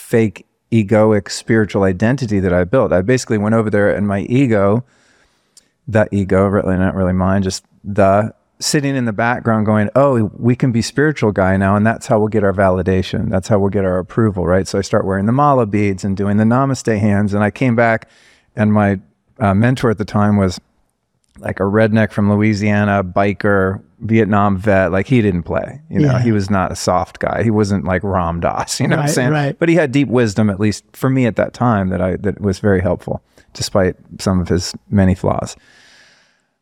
fake 0.10 0.48
egoic 0.72 1.30
spiritual 1.30 1.84
identity 1.84 2.40
that 2.40 2.52
I 2.52 2.64
built. 2.64 2.92
I 2.92 3.04
basically 3.04 3.38
went 3.38 3.54
over 3.54 3.70
there, 3.70 3.96
and 3.96 4.08
my 4.08 4.22
ego, 4.22 4.84
the 5.88 6.08
ego, 6.12 6.48
really 6.48 6.78
not 6.78 6.96
really 6.96 7.14
mine, 7.14 7.44
just 7.44 7.64
the 7.84 8.34
sitting 8.60 8.96
in 8.96 9.06
the 9.06 9.14
background 9.14 9.68
going, 9.68 9.88
oh, 9.96 10.32
we 10.36 10.56
can 10.56 10.72
be 10.72 10.82
spiritual 10.82 11.32
guy 11.32 11.58
now, 11.58 11.76
and 11.76 11.86
that's 11.86 12.08
how 12.08 12.18
we'll 12.18 12.28
get 12.28 12.44
our 12.44 12.54
validation. 12.54 13.30
That's 13.30 13.48
how 13.48 13.60
we'll 13.60 13.70
get 13.70 13.86
our 13.86 14.00
approval, 14.00 14.48
right? 14.48 14.68
So 14.68 14.80
I 14.80 14.82
start 14.82 15.06
wearing 15.06 15.28
the 15.28 15.32
mala 15.32 15.68
beads 15.68 16.04
and 16.04 16.18
doing 16.18 16.38
the 16.38 16.44
namaste 16.44 17.00
hands, 17.00 17.36
and 17.36 17.44
I 17.44 17.52
came 17.52 17.76
back, 17.76 18.10
and 18.56 18.74
my 18.74 19.00
uh, 19.40 19.54
mentor 19.54 19.92
at 19.92 20.00
the 20.00 20.06
time 20.06 20.38
was 20.38 20.60
like 21.40 21.60
a 21.60 21.64
redneck 21.64 22.12
from 22.12 22.32
Louisiana, 22.32 23.04
biker, 23.04 23.82
Vietnam 24.00 24.58
vet. 24.58 24.92
Like 24.92 25.08
he 25.08 25.22
didn't 25.22 25.44
play, 25.44 25.82
you 25.90 26.00
know, 26.00 26.12
Yeah. 26.14 26.22
he 26.22 26.32
was 26.32 26.50
not 26.50 26.72
a 26.72 26.76
soft 26.76 27.20
guy. 27.20 27.44
He 27.44 27.52
wasn't 27.52 27.86
like 27.86 28.04
Ram 28.04 28.40
Dass, 28.40 28.80
you 28.82 28.88
know 28.88 28.98
what 28.98 29.04
I'm 29.04 29.10
saying? 29.10 29.32
right. 29.32 29.58
But 29.58 29.70
he 29.70 29.76
had 29.76 29.92
deep 29.92 30.08
wisdom, 30.08 30.50
at 30.50 30.60
least 30.60 30.84
for 30.94 31.10
me 31.10 31.26
at 31.26 31.36
that 31.38 31.54
time, 31.54 31.90
that 31.90 32.02
I 32.02 32.16
that 32.18 32.40
was 32.42 32.60
very 32.60 32.82
helpful, 32.82 33.22
despite 33.54 33.96
some 34.20 34.40
of 34.40 34.48
his 34.48 34.74
many 34.90 35.16
flaws. 35.16 35.56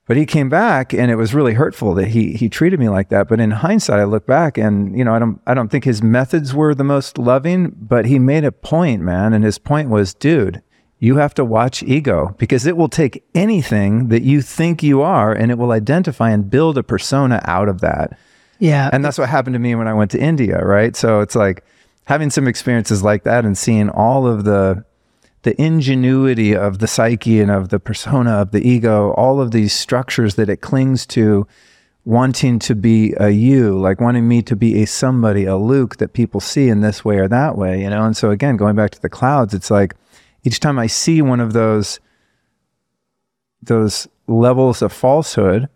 But 0.08 0.16
he 0.16 0.26
came 0.26 0.48
back, 0.48 0.94
and 0.94 1.12
it 1.12 1.16
was 1.18 1.34
really 1.34 1.54
hurtful 1.54 1.94
that 1.96 2.08
he 2.08 2.32
he 2.32 2.48
treated 2.48 2.80
me 2.80 2.88
like 2.88 3.10
that. 3.10 3.28
But 3.28 3.42
in 3.42 3.52
hindsight, 3.52 4.00
I 4.00 4.06
look 4.06 4.26
back, 4.26 4.58
and 4.58 4.98
you 4.98 5.04
know, 5.04 5.14
I 5.14 5.20
don't 5.20 5.42
I 5.46 5.54
don't 5.54 5.70
think 5.70 5.84
his 5.84 6.02
methods 6.02 6.54
were 6.54 6.74
the 6.74 6.86
most 6.86 7.18
loving, 7.18 7.76
but 7.78 8.06
he 8.06 8.18
made 8.18 8.46
a 8.46 8.52
point, 8.54 9.02
man, 9.02 9.34
and 9.34 9.44
his 9.44 9.58
point 9.60 9.90
was, 9.90 10.14
dude. 10.14 10.62
You 11.00 11.18
have 11.18 11.34
to 11.36 11.46
watch 11.46 11.84
ego 11.84 12.36
because 12.38 12.66
it 12.66 12.76
will 12.76 12.90
take 12.90 13.24
anything 13.36 14.08
that 14.08 14.24
you 14.24 14.42
think 14.42 14.82
you 14.82 15.02
are 15.02 15.32
and 15.32 15.52
it 15.52 15.58
will 15.58 15.72
identify 15.72 16.32
and 16.32 16.50
build 16.50 16.78
a 16.78 16.84
persona 16.84 17.42
out 17.46 17.70
of 17.70 17.82
that. 17.82 18.18
Yeah. 18.60 18.90
And 18.92 19.06
that's 19.06 19.18
what 19.18 19.30
happened 19.30 19.54
to 19.54 19.60
me 19.60 19.76
when 19.76 19.88
I 19.88 19.94
went 19.94 20.12
to 20.12 20.20
India, 20.20 20.58
right? 20.58 20.96
So 20.96 21.22
it's 21.22 21.36
like 21.36 21.64
having 22.06 22.30
some 22.30 22.48
experiences 22.48 23.04
like 23.04 23.24
that 23.24 23.46
and 23.46 23.58
seeing 23.58 23.90
all 23.90 24.26
of 24.26 24.44
the 24.44 24.84
the 25.44 25.62
ingenuity 25.62 26.54
of 26.54 26.80
the 26.80 26.88
psyche 26.88 27.40
and 27.40 27.52
of 27.52 27.70
the 27.70 27.80
persona 27.80 28.32
of 28.32 28.52
the 28.52 28.68
ego, 28.68 29.12
all 29.12 29.40
of 29.40 29.52
these 29.52 29.72
structures 29.72 30.36
that 30.36 30.50
it 30.50 30.58
clings 30.58 31.06
to 31.06 31.48
wanting 32.04 32.60
to 32.60 32.76
be 32.76 33.14
a 33.18 33.30
you, 33.30 33.80
like 33.80 34.02
wanting 34.02 34.28
me 34.28 34.42
to 34.42 34.56
be 34.56 34.82
a 34.82 34.86
somebody, 34.86 35.46
a 35.46 35.56
Luke 35.56 35.98
that 35.98 36.14
people 36.14 36.42
see 36.42 36.68
in 36.68 36.82
this 36.82 37.06
way 37.06 37.18
or 37.18 37.28
that 37.28 37.58
way, 37.58 37.82
you 37.82 37.90
know? 37.90 38.04
And 38.04 38.18
so 38.18 38.30
again, 38.30 38.58
going 38.58 38.76
back 38.76 38.92
to 38.92 39.02
the 39.02 39.10
clouds, 39.10 39.54
it's 39.54 39.72
like 39.72 39.94
each 40.44 40.60
time 40.60 40.80
I 40.80 40.88
see 40.88 41.22
one 41.22 41.40
of 41.40 41.54
those 41.54 42.00
those 43.62 44.08
levels 44.28 44.82
of 44.82 44.94
falsehood, 44.94 45.68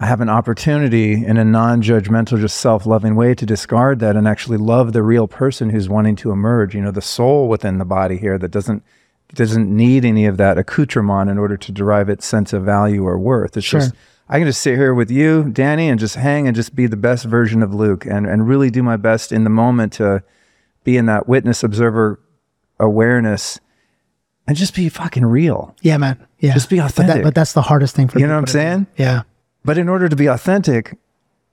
I 0.00 0.06
have 0.06 0.20
an 0.20 0.28
opportunity 0.28 1.24
in 1.24 1.36
a 1.36 1.44
non-judgmental, 1.44 2.40
just 2.40 2.58
self-loving 2.58 3.16
way 3.16 3.34
to 3.34 3.44
discard 3.44 3.98
that 4.00 4.16
and 4.16 4.28
actually 4.28 4.58
love 4.58 4.92
the 4.92 5.02
real 5.02 5.26
person 5.26 5.70
who's 5.70 5.88
wanting 5.88 6.16
to 6.16 6.30
emerge. 6.30 6.74
You 6.74 6.80
know, 6.80 6.90
the 6.90 7.02
soul 7.02 7.48
within 7.48 7.78
the 7.78 7.84
body 7.84 8.16
here 8.16 8.38
that 8.38 8.50
doesn't 8.50 8.82
doesn't 9.34 9.68
need 9.68 10.06
any 10.06 10.24
of 10.24 10.38
that 10.38 10.56
accoutrement 10.56 11.28
in 11.28 11.36
order 11.36 11.56
to 11.56 11.70
derive 11.70 12.08
its 12.08 12.26
sense 12.26 12.54
of 12.54 12.62
value 12.62 13.04
or 13.04 13.18
worth. 13.18 13.58
It's 13.58 13.66
Sure. 13.66 13.80
just 13.80 13.94
I 14.30 14.38
can 14.38 14.46
just 14.46 14.62
sit 14.62 14.76
here 14.76 14.94
with 14.94 15.10
you, 15.10 15.50
Danny, 15.50 15.88
and 15.88 15.98
just 15.98 16.14
hang 16.16 16.46
and 16.46 16.56
just 16.56 16.74
be 16.74 16.86
the 16.86 16.96
best 16.96 17.24
version 17.24 17.62
of 17.62 17.74
Luke 17.74 18.06
and 18.06 18.26
and 18.26 18.48
really 18.48 18.70
do 18.70 18.82
my 18.82 18.96
best 18.96 19.32
in 19.32 19.44
the 19.44 19.50
moment 19.50 19.92
to 19.94 20.22
be 20.84 20.96
in 20.96 21.06
that 21.06 21.28
witness 21.28 21.62
observer 21.62 22.20
awareness 22.80 23.60
and 24.46 24.56
just 24.56 24.74
be 24.74 24.88
fucking 24.88 25.26
real. 25.26 25.76
yeah, 25.82 25.96
man. 25.98 26.26
Yeah. 26.38 26.54
Just 26.54 26.70
be 26.70 26.76
But, 26.78 26.94
that, 26.94 27.00
authentic. 27.02 27.24
but 27.24 27.34
that's 27.34 27.52
the 27.52 27.62
hardest 27.62 27.94
thing 27.96 28.08
for 28.08 28.18
You 28.18 28.26
know 28.26 28.34
what 28.34 28.38
I'm 28.38 28.44
people 28.44 28.52
to 28.52 28.58
do. 28.58 28.70
saying? 28.70 28.86
Yeah. 28.96 29.22
But 29.64 29.76
in 29.78 29.88
order 29.88 30.08
to 30.08 30.16
be 30.16 30.26
authentic, 30.26 30.96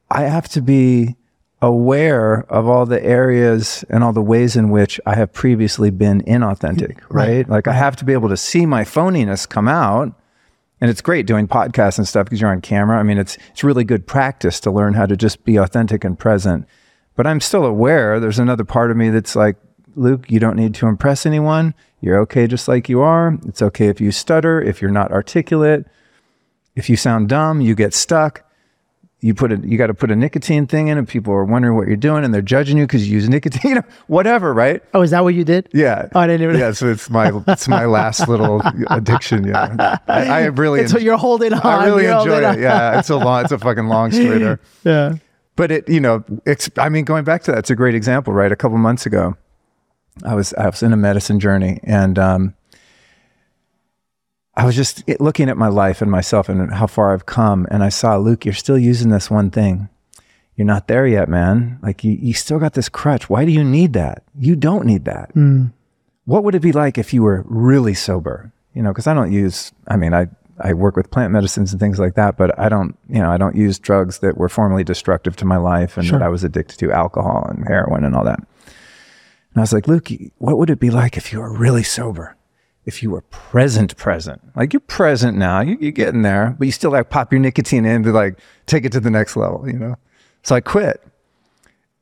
I 0.09 0.21
have 0.23 0.47
to 0.49 0.61
be 0.61 1.15
aware 1.61 2.45
of 2.51 2.67
all 2.67 2.85
the 2.85 3.03
areas 3.03 3.83
and 3.89 4.03
all 4.03 4.13
the 4.13 4.21
ways 4.21 4.55
in 4.55 4.69
which 4.69 4.99
I 5.05 5.15
have 5.15 5.33
previously 5.33 5.89
been 5.89 6.21
inauthentic, 6.21 6.97
right? 7.09 7.27
Right, 7.37 7.49
Like 7.49 7.67
I 7.67 7.73
have 7.73 7.95
to 7.97 8.05
be 8.05 8.13
able 8.13 8.29
to 8.29 8.37
see 8.37 8.65
my 8.65 8.83
phoniness 8.83 9.47
come 9.49 9.67
out. 9.67 10.13
And 10.81 10.91
it's 10.91 11.01
great 11.01 11.25
doing 11.25 11.47
podcasts 11.47 11.97
and 11.97 12.07
stuff 12.07 12.25
because 12.25 12.41
you're 12.41 12.51
on 12.51 12.61
camera. 12.61 12.99
I 12.99 13.03
mean, 13.03 13.17
it's 13.17 13.37
it's 13.51 13.63
really 13.63 13.85
good 13.85 14.05
practice 14.05 14.59
to 14.59 14.71
learn 14.71 14.93
how 14.93 15.05
to 15.05 15.15
just 15.17 15.43
be 15.45 15.55
authentic 15.55 16.03
and 16.03 16.19
present. 16.19 16.67
But 17.15 17.25
I'm 17.25 17.39
still 17.39 17.65
aware 17.65 18.19
there's 18.19 18.39
another 18.39 18.65
part 18.65 18.91
of 18.91 18.97
me 18.97 19.09
that's 19.09 19.35
like, 19.37 19.55
Luke, 19.95 20.29
you 20.29 20.39
don't 20.39 20.55
need 20.55 20.75
to 20.75 20.87
impress 20.87 21.25
anyone. 21.25 21.73
You're 22.01 22.19
okay 22.21 22.47
just 22.47 22.67
like 22.67 22.89
you 22.89 23.01
are. 23.01 23.37
It's 23.47 23.61
okay 23.61 23.87
if 23.87 23.99
you 23.99 24.11
stutter, 24.11 24.61
if 24.61 24.81
you're 24.81 24.91
not 24.91 25.11
articulate. 25.11 25.85
If 26.75 26.89
you 26.89 26.97
sound 26.97 27.29
dumb, 27.29 27.61
you 27.61 27.73
get 27.75 27.93
stuck. 27.93 28.41
You 29.21 29.33
put 29.33 29.51
a, 29.51 29.57
you 29.57 29.77
got 29.77 29.87
to 29.87 29.93
put 29.95 30.11
a 30.11 30.15
nicotine 30.15 30.67
thing 30.67 30.87
in, 30.89 30.97
and 30.99 31.07
people 31.07 31.33
are 31.33 31.45
wondering 31.45 31.75
what 31.75 31.87
you're 31.87 31.95
doing, 31.95 32.23
and 32.23 32.31
they're 32.33 32.43
judging 32.43 32.77
you 32.77 32.83
because 32.85 33.07
you 33.07 33.13
use 33.15 33.27
nicotine. 33.27 33.79
Whatever, 34.07 34.53
right? 34.53 34.83
Oh, 34.93 35.01
is 35.01 35.09
that 35.11 35.23
what 35.23 35.33
you 35.33 35.43
did? 35.43 35.67
Yeah. 35.73 36.09
Oh, 36.13 36.19
I 36.19 36.27
didn't 36.27 36.43
even- 36.47 36.59
Yeah, 36.59 36.73
so 36.73 36.89
it's 36.89 37.09
my 37.09 37.31
it's 37.47 37.67
my 37.67 37.85
last 37.85 38.27
little 38.27 38.61
addiction. 38.91 39.45
Yeah, 39.45 39.97
I, 40.07 40.25
I 40.27 40.45
really 40.47 40.81
It's 40.81 40.93
what 40.93 41.01
you're 41.01 41.17
holding 41.17 41.53
on. 41.53 41.61
I 41.65 41.85
really 41.85 42.03
You're 42.03 42.19
enjoy 42.19 42.51
it. 42.53 42.59
Yeah, 42.59 42.99
it's 42.99 43.09
a 43.09 43.15
long, 43.15 43.43
it's 43.43 43.51
a 43.53 43.57
fucking 43.57 43.87
long 43.87 44.11
story 44.11 44.37
there. 44.39 44.59
Yeah. 44.83 45.13
But 45.55 45.71
it, 45.71 45.89
you 45.89 46.01
know, 46.01 46.23
it's, 46.45 46.69
I 46.77 46.89
mean, 46.89 47.05
going 47.05 47.23
back 47.23 47.41
to 47.43 47.51
that, 47.51 47.59
it's 47.59 47.69
a 47.69 47.75
great 47.75 47.95
example, 47.95 48.33
right? 48.33 48.51
A 48.51 48.57
couple 48.57 48.77
months 48.77 49.05
ago, 49.05 49.37
I 50.23 50.33
was, 50.35 50.53
I 50.53 50.65
was 50.67 50.81
in 50.83 50.93
a 50.93 50.97
medicine 50.97 51.39
journey 51.39 51.79
and, 51.83 52.17
um, 52.17 52.53
I 54.57 54.65
was 54.65 54.75
just 54.75 55.03
looking 55.19 55.49
at 55.49 55.57
my 55.57 55.67
life 55.67 56.01
and 56.01 56.09
myself 56.09 56.47
and 56.47 56.73
how 56.73 56.87
far 56.87 57.13
I've 57.13 57.25
come. 57.25 57.67
And 57.69 57.83
I 57.83 57.89
saw, 57.89 58.15
Luke, 58.15 58.45
you're 58.45 58.53
still 58.53 58.77
using 58.77 59.09
this 59.09 59.29
one 59.29 59.51
thing. 59.51 59.89
You're 60.55 60.65
not 60.65 60.87
there 60.87 61.05
yet, 61.05 61.27
man. 61.27 61.77
Like 61.81 62.05
you, 62.05 62.13
you 62.13 62.33
still 62.33 62.59
got 62.59 62.71
this 62.73 62.87
crutch. 62.87 63.29
Why 63.29 63.43
do 63.43 63.51
you 63.51 63.65
need 63.65 63.91
that? 63.93 64.23
You 64.39 64.55
don't 64.55 64.85
need 64.85 65.03
that. 65.05 65.35
What 66.23 66.45
would 66.45 66.55
it 66.55 66.61
be 66.61 66.71
like 66.71 66.97
if 66.97 67.13
you 67.13 67.21
were 67.21 67.43
really 67.47 67.93
sober? 67.93 68.53
You 68.73 68.81
know, 68.81 68.91
because 68.91 69.07
I 69.07 69.13
don't 69.13 69.31
use, 69.33 69.73
I 69.89 69.97
mean, 69.97 70.13
I 70.13 70.27
I 70.61 70.71
work 70.73 70.95
with 70.95 71.11
plant 71.11 71.33
medicines 71.33 71.73
and 71.73 71.81
things 71.81 71.99
like 71.99 72.15
that, 72.15 72.37
but 72.37 72.57
I 72.57 72.69
don't, 72.69 72.97
you 73.09 73.19
know, 73.19 73.29
I 73.29 73.35
don't 73.35 73.57
use 73.57 73.77
drugs 73.77 74.19
that 74.19 74.37
were 74.37 74.47
formerly 74.47 74.85
destructive 74.85 75.35
to 75.37 75.45
my 75.45 75.57
life 75.57 75.97
and 75.97 76.07
Sure. 76.07 76.17
that 76.17 76.25
I 76.25 76.29
was 76.29 76.45
addicted 76.45 76.77
to 76.79 76.93
alcohol 76.93 77.45
and 77.49 77.67
heroin 77.67 78.05
and 78.05 78.15
all 78.15 78.23
that. 78.23 78.39
And 79.55 79.61
I 79.61 79.63
was 79.63 79.71
like, 79.71 79.87
Luke, 79.87 80.09
what 80.37 80.57
would 80.57 80.69
it 80.69 80.81
be 80.81 80.89
like 80.89 81.15
if 81.15 81.31
you 81.31 81.39
were 81.39 81.51
really 81.51 81.81
sober? 81.81 82.35
If 82.83 83.01
you 83.01 83.09
were 83.09 83.21
present, 83.21 83.95
present, 83.95 84.41
like 84.55 84.73
you're 84.73 84.81
present 84.81 85.37
now, 85.37 85.61
you, 85.61 85.77
you're 85.79 85.91
getting 85.93 86.21
there, 86.23 86.55
but 86.59 86.65
you 86.65 86.71
still 86.73 86.91
like 86.91 87.09
pop 87.09 87.31
your 87.31 87.39
nicotine 87.39 87.85
in 87.85 88.03
to 88.03 88.11
like 88.11 88.37
take 88.67 88.83
it 88.85 88.91
to 88.91 88.99
the 88.99 89.09
next 89.09 89.35
level, 89.37 89.65
you 89.67 89.79
know? 89.79 89.95
So 90.43 90.55
I 90.55 90.59
quit. 90.59 91.01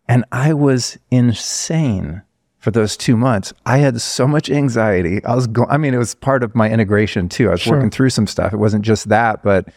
And 0.10 0.26
I 0.32 0.54
was 0.54 0.98
insane 1.12 2.24
for 2.58 2.72
those 2.72 2.98
two 2.98 3.16
months. 3.16 3.54
I 3.66 3.78
had 3.78 4.02
so 4.02 4.28
much 4.28 4.50
anxiety. 4.50 5.24
I 5.24 5.36
was 5.36 5.48
going, 5.48 5.70
I 5.70 5.78
mean, 5.78 5.94
it 5.94 6.00
was 6.00 6.16
part 6.16 6.44
of 6.44 6.56
my 6.56 6.70
integration 6.70 7.30
too. 7.30 7.50
I 7.50 7.52
was 7.52 7.62
Sure. 7.62 7.76
working 7.76 7.92
through 7.92 8.10
some 8.10 8.26
stuff. 8.28 8.52
It 8.52 8.58
wasn't 8.58 8.84
just 8.84 9.10
that, 9.10 9.44
but 9.44 9.70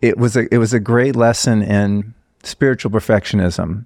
it 0.00 0.16
was 0.16 0.36
a, 0.36 0.52
it 0.52 0.58
was 0.58 0.72
a 0.72 0.80
great 0.80 1.14
lesson 1.14 1.62
in 1.62 2.14
spiritual 2.42 2.90
perfectionism 2.90 3.84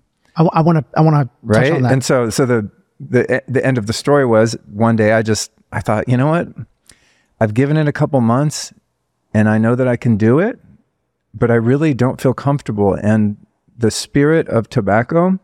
I, 0.53 0.61
want 0.61 0.78
to 0.78 0.84
I 0.97 1.01
want 1.03 1.16
to 1.16 1.24
touch 1.24 1.30
right 1.43 1.72
on 1.72 1.82
that. 1.82 1.93
and 1.93 2.05
so 2.05 2.30
so 2.30 2.47
the 2.47 2.70
the 2.99 3.43
the 3.49 3.64
end 3.64 3.78
of 3.78 3.86
the 3.86 3.93
story 3.93 4.26
was 4.26 4.57
one 4.72 4.97
day 4.97 5.12
i 5.12 5.22
just 5.22 5.51
i 5.72 5.80
thought 5.80 6.09
you 6.09 6.16
know 6.16 6.26
what 6.28 6.49
i've 7.41 7.55
given 7.55 7.76
it 7.76 7.88
a 7.88 7.93
couple 7.93 8.20
months 8.20 8.72
and 9.32 9.49
i 9.49 9.57
know 9.59 9.74
that 9.74 9.88
i 9.88 9.97
can 9.97 10.16
do 10.16 10.38
it 10.38 10.59
but 11.32 11.51
i 11.51 11.55
really 11.55 11.95
don't 11.95 12.20
feel 12.20 12.34
comfortable 12.34 12.95
and 12.95 13.36
the 13.78 13.91
spirit 13.91 14.47
of 14.49 14.68
tobacco 14.68 15.38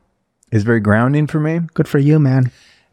is 0.52 0.62
very 0.64 0.80
grounding 0.80 1.26
for 1.26 1.40
me 1.40 1.60
Good 1.74 1.88
for 1.88 1.98
you, 1.98 2.18
man. 2.18 2.52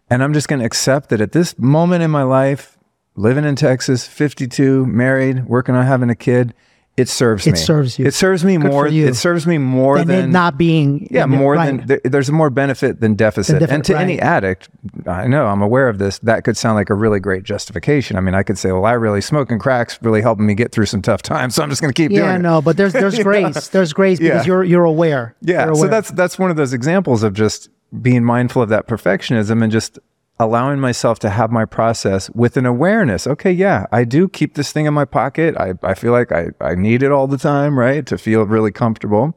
and 0.10 0.24
i'm 0.24 0.34
just 0.34 0.48
going 0.48 0.60
to 0.60 0.66
accept 0.66 1.10
that 1.10 1.20
at 1.22 1.34
this 1.34 1.58
moment 1.60 2.02
in 2.04 2.12
my 2.12 2.24
life 2.24 2.78
living 3.16 3.44
in 3.44 3.56
texas 3.56 4.08
52 4.08 4.86
married 4.86 5.46
working 5.46 5.76
on 5.76 5.86
having 5.86 6.10
a 6.10 6.16
kid 6.16 6.54
it 6.96 7.10
serves 7.10 7.48
It 7.48 7.54
me 7.54 7.58
serves 7.58 7.98
you. 7.98 8.06
it 8.06 8.14
serves 8.14 8.46
me 8.46 8.58
Good 8.58 8.72
more 8.72 8.88
it 8.88 9.16
serves 9.16 9.48
me 9.48 9.58
more 9.58 10.04
than 10.04 10.26
it 10.26 10.28
not 10.28 10.58
being 10.60 11.08
yeah, 11.10 11.26
more 11.26 11.54
right. 11.56 11.78
than 11.78 11.88
there, 11.88 12.02
there's 12.04 12.30
more 12.30 12.50
benefit 12.52 13.00
than 13.00 13.16
deficit. 13.16 13.60
Than 13.62 13.70
and 13.72 13.86
to 13.86 13.98
any 13.98 14.20
addict, 14.20 14.70
I 15.08 15.26
know 15.28 15.48
I'm 15.48 15.62
aware 15.64 15.90
of 15.90 15.98
this. 15.98 16.20
That 16.20 16.44
could 16.44 16.56
sound 16.56 16.76
like 16.76 16.90
a 16.92 16.94
really 16.94 17.20
great 17.20 17.44
justification. 17.44 18.16
I 18.16 18.22
mean, 18.22 18.36
I 18.36 18.44
could 18.44 18.58
say, 18.60 18.72
well, 18.72 18.86
I 18.86 18.92
really 18.94 19.22
smoking 19.22 19.58
cracks 19.58 19.98
really 20.04 20.22
helping 20.22 20.46
me 20.46 20.54
get 20.54 20.72
through 20.72 20.86
some 20.86 21.02
tough 21.02 21.24
times, 21.24 21.56
so 21.56 21.64
I'm 21.64 21.70
just 21.70 21.82
going 21.82 21.92
to 21.92 22.00
keep 22.00 22.12
Yeah, 22.12 22.20
doing 22.20 22.30
it. 22.30 22.34
Yeah, 22.34 22.38
no, 22.38 22.62
but 22.62 22.78
there's 22.78 22.94
there's 22.94 23.18
grace. 23.24 23.70
There's 23.70 23.92
grace 23.94 24.20
because 24.20 24.46
Yeah. 24.46 24.54
you're 24.54 24.64
you're 24.64 24.84
aware. 24.86 25.36
Yeah, 25.42 25.66
You're 25.66 25.76
so 25.76 25.88
that's 25.88 26.12
that's 26.12 26.38
one 26.38 26.52
of 26.52 26.58
those 26.58 26.74
examples 26.74 27.24
of 27.24 27.34
just 27.34 27.70
being 28.02 28.24
mindful 28.24 28.62
of 28.62 28.70
that 28.70 28.88
perfectionism 28.88 29.64
and 29.64 29.72
just 29.72 29.98
allowing 30.40 30.80
myself 30.80 31.20
to 31.20 31.30
have 31.30 31.52
my 31.52 31.66
process 31.66 32.30
with 32.32 32.58
an 32.58 32.66
awareness. 32.66 33.28
Okay, 33.28 33.52
yeah, 33.52 33.86
I 33.92 34.04
do 34.04 34.28
keep 34.28 34.56
this 34.56 34.72
thing 34.72 34.86
in 34.86 34.94
my 34.94 35.06
pocket. 35.06 35.56
I, 35.58 35.74
I 35.84 35.94
feel 35.94 36.12
like 36.12 36.32
I, 36.32 36.48
I 36.60 36.76
need 36.76 37.04
it 37.04 37.12
all 37.12 37.28
the 37.28 37.38
time, 37.38 37.78
right? 37.78 38.06
To 38.08 38.18
feel 38.18 38.44
really 38.44 38.72
comfortable. 38.72 39.36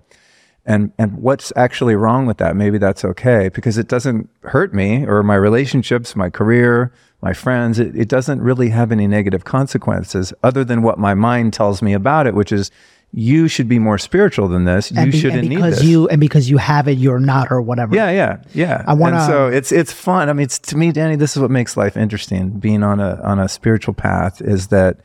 And 0.68 0.92
and 0.98 1.18
what's 1.18 1.52
actually 1.54 1.94
wrong 1.94 2.26
with 2.26 2.38
that? 2.38 2.56
Maybe 2.56 2.76
that's 2.76 3.04
okay 3.04 3.48
because 3.50 3.78
it 3.78 3.86
doesn't 3.86 4.28
hurt 4.42 4.74
me 4.74 5.06
or 5.06 5.22
my 5.22 5.36
relationships, 5.36 6.16
my 6.16 6.28
career, 6.28 6.92
my 7.22 7.32
friends. 7.32 7.78
It, 7.78 7.94
it 7.94 8.08
doesn't 8.08 8.42
really 8.42 8.70
have 8.70 8.90
any 8.90 9.06
negative 9.06 9.44
consequences 9.44 10.34
other 10.42 10.64
than 10.64 10.82
what 10.82 10.98
my 10.98 11.14
mind 11.14 11.52
tells 11.52 11.82
me 11.82 11.92
about 11.92 12.26
it, 12.26 12.34
which 12.34 12.50
is 12.50 12.72
you 13.12 13.48
should 13.48 13.68
be 13.68 13.78
more 13.78 13.98
spiritual 13.98 14.48
than 14.48 14.64
this. 14.64 14.92
You 14.92 15.06
be- 15.06 15.12
shouldn't 15.12 15.40
and 15.40 15.48
need 15.48 15.56
because 15.56 15.78
this. 15.78 15.84
you 15.84 16.08
and 16.08 16.20
because 16.20 16.50
you 16.50 16.58
have 16.58 16.86
it, 16.88 16.98
you're 16.98 17.18
not 17.18 17.50
or 17.50 17.62
whatever. 17.62 17.94
Yeah, 17.94 18.10
yeah, 18.10 18.42
yeah. 18.52 18.84
I 18.86 18.94
wanna- 18.94 19.26
so 19.26 19.48
it's 19.48 19.72
it's 19.72 19.92
fun. 19.92 20.28
I 20.28 20.32
mean, 20.32 20.44
it's 20.44 20.58
to 20.58 20.76
me, 20.76 20.92
Danny. 20.92 21.16
This 21.16 21.36
is 21.36 21.40
what 21.42 21.50
makes 21.50 21.76
life 21.76 21.96
interesting. 21.96 22.50
Being 22.58 22.82
on 22.82 23.00
a 23.00 23.20
on 23.22 23.38
a 23.38 23.48
spiritual 23.48 23.94
path 23.94 24.40
is 24.42 24.68
that 24.68 24.98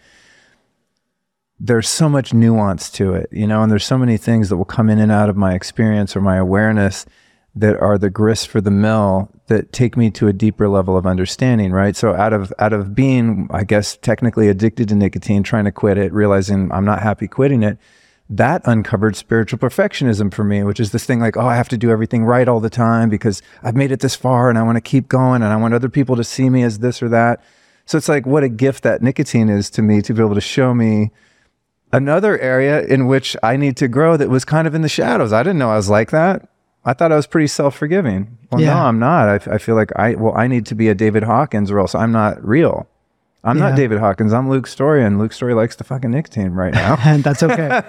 there's 1.60 1.88
so 1.88 2.10
much 2.10 2.34
nuance 2.34 2.89
to 2.89 3.14
it, 3.14 3.30
you 3.32 3.45
know, 3.45 3.62
and 3.62 3.72
there's 3.72 3.86
so 3.86 3.97
many 3.97 4.18
things 4.18 4.49
that 4.49 4.58
will 4.58 4.66
come 4.66 4.89
in 4.89 4.97
and 4.99 5.12
out 5.12 5.30
of 5.30 5.38
my 5.38 5.54
experience 5.54 6.16
or 6.16 6.22
my 6.22 6.38
awareness 6.38 7.06
that 7.56 7.78
are 7.80 7.97
the 7.97 8.10
grist 8.10 8.47
for 8.47 8.62
the 8.62 8.72
mill 8.72 9.30
that 9.47 9.74
take 9.74 9.97
me 9.97 10.10
to 10.12 10.28
a 10.28 10.34
deeper 10.34 10.70
level 10.70 10.95
of 10.95 11.06
understanding, 11.06 11.72
right? 11.72 11.95
So 11.95 12.14
out 12.16 12.32
of 12.32 12.54
out 12.60 12.72
of 12.72 12.95
being, 12.95 13.49
I 13.52 13.64
guess, 13.64 13.97
technically 13.97 14.47
addicted 14.47 14.88
to 14.89 14.95
nicotine, 14.95 15.43
trying 15.43 15.66
to 15.66 15.72
quit 15.72 15.97
it, 15.97 16.14
realizing 16.14 16.72
I'm 16.72 16.86
not 16.86 17.02
happy 17.02 17.28
quitting 17.28 17.62
it, 17.62 17.78
that 18.30 18.62
uncovered 18.64 19.18
spiritual 19.18 19.60
perfectionism 19.60 20.34
for 20.34 20.45
me, 20.45 20.64
which 20.64 20.80
is 20.80 20.93
this 20.93 21.06
thing 21.06 21.20
like, 21.20 21.36
oh, 21.36 21.45
I 21.45 21.58
have 21.58 21.68
to 21.70 21.78
do 21.78 21.91
everything 21.91 22.24
right 22.24 22.47
all 22.47 22.62
the 22.62 22.70
time 22.70 23.10
because 23.10 23.41
I've 23.62 23.76
made 23.76 23.91
it 23.91 23.99
this 23.99 24.16
far 24.16 24.49
and 24.49 24.58
I 24.58 24.64
want 24.64 24.78
to 24.78 24.82
keep 24.82 25.10
going 25.10 25.41
and 25.41 25.52
I 25.52 25.58
want 25.58 25.74
other 25.74 25.89
people 25.89 26.16
to 26.16 26.24
see 26.24 26.49
me 26.49 26.64
as 26.64 26.80
this 26.80 27.04
or 27.04 27.10
that. 27.10 27.43
So 27.86 27.97
it's 27.97 28.08
like 28.08 28.26
what 28.26 28.43
a 28.43 28.49
gift 28.49 28.84
that 28.84 29.02
nicotine 29.02 29.49
is 29.49 29.70
to 29.72 29.82
me 29.82 30.02
to 30.04 30.14
be 30.14 30.22
able 30.22 30.36
to 30.36 30.41
show 30.41 30.74
me 30.74 31.12
another 31.91 32.39
area 32.39 32.82
in 32.86 33.08
which 33.08 33.36
I 33.43 33.58
need 33.58 33.76
to 33.78 33.89
grow 33.89 34.16
that 34.16 34.30
was 34.30 34.45
kind 34.45 34.66
of 34.66 34.74
in 34.74 34.82
the 34.82 34.88
shadows. 34.88 35.34
I 35.34 35.43
didn't 35.43 35.60
know 35.60 35.72
I 35.72 35.76
was 35.76 35.89
like 35.89 36.12
that. 36.12 36.47
I 36.84 36.93
thought 36.93 37.11
I 37.11 37.15
was 37.15 37.27
pretty 37.27 37.47
self-forgiving. 37.47 38.38
Well, 38.51 38.61
Yeah. 38.61 38.73
no, 38.73 38.79
I'm 38.82 38.99
not. 38.99 39.47
I, 39.47 39.55
I 39.55 39.57
feel 39.59 39.75
like 39.75 39.91
I 39.97 40.15
well, 40.15 40.34
I 40.36 40.47
need 40.47 40.65
to 40.67 40.75
be 40.75 40.88
a 40.89 40.95
David 40.95 41.23
Hawkins, 41.23 41.69
or 41.71 41.79
else 41.79 41.93
I'm 41.95 42.11
not 42.11 42.43
real. 42.45 42.88
I'm 43.43 43.57
Yeah. 43.57 43.69
not 43.69 43.75
David 43.75 43.99
Hawkins. 43.99 44.34
I'm 44.34 44.49
Luke 44.49 44.67
Storey, 44.67 45.03
and 45.03 45.17
Luke 45.19 45.34
Storey 45.34 45.53
likes 45.53 45.75
the 45.75 45.84
fucking 45.84 46.11
nicotine 46.11 46.51
right 46.51 46.73
now. 46.73 46.97
and 47.03 47.23
that's 47.27 47.43
okay. 47.43 47.82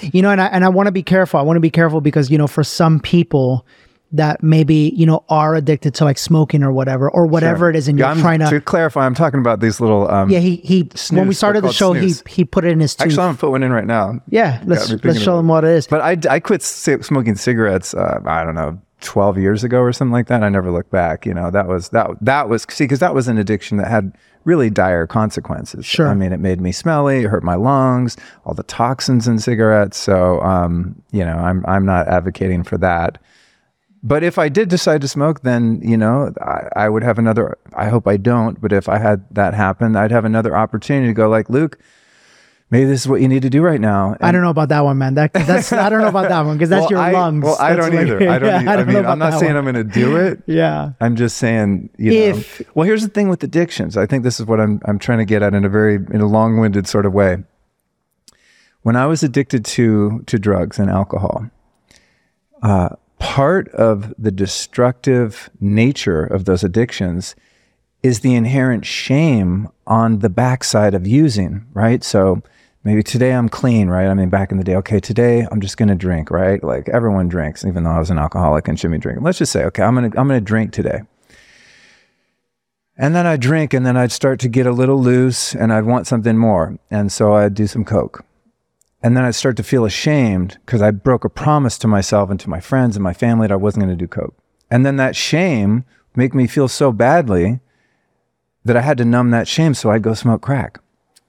you 0.00 0.22
know, 0.22 0.30
and 0.30 0.40
I 0.40 0.46
and 0.46 0.64
I 0.64 0.68
want 0.68 0.86
to 0.86 0.92
be 0.92 1.02
careful. 1.02 1.38
I 1.40 1.42
want 1.42 1.56
to 1.56 1.60
be 1.60 1.70
careful 1.70 2.00
because 2.00 2.30
you 2.30 2.38
know, 2.38 2.46
for 2.46 2.62
some 2.64 3.00
people 3.00 3.66
that 4.12 4.42
maybe 4.42 4.92
you 4.96 5.06
know 5.06 5.24
are 5.28 5.54
addicted 5.54 5.94
to 5.94 6.04
like 6.04 6.18
smoking 6.18 6.62
or 6.62 6.72
whatever 6.72 7.10
or 7.10 7.26
whatever 7.26 7.70
it 7.70 7.76
is, 7.76 7.86
and 7.88 7.98
Yeah, 7.98 8.06
you're 8.06 8.14
I'm- 8.14 8.20
trying 8.20 8.40
to. 8.40 8.50
to 8.50 8.60
clarify, 8.60 9.06
I'm 9.06 9.14
talking 9.14 9.40
about 9.40 9.60
these 9.60 9.80
little. 9.80 10.10
Um, 10.10 10.30
yeah, 10.30 10.40
he 10.40 10.56
he. 10.56 10.90
when 11.10 11.28
we 11.28 11.34
started 11.34 11.62
the 11.62 11.72
show, 11.72 11.92
called 11.92 11.98
he 11.98 12.14
he 12.28 12.44
put 12.44 12.64
it 12.64 12.72
in 12.72 12.80
his 12.80 12.94
tooth. 12.94 13.06
Actually, 13.06 13.22
I'm 13.22 13.28
gonna 13.28 13.38
put 13.38 13.50
one 13.50 13.62
in 13.62 13.72
right 13.72 13.86
now. 13.86 14.20
yeah, 14.28 14.62
let's 14.66 14.90
let's 15.04 15.20
show 15.20 15.36
them 15.36 15.48
what 15.48 15.64
it 15.64 15.70
is. 15.70 15.86
But 15.86 16.00
I, 16.00 16.16
I 16.34 16.40
quit 16.40 16.62
smoking 16.62 17.36
cigarettes. 17.36 17.94
Uh, 17.94 18.20
I 18.26 18.44
don't 18.44 18.54
know, 18.54 18.80
12 19.02 19.38
years 19.38 19.64
ago 19.64 19.80
or 19.80 19.92
something 19.92 20.12
like 20.12 20.26
that. 20.26 20.42
I 20.42 20.48
never 20.48 20.70
looked 20.70 20.90
back. 20.90 21.24
You 21.24 21.34
know, 21.34 21.50
that 21.50 21.68
was 21.68 21.90
that 21.90 22.10
that 22.20 22.48
was 22.48 22.66
see 22.68 22.84
because 22.84 22.98
that 23.00 23.14
was 23.14 23.28
an 23.28 23.38
addiction 23.38 23.76
that 23.78 23.88
had 23.88 24.12
really 24.44 24.70
dire 24.70 25.06
consequences. 25.06 25.84
Sure. 25.84 26.08
I 26.08 26.14
mean, 26.14 26.32
it 26.32 26.40
made 26.40 26.60
me 26.60 26.72
smelly. 26.72 27.24
It 27.24 27.28
hurt 27.28 27.44
my 27.44 27.56
lungs. 27.56 28.16
All 28.44 28.54
the 28.54 28.62
toxins 28.62 29.28
in 29.28 29.38
cigarettes. 29.38 29.98
So, 29.98 30.40
um, 30.40 31.00
you 31.12 31.24
know, 31.24 31.36
I'm 31.36 31.64
I'm 31.68 31.84
not 31.86 32.08
advocating 32.08 32.64
for 32.64 32.76
that. 32.78 33.18
But 34.02 34.22
if 34.22 34.38
I 34.38 34.48
did 34.48 34.68
decide 34.70 35.02
to 35.02 35.08
smoke, 35.08 35.42
then 35.42 35.80
you 35.82 35.96
know 35.96 36.32
I, 36.40 36.84
I 36.84 36.88
would 36.88 37.02
have 37.04 37.18
another. 37.18 37.58
I 37.74 37.88
hope 37.88 38.08
I 38.08 38.16
don't. 38.16 38.60
But 38.60 38.72
if 38.72 38.88
I 38.88 38.98
had 38.98 39.24
that 39.34 39.52
happen, 39.54 39.94
I'd 39.96 40.10
have 40.10 40.24
another 40.24 40.56
opportunity 40.56 41.08
to 41.08 41.12
go 41.12 41.28
like 41.28 41.50
Luke. 41.50 41.78
Maybe 42.70 42.84
this 42.86 43.00
is 43.00 43.08
what 43.08 43.20
you 43.20 43.26
need 43.26 43.42
to 43.42 43.50
do 43.50 43.62
right 43.62 43.80
now. 43.80 44.16
I 44.20 44.30
don't 44.30 44.42
know 44.42 44.50
about 44.50 44.68
that 44.68 44.84
one, 44.84 44.96
man. 44.96 45.14
That 45.14 45.32
that's 45.34 45.72
I 45.72 45.88
don't 45.90 46.00
know 46.00 46.06
about 46.08 46.28
that 46.28 46.42
one 46.46 46.56
because 46.56 46.70
that's 46.70 46.82
Well, 46.82 46.90
your 46.92 47.00
I, 47.00 47.10
lungs. 47.10 47.44
Well, 47.44 47.56
I 47.60 47.74
don't 47.74 47.92
like- 47.92 48.06
either. 48.06 48.16
I 48.30 48.38
don't. 48.38 48.48
Yeah, 48.48 48.62
e- 48.62 48.66
I, 48.68 48.76
don't 48.76 48.86
know 48.86 48.92
mean, 48.94 49.06
I'm 49.06 49.18
not 49.18 49.40
saying 49.40 49.54
one. 49.54 49.66
I'm 49.68 49.74
going 49.74 49.86
to 49.88 49.92
do 49.92 50.16
it. 50.16 50.40
Yeah. 50.46 50.92
I'm 51.00 51.16
just 51.16 51.36
saying, 51.38 51.90
you 51.98 52.12
know. 52.12 52.16
If- 52.38 52.62
well, 52.76 52.86
here's 52.86 53.02
the 53.02 53.08
thing 53.08 53.28
with 53.28 53.42
addictions. 53.42 53.96
I 53.96 54.06
think 54.06 54.22
this 54.22 54.38
is 54.38 54.46
what 54.46 54.60
I'm 54.60 54.80
I'm 54.84 54.98
trying 55.00 55.18
to 55.18 55.24
get 55.24 55.42
at 55.42 55.52
in 55.52 55.64
a 55.64 55.68
very 55.68 55.96
in 55.96 56.20
a 56.20 56.26
long-winded 56.26 56.86
sort 56.86 57.06
of 57.06 57.12
way. 57.12 57.38
When 58.82 58.94
I 58.96 59.04
was 59.06 59.22
addicted 59.24 59.64
to 59.66 60.22
to 60.26 60.38
drugs 60.38 60.78
and 60.78 60.88
alcohol, 60.88 61.50
uh, 62.62 62.90
part 63.20 63.68
of 63.68 64.12
the 64.18 64.32
destructive 64.32 65.48
nature 65.60 66.24
of 66.24 66.46
those 66.46 66.64
addictions 66.64 67.36
is 68.02 68.20
the 68.20 68.34
inherent 68.34 68.84
shame 68.84 69.68
on 69.86 70.18
the 70.18 70.30
backside 70.30 70.94
of 70.94 71.06
using, 71.06 71.66
right? 71.74 72.02
So 72.02 72.42
maybe 72.82 73.02
today 73.02 73.32
I'm 73.32 73.48
clean, 73.48 73.88
right? 73.88 74.08
I 74.08 74.14
mean, 74.14 74.30
back 74.30 74.50
in 74.50 74.58
the 74.58 74.64
day, 74.64 74.74
okay, 74.76 74.98
today 74.98 75.46
I'm 75.50 75.60
just 75.60 75.76
to 75.88 75.94
drink, 75.94 76.30
right? 76.30 76.64
Like 76.64 76.88
everyone 76.88 77.28
drinks, 77.28 77.64
even 77.64 77.84
though 77.84 77.90
I 77.90 77.98
was 77.98 78.10
an 78.10 78.18
alcoholic 78.18 78.66
and 78.66 78.80
shouldn't 78.80 79.00
be 79.00 79.02
drinking. 79.02 79.22
Let's 79.22 79.38
just 79.38 79.52
say, 79.52 79.64
okay, 79.66 79.82
I'm 79.82 79.94
to 80.10 80.18
I'm 80.18 80.28
to 80.40 80.40
drink 80.40 80.72
today. 80.72 81.02
And 82.96 83.14
then 83.14 83.26
I'd 83.26 83.40
drink 83.40 83.72
and 83.74 83.86
then 83.86 83.96
I'd 83.96 84.12
start 84.12 84.40
to 84.40 84.48
get 84.48 84.66
a 84.66 84.72
little 84.72 85.00
loose 85.00 85.54
and 85.54 85.72
I'd 85.72 85.84
want 85.84 86.06
something 86.06 86.36
more. 86.36 86.78
And 86.90 87.12
so 87.12 87.34
I'd 87.34 87.54
do 87.54 87.66
some 87.66 87.84
coke. 87.84 88.24
And 89.02 89.16
then 89.16 89.24
I'd 89.24 89.34
start 89.34 89.56
to 89.56 89.62
feel 89.62 89.84
ashamed 89.84 90.58
because 90.66 90.82
I 90.82 90.90
broke 90.90 91.24
a 91.24 91.30
promise 91.30 91.78
to 91.78 91.88
myself 91.88 92.30
and 92.30 92.38
to 92.40 92.50
my 92.50 92.60
friends 92.60 92.96
and 92.96 93.02
my 93.02 93.14
family 93.14 93.46
that 93.46 93.52
I 93.54 93.56
wasn't 93.56 93.84
going 93.84 93.96
to 93.96 94.04
do 94.04 94.06
coke. 94.06 94.36
And 94.70 94.84
then 94.84 94.96
that 94.96 95.16
shame 95.16 95.84
make 96.14 96.34
me 96.34 96.46
feel 96.46 96.68
so 96.68 96.92
badly 96.92 97.60
that 98.64 98.76
I 98.76 98.82
had 98.82 98.98
to 98.98 99.04
numb 99.04 99.30
that 99.30 99.48
shame. 99.48 99.74
So 99.74 99.90
I'd 99.90 100.02
go 100.02 100.14
smoke 100.14 100.42
crack. 100.42 100.80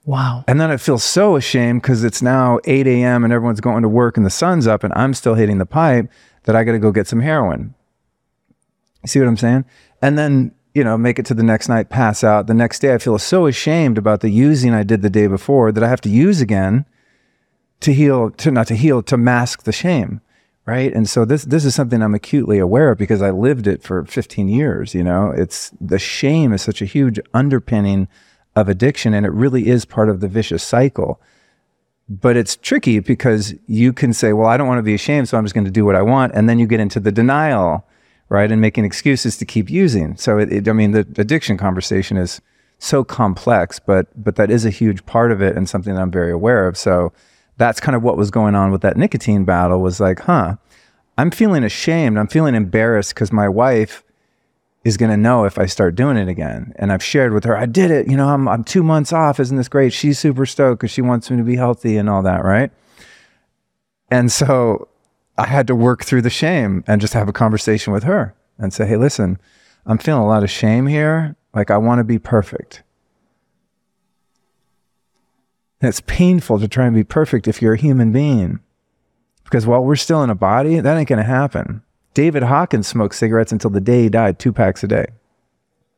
Wow. 0.03 0.43
And 0.47 0.59
then 0.59 0.71
I 0.71 0.77
feel 0.77 0.97
so 0.97 1.35
ashamed 1.35 1.81
because 1.81 2.03
it's 2.03 2.21
now 2.21 2.59
8 2.65 2.87
a.m. 2.87 3.23
and 3.23 3.31
everyone's 3.31 3.61
going 3.61 3.83
to 3.83 3.89
work 3.89 4.17
and 4.17 4.25
the 4.25 4.31
sun's 4.31 4.67
up 4.67 4.83
and 4.83 4.91
I'm 4.95 5.13
still 5.13 5.35
hitting 5.35 5.59
the 5.59 5.65
pipe 5.65 6.09
that 6.43 6.55
I 6.55 6.63
got 6.63 6.73
to 6.73 6.79
go 6.79 6.91
get 6.91 7.07
some 7.07 7.21
heroin. 7.21 7.75
You 9.03 9.07
see 9.07 9.19
what 9.19 9.27
I'm 9.27 9.37
saying? 9.37 9.65
And 10.01 10.17
then, 10.17 10.53
you 10.73 10.83
know, 10.83 10.97
make 10.97 11.19
it 11.19 11.25
to 11.27 11.33
the 11.33 11.43
next 11.43 11.69
night, 11.69 11.89
pass 11.89 12.23
out. 12.23 12.47
The 12.47 12.53
next 12.53 12.79
day, 12.79 12.93
I 12.93 12.97
feel 12.97 13.17
so 13.19 13.45
ashamed 13.45 13.97
about 13.97 14.21
the 14.21 14.29
using 14.29 14.73
I 14.73 14.83
did 14.83 15.01
the 15.01 15.09
day 15.09 15.27
before 15.27 15.71
that 15.71 15.83
I 15.83 15.87
have 15.87 16.01
to 16.01 16.09
use 16.09 16.41
again 16.41 16.85
to 17.81 17.93
heal, 17.93 18.31
to 18.31 18.51
not 18.51 18.67
to 18.67 18.75
heal, 18.75 19.03
to 19.03 19.17
mask 19.17 19.63
the 19.63 19.71
shame. 19.71 20.21
Right. 20.65 20.93
And 20.93 21.09
so 21.09 21.25
this 21.25 21.43
this 21.43 21.65
is 21.65 21.73
something 21.73 22.01
I'm 22.03 22.13
acutely 22.13 22.59
aware 22.59 22.91
of 22.91 22.97
because 22.99 23.21
I 23.21 23.31
lived 23.31 23.65
it 23.65 23.81
for 23.81 24.05
15 24.05 24.47
years. 24.47 24.93
You 24.93 25.03
know, 25.03 25.31
it's 25.31 25.71
the 25.81 25.97
shame 25.99 26.53
is 26.53 26.61
such 26.61 26.81
a 26.81 26.85
huge 26.85 27.19
underpinning 27.33 28.07
of 28.55 28.69
addiction. 28.69 29.13
And 29.13 29.25
it 29.25 29.31
really 29.31 29.67
is 29.67 29.85
part 29.85 30.07
of 30.07 30.19
the 30.19 30.27
vicious 30.27 30.63
cycle. 30.63 31.19
But 32.07 32.37
it's 32.37 32.55
tricky 32.55 32.99
because 32.99 33.55
you 33.67 33.91
can 33.91 34.13
say, 34.13 34.33
well, 34.33 34.47
I 34.47 34.57
don't 34.57 34.67
want 34.67 34.79
to 34.79 34.83
be 34.83 34.93
ashamed, 34.93 35.29
so 35.29 35.37
I'm 35.37 35.45
just 35.45 35.55
going 35.55 35.65
to 35.65 35.71
do 35.71 35.85
what 35.85 35.95
I 35.95 36.01
want. 36.01 36.33
And 36.35 36.47
then 36.47 36.59
you 36.59 36.67
get 36.67 36.81
into 36.81 36.99
the 36.99 37.11
denial, 37.11 37.87
right? 38.29 38.51
And 38.51 38.61
making 38.61 38.85
excuses 38.85 39.37
to 39.37 39.45
keep 39.45 39.69
using. 39.69 40.17
So, 40.17 40.37
it, 40.37 40.51
it, 40.51 40.67
I 40.67 40.73
mean, 40.73 40.91
the 40.91 41.07
addiction 41.17 41.57
conversation 41.57 42.17
is 42.17 42.41
so 42.79 43.03
complex, 43.03 43.79
but 43.79 44.07
but 44.21 44.35
that 44.35 44.51
is 44.51 44.65
a 44.65 44.69
huge 44.69 45.05
part 45.05 45.31
of 45.31 45.41
it 45.41 45.55
and 45.55 45.69
something 45.69 45.93
that 45.93 46.01
I'm 46.01 46.11
very 46.11 46.31
aware 46.31 46.67
of. 46.67 46.77
So 46.77 47.13
that's 47.61 47.79
kind 47.79 47.95
of 47.95 48.01
what 48.01 48.17
was 48.17 48.31
going 48.31 48.55
on 48.55 48.71
with 48.71 48.81
that 48.81 48.97
nicotine 48.97 49.45
battle 49.45 49.79
was 49.79 49.99
like, 49.99 50.21
huh, 50.21 50.55
I'm 51.17 51.29
feeling 51.29 51.63
ashamed. 51.63 52.17
I'm 52.17 52.27
feeling 52.27 52.55
embarrassed 52.55 53.13
because 53.13 53.31
my 53.31 53.47
wife 53.47 54.03
is 54.83 54.97
going 54.97 55.11
to 55.11 55.17
know 55.17 55.45
if 55.45 55.59
I 55.59 55.67
start 55.67 55.93
doing 55.93 56.17
it 56.17 56.27
again. 56.27 56.73
And 56.77 56.91
I've 56.91 57.03
shared 57.03 57.33
with 57.33 57.43
her, 57.43 57.55
I 57.55 57.67
did 57.67 57.91
it. 57.91 58.09
You 58.09 58.17
know, 58.17 58.29
I'm, 58.29 58.47
I'm 58.47 58.63
two 58.63 58.81
months 58.81 59.13
off. 59.13 59.39
Isn't 59.39 59.57
this 59.57 59.67
great? 59.67 59.93
She's 59.93 60.17
super 60.17 60.47
stoked 60.47 60.81
because 60.81 60.91
she 60.91 61.03
wants 61.03 61.29
me 61.29 61.37
to 61.37 61.43
be 61.43 61.55
healthy 61.55 61.97
and 61.97 62.09
all 62.09 62.23
that, 62.23 62.43
right? 62.43 62.71
And 64.09 64.31
so 64.31 64.87
I 65.37 65.45
had 65.45 65.67
to 65.67 65.75
work 65.75 66.03
through 66.03 66.23
the 66.23 66.31
shame 66.31 66.83
and 66.87 66.99
just 66.99 67.13
have 67.13 67.29
a 67.29 67.33
conversation 67.33 67.93
with 67.93 68.03
her 68.03 68.33
and 68.57 68.73
say, 68.73 68.87
hey, 68.87 68.97
listen, 68.97 69.39
I'm 69.85 69.99
feeling 69.99 70.23
a 70.23 70.27
lot 70.27 70.43
of 70.43 70.49
shame 70.49 70.87
here. 70.87 71.35
Like, 71.53 71.69
I 71.69 71.77
want 71.77 71.99
to 71.99 72.03
be 72.03 72.17
perfect. 72.17 72.81
And 75.81 75.89
it's 75.89 76.01
painful 76.01 76.59
to 76.59 76.67
try 76.67 76.85
and 76.85 76.95
be 76.95 77.03
perfect 77.03 77.47
if 77.47 77.61
you're 77.61 77.73
a 77.73 77.77
human 77.77 78.11
being. 78.11 78.59
Because 79.43 79.65
while 79.65 79.83
we're 79.83 79.95
still 79.95 80.23
in 80.23 80.29
a 80.29 80.35
body, 80.35 80.79
that 80.79 80.97
ain't 80.97 81.09
going 81.09 81.17
to 81.17 81.23
happen. 81.23 81.81
David 82.13 82.43
Hawkins 82.43 82.87
smoked 82.87 83.15
cigarettes 83.15 83.51
until 83.51 83.69
the 83.69 83.81
day 83.81 84.03
he 84.03 84.09
died, 84.09 84.37
two 84.37 84.53
packs 84.53 84.83
a 84.83 84.87
day. 84.87 85.07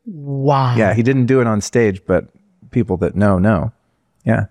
Wow. 0.06 0.76
Yeah, 0.76 0.94
he 0.94 1.02
didn't 1.02 1.26
do 1.26 1.40
it 1.40 1.46
on 1.46 1.60
stage, 1.60 2.04
but 2.06 2.28
people 2.70 2.96
that 2.98 3.14
know, 3.14 3.38
know. 3.38 3.72
Yeah. 4.24 4.46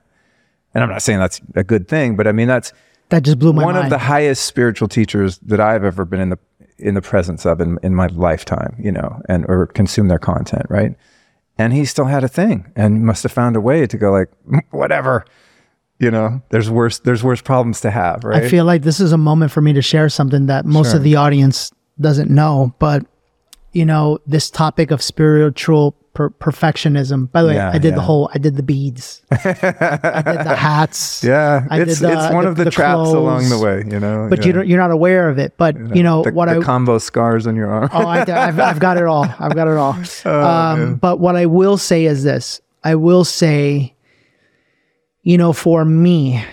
And 0.73 0.83
I'm 0.83 0.89
not 0.89 1.01
saying 1.01 1.19
that's 1.19 1.41
a 1.55 1.63
good 1.63 1.87
thing, 1.87 2.15
but 2.15 2.27
I 2.27 2.31
mean, 2.31 2.47
that's 2.47 2.73
that 3.09 3.23
just 3.23 3.39
blew 3.39 3.53
my 3.53 3.63
one 3.63 3.75
mind. 3.75 3.85
of 3.85 3.89
the 3.91 3.99
highest 3.99 4.45
spiritual 4.45 4.87
teachers 4.87 5.37
that 5.39 5.59
I've 5.59 5.83
ever 5.83 6.05
been 6.05 6.19
in 6.19 6.29
the 6.29 6.39
in 6.79 6.95
the 6.95 7.01
presence 7.01 7.45
of 7.45 7.61
in, 7.61 7.77
in 7.83 7.93
my 7.93 8.07
lifetime, 8.07 8.75
you 8.79 8.91
know, 8.91 9.21
and 9.29 9.45
or 9.47 9.67
consume 9.67 10.07
their 10.07 10.19
content, 10.19 10.65
right? 10.69 10.95
And 11.57 11.71
he 11.73 11.85
still 11.85 12.05
had 12.05 12.23
a 12.23 12.27
thing 12.27 12.71
and 12.75 13.05
must 13.05 13.23
have 13.23 13.31
found 13.31 13.55
a 13.55 13.61
way 13.61 13.85
to 13.85 13.97
go 13.97 14.11
like, 14.11 14.29
mm, 14.49 14.59
whatever, 14.71 15.23
you 15.99 16.09
know, 16.09 16.41
there's 16.49 16.69
worse, 16.69 16.99
there's 16.99 17.23
worse 17.23 17.41
problems 17.41 17.81
to 17.81 17.91
have, 17.91 18.23
right? 18.23 18.43
I 18.43 18.49
feel 18.49 18.65
like 18.65 18.81
this 18.81 18.99
is 18.99 19.11
a 19.11 19.17
moment 19.17 19.51
for 19.51 19.61
me 19.61 19.73
to 19.73 19.81
share 19.81 20.09
something 20.09 20.47
that 20.47 20.65
most 20.65 20.89
Sure. 20.89 20.97
of 20.97 21.03
the 21.03 21.15
audience 21.15 21.71
doesn't 22.01 22.29
know, 22.31 22.73
but 22.79 23.05
you 23.71 23.85
know, 23.85 24.19
this 24.27 24.49
topic 24.51 24.91
of 24.91 25.01
spiritual 25.01 25.95
per- 26.13 26.29
perfectionism. 26.29 27.31
By 27.31 27.41
the 27.41 27.47
way, 27.49 27.55
Yeah, 27.55 27.71
I 27.73 27.77
did 27.77 27.95
the 27.95 28.01
whole, 28.01 28.29
I 28.33 28.37
did 28.37 28.55
the 28.55 28.63
beads, 28.63 29.21
I 29.31 29.35
did 29.35 29.55
the 30.45 30.55
hats. 30.57 31.23
yeah, 31.23 31.65
I 31.69 31.81
it's 31.81 31.99
the- 31.99 32.11
it's 32.11 32.33
one 32.33 32.43
the- 32.45 32.49
of 32.51 32.55
the, 32.57 32.65
the 32.65 32.71
traps 32.71 33.09
along 33.09 33.49
the 33.49 33.59
way, 33.59 33.83
you 33.87 33.99
know. 33.99 34.27
But 34.29 34.39
yeah. 34.39 34.45
you 34.47 34.53
don't, 34.53 34.67
you're 34.67 34.79
not 34.79 34.91
aware 34.91 35.29
of 35.29 35.37
it. 35.39 35.53
But 35.57 35.75
you 35.95 36.03
know 36.03 36.23
the, 36.23 36.31
what 36.31 36.45
the 36.47 36.53
I 36.55 36.57
Kambo 36.59 37.01
scars 37.01 37.47
on 37.47 37.55
your 37.55 37.69
arm. 37.71 37.89
Oh, 37.93 38.07
I, 38.07 38.19
have 38.25 38.59
I've 38.59 38.79
got 38.79 38.97
it 38.97 39.05
all. 39.05 39.25
I've 39.39 39.55
got 39.55 39.67
it 39.67 39.77
all. 39.77 39.97
Oh, 40.25 40.41
um, 40.41 40.95
but 40.95 41.19
what 41.19 41.35
I 41.35 41.45
will 41.47 41.77
say 41.77 42.05
is 42.05 42.23
this 42.23 42.61
I 42.83 42.95
will 42.95 43.23
say, 43.25 43.93
you 45.23 45.37
know, 45.37 45.53
for 45.53 45.83
me, 45.85 46.43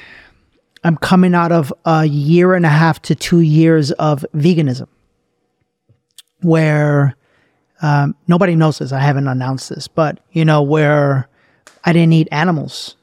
I'm 0.83 0.97
coming 0.97 1.35
out 1.35 1.53
of 1.53 1.73
a 1.85 2.05
year 2.07 2.55
and 2.55 2.65
a 2.65 2.69
half 2.71 3.01
to 3.03 3.15
two 3.15 3.41
years 3.41 3.93
of 3.93 4.25
veganism 4.35 4.87
where 6.43 7.17
um, 7.83 8.15
nobody 8.29 8.57
knows 8.57 8.79
this. 8.79 8.93
I 8.93 9.01
haven't 9.01 9.29
announced 9.29 9.69
this, 9.69 9.89
but, 9.89 10.21
you 10.33 10.45
know, 10.45 10.63
where 10.63 11.29
I 11.85 11.93
didn't 11.93 12.13
eat 12.13 12.29
animals. 12.31 12.97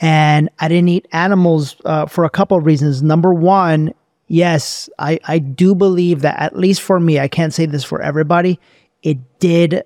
And 0.00 0.50
I 0.58 0.68
didn't 0.68 0.88
eat 0.88 1.08
animals 1.12 1.76
uh, 1.84 2.06
for 2.06 2.24
a 2.24 2.30
couple 2.30 2.56
of 2.56 2.66
reasons. 2.66 3.02
Number 3.02 3.32
one, 3.32 3.94
yes, 4.28 4.90
I, 4.98 5.18
I 5.24 5.38
do 5.38 5.74
believe 5.74 6.20
that 6.20 6.38
at 6.38 6.56
least 6.56 6.82
for 6.82 7.00
me, 7.00 7.18
I 7.18 7.28
can't 7.28 7.54
say 7.54 7.66
this 7.66 7.84
for 7.84 8.00
everybody, 8.00 8.60
it 9.02 9.18
did 9.38 9.84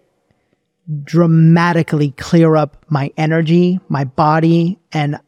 dramatically 1.04 2.10
clear 2.12 2.56
up 2.56 2.84
my 2.88 3.12
energy, 3.16 3.78
my 3.88 4.04
body, 4.04 4.78
and 4.92 5.20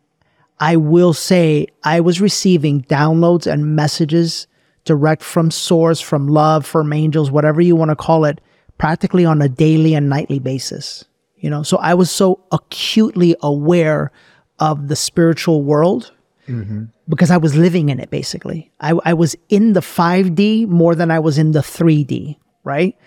I 0.59 0.77
will 0.77 1.13
say 1.13 1.69
I 1.85 2.01
was 2.01 2.21
receiving 2.21 2.83
downloads 2.83 3.51
and 3.51 3.77
messages 3.77 4.47
direct 4.85 5.23
from 5.23 5.51
source, 5.51 6.01
from 6.01 6.27
love, 6.27 6.67
from 6.67 6.93
angels, 6.93 7.31
whatever 7.31 7.61
you 7.61 7.77
want 7.77 7.91
to 7.91 7.97
call 7.97 8.25
it, 8.25 8.41
practically 8.83 9.25
on 9.25 9.41
a 9.41 9.49
daily 9.49 9.95
and 9.95 10.09
nightly 10.09 10.41
basis. 10.41 11.05
You 11.37 11.49
know, 11.51 11.63
so 11.63 11.77
I 11.77 11.95
was 11.95 12.11
so 12.11 12.41
acutely 12.51 13.37
aware 13.41 14.11
of 14.59 14.89
the 14.89 14.97
spiritual 14.97 15.63
world 15.63 16.11
mm-hmm. 16.49 16.87
because 17.09 17.31
I 17.31 17.37
was 17.37 17.55
living 17.55 17.91
in 17.91 18.01
it 18.01 18.11
basically. 18.11 18.73
I, 18.81 18.95
I 19.05 19.15
was 19.15 19.37
in 19.49 19.75
the 19.75 19.81
5D 19.83 20.67
more 20.67 20.97
than 20.97 21.13
I 21.13 21.21
was 21.21 21.39
in 21.39 21.53
the 21.53 21.61
3D, 21.61 22.39
right? 22.65 22.99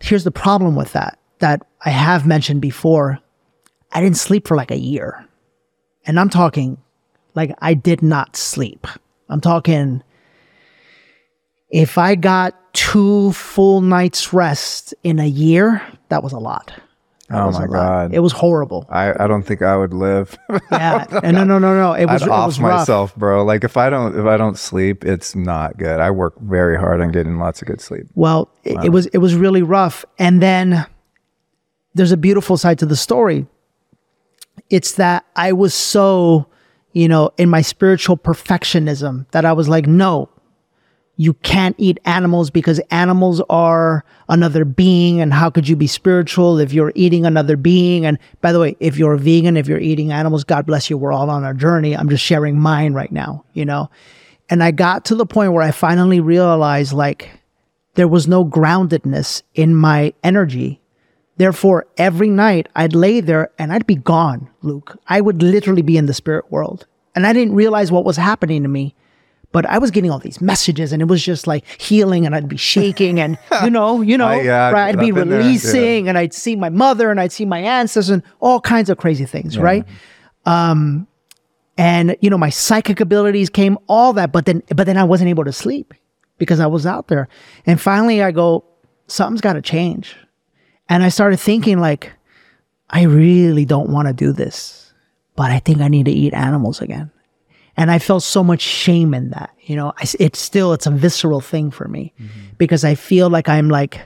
Here's 0.00 0.24
the 0.24 0.32
problem 0.32 0.74
with 0.74 0.92
that 0.94 1.20
that 1.38 1.64
I 1.84 1.90
have 1.90 2.26
mentioned 2.26 2.60
before. 2.60 3.20
I 3.92 4.00
didn't 4.00 4.16
sleep 4.16 4.48
for 4.48 4.56
like 4.56 4.72
a 4.72 4.80
year. 4.92 5.24
And 6.04 6.18
I'm 6.18 6.30
talking 6.30 6.78
like 7.36 7.54
I 7.60 7.74
did 7.74 8.02
not 8.02 8.34
sleep. 8.36 8.88
I'm 9.28 9.40
talking 9.40 10.02
if 11.70 11.96
I 11.96 12.16
got 12.16 12.60
two 12.76 13.32
full 13.32 13.80
nights 13.80 14.32
rest 14.32 14.94
in 15.02 15.18
a 15.18 15.26
year, 15.26 15.82
that 16.10 16.22
was 16.22 16.32
a 16.32 16.38
lot. 16.38 16.72
That 17.28 17.42
oh 17.42 17.50
my 17.50 17.66
god, 17.66 18.14
It 18.14 18.20
was 18.20 18.32
horrible. 18.32 18.86
I, 18.88 19.24
I 19.24 19.26
don't 19.26 19.42
think 19.42 19.60
I 19.60 19.76
would 19.76 19.92
live. 19.92 20.38
Yeah. 20.70 21.06
And 21.24 21.36
no, 21.36 21.42
no, 21.42 21.58
no, 21.58 21.74
no. 21.74 21.94
It 21.94 22.04
was, 22.04 22.22
I'd 22.22 22.26
it 22.26 22.30
off 22.30 22.46
was 22.46 22.60
rough. 22.60 22.80
myself, 22.80 23.16
bro. 23.16 23.44
Like 23.44 23.64
if 23.64 23.76
I 23.76 23.90
don't 23.90 24.16
if 24.16 24.26
I 24.26 24.36
don't 24.36 24.56
sleep, 24.56 25.04
it's 25.04 25.34
not 25.34 25.76
good. 25.76 25.98
I 25.98 26.10
work 26.12 26.38
very 26.40 26.78
hard 26.78 27.00
on 27.00 27.10
getting 27.10 27.38
lots 27.38 27.62
of 27.62 27.66
good 27.66 27.80
sleep. 27.80 28.06
Well, 28.14 28.48
it, 28.62 28.84
it 28.84 28.88
was 28.90 29.06
it 29.06 29.18
was 29.18 29.34
really 29.34 29.62
rough. 29.62 30.04
And 30.18 30.40
then 30.40 30.86
there's 31.94 32.12
a 32.12 32.16
beautiful 32.16 32.56
side 32.56 32.78
to 32.80 32.86
the 32.86 32.94
story. 32.96 33.46
It's 34.70 34.92
that 34.92 35.24
I 35.34 35.52
was 35.52 35.74
so, 35.74 36.46
you 36.92 37.08
know, 37.08 37.30
in 37.38 37.48
my 37.48 37.62
spiritual 37.62 38.16
perfectionism 38.16 39.28
that 39.32 39.44
I 39.44 39.52
was 39.52 39.68
like, 39.68 39.86
no, 39.88 40.28
you 41.16 41.32
can't 41.34 41.74
eat 41.78 41.98
animals 42.04 42.50
because 42.50 42.78
animals 42.90 43.40
are 43.48 44.04
another 44.28 44.64
being. 44.64 45.20
And 45.20 45.32
how 45.32 45.48
could 45.48 45.66
you 45.66 45.74
be 45.74 45.86
spiritual 45.86 46.58
if 46.58 46.72
you're 46.72 46.92
eating 46.94 47.24
another 47.24 47.56
being? 47.56 48.04
And 48.04 48.18
by 48.42 48.52
the 48.52 48.60
way, 48.60 48.76
if 48.80 48.98
you're 48.98 49.14
a 49.14 49.18
vegan, 49.18 49.56
if 49.56 49.66
you're 49.66 49.80
eating 49.80 50.12
animals, 50.12 50.44
God 50.44 50.66
bless 50.66 50.90
you. 50.90 50.98
We're 50.98 51.12
all 51.12 51.30
on 51.30 51.44
our 51.44 51.54
journey. 51.54 51.96
I'm 51.96 52.10
just 52.10 52.24
sharing 52.24 52.60
mine 52.60 52.92
right 52.92 53.10
now, 53.10 53.44
you 53.54 53.64
know? 53.64 53.90
And 54.50 54.62
I 54.62 54.70
got 54.70 55.06
to 55.06 55.14
the 55.14 55.26
point 55.26 55.52
where 55.52 55.62
I 55.62 55.70
finally 55.70 56.20
realized 56.20 56.92
like 56.92 57.30
there 57.94 58.08
was 58.08 58.28
no 58.28 58.44
groundedness 58.44 59.42
in 59.54 59.74
my 59.74 60.12
energy. 60.22 60.80
Therefore, 61.38 61.86
every 61.96 62.28
night 62.28 62.68
I'd 62.76 62.94
lay 62.94 63.20
there 63.20 63.50
and 63.58 63.72
I'd 63.72 63.86
be 63.86 63.96
gone, 63.96 64.50
Luke. 64.60 64.98
I 65.08 65.22
would 65.22 65.42
literally 65.42 65.82
be 65.82 65.96
in 65.96 66.06
the 66.06 66.14
spirit 66.14 66.50
world. 66.50 66.86
And 67.14 67.26
I 67.26 67.32
didn't 67.32 67.54
realize 67.54 67.90
what 67.90 68.04
was 68.04 68.18
happening 68.18 68.62
to 68.62 68.68
me. 68.68 68.94
But 69.52 69.64
I 69.66 69.78
was 69.78 69.90
getting 69.90 70.10
all 70.10 70.18
these 70.18 70.40
messages 70.40 70.92
and 70.92 71.00
it 71.00 71.06
was 71.06 71.24
just 71.24 71.46
like 71.46 71.64
healing 71.80 72.26
and 72.26 72.34
I'd 72.34 72.48
be 72.48 72.56
shaking 72.58 73.20
and 73.20 73.38
you 73.64 73.70
know, 73.70 74.02
you 74.02 74.18
know, 74.18 74.26
I- 74.28 74.42
yeah, 74.42 74.70
right? 74.70 74.88
I'd 74.88 74.98
be 75.00 75.10
there, 75.10 75.24
yeah. 75.24 75.36
releasing 75.36 76.08
and 76.08 76.18
I'd 76.18 76.34
see 76.34 76.56
my 76.56 76.68
mother 76.68 77.10
and 77.10 77.18
I'd 77.20 77.32
see 77.32 77.46
my 77.46 77.60
ancestors 77.60 78.10
and 78.10 78.22
all 78.40 78.60
kinds 78.60 78.90
of 78.90 78.98
crazy 78.98 79.24
things, 79.24 79.56
right? 79.58 79.84
Um 80.44 81.06
and 81.78 82.16
you 82.20 82.30
know, 82.30 82.38
my 82.38 82.50
psychic 82.50 83.00
abilities 83.00 83.50
came, 83.50 83.78
all 83.88 84.12
that, 84.14 84.32
but 84.32 84.46
then 84.46 84.62
but 84.74 84.84
then 84.86 84.96
I 84.98 85.04
wasn't 85.04 85.30
able 85.30 85.44
to 85.44 85.52
sleep 85.52 85.94
because 86.38 86.60
I 86.60 86.66
was 86.66 86.84
out 86.86 87.08
there. 87.08 87.28
And 87.64 87.80
finally 87.80 88.22
I 88.22 88.32
go, 88.32 88.64
something's 89.06 89.40
gotta 89.40 89.62
change. 89.62 90.16
And 90.88 91.02
I 91.02 91.08
started 91.08 91.38
thinking 91.38 91.80
like, 91.80 92.12
I 92.90 93.02
really 93.04 93.64
don't 93.64 93.90
want 93.90 94.06
to 94.06 94.14
do 94.14 94.32
this, 94.32 94.92
but 95.34 95.50
I 95.50 95.58
think 95.58 95.80
I 95.80 95.88
need 95.88 96.04
to 96.06 96.12
eat 96.12 96.32
animals 96.34 96.80
again. 96.80 97.10
And 97.76 97.90
I 97.90 97.98
felt 97.98 98.22
so 98.22 98.42
much 98.42 98.60
shame 98.62 99.12
in 99.12 99.30
that. 99.30 99.50
You 99.62 99.76
know, 99.76 99.92
I, 99.98 100.06
it's 100.18 100.38
still, 100.38 100.72
it's 100.72 100.86
a 100.86 100.90
visceral 100.90 101.40
thing 101.40 101.70
for 101.70 101.86
me 101.88 102.14
because 102.56 102.84
I 102.84 102.94
feel 102.94 103.28
like 103.28 103.48
I'm 103.48 103.68
like 103.68 104.00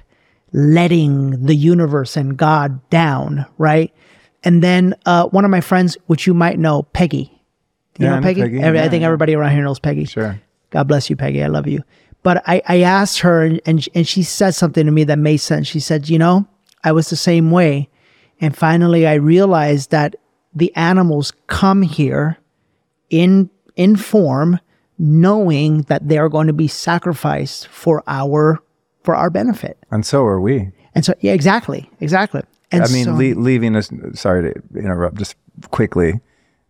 letting 0.52 1.44
the 1.46 1.54
universe 1.54 2.16
and 2.16 2.36
God 2.36 2.88
down. 2.90 3.46
Right. 3.58 3.92
And 4.42 4.62
then, 4.62 4.94
uh, 5.06 5.26
one 5.28 5.44
of 5.44 5.50
my 5.50 5.60
friends, 5.60 5.96
which 6.06 6.26
you 6.26 6.34
might 6.34 6.58
know, 6.58 6.82
Peggy. 6.82 7.30
You 7.98 8.06
Yeah, 8.06 8.16
know 8.16 8.22
Peggy? 8.22 8.42
Peggy. 8.42 8.60
Every- 8.60 8.80
I 8.80 8.88
think 8.88 9.02
yeah. 9.02 9.06
everybody 9.06 9.34
around 9.34 9.52
here 9.52 9.62
knows 9.62 9.78
Peggy. 9.78 10.04
Sure. 10.06 10.40
God 10.70 10.88
bless 10.88 11.10
you, 11.10 11.16
Peggy. 11.16 11.42
I 11.42 11.46
love 11.48 11.66
you. 11.66 11.82
But 12.22 12.42
I, 12.46 12.62
I 12.66 12.80
asked 12.82 13.20
her 13.20 13.44
and, 13.66 13.88
and 13.94 14.06
she 14.08 14.22
said 14.22 14.52
something 14.54 14.84
to 14.84 14.92
me 14.92 15.04
that 15.04 15.18
made 15.18 15.38
sense. 15.38 15.66
She 15.68 15.80
said, 15.80 16.08
you 16.08 16.18
know, 16.18 16.46
I 16.82 16.92
was 16.92 17.08
the 17.10 17.16
same 17.16 17.50
way. 17.50 17.88
And 18.40 18.56
finally 18.56 19.06
I 19.06 19.14
realized 19.14 19.90
that 19.90 20.16
the 20.54 20.74
animals 20.74 21.32
come 21.46 21.82
here 21.82 22.38
in, 23.10 23.50
in 23.80 23.96
form, 23.96 24.60
knowing 24.98 25.82
that 25.88 26.06
they 26.06 26.18
are 26.18 26.28
going 26.28 26.46
to 26.46 26.52
be 26.52 26.68
sacrificed 26.68 27.66
for 27.68 28.04
our, 28.06 28.62
for 29.02 29.14
our 29.14 29.30
benefit. 29.30 29.78
And 29.90 30.04
so 30.04 30.22
are 30.24 30.38
we. 30.38 30.70
And 30.94 31.02
so, 31.02 31.14
yeah, 31.20 31.32
exactly, 31.32 31.88
exactly. 31.98 32.42
And 32.70 32.84
I 32.84 32.88
mean, 32.88 33.06
so- 33.06 33.14
le- 33.14 33.40
leaving 33.40 33.74
us. 33.74 33.90
Sorry 34.12 34.52
to 34.52 34.78
interrupt. 34.78 35.16
Just 35.16 35.34
quickly, 35.70 36.20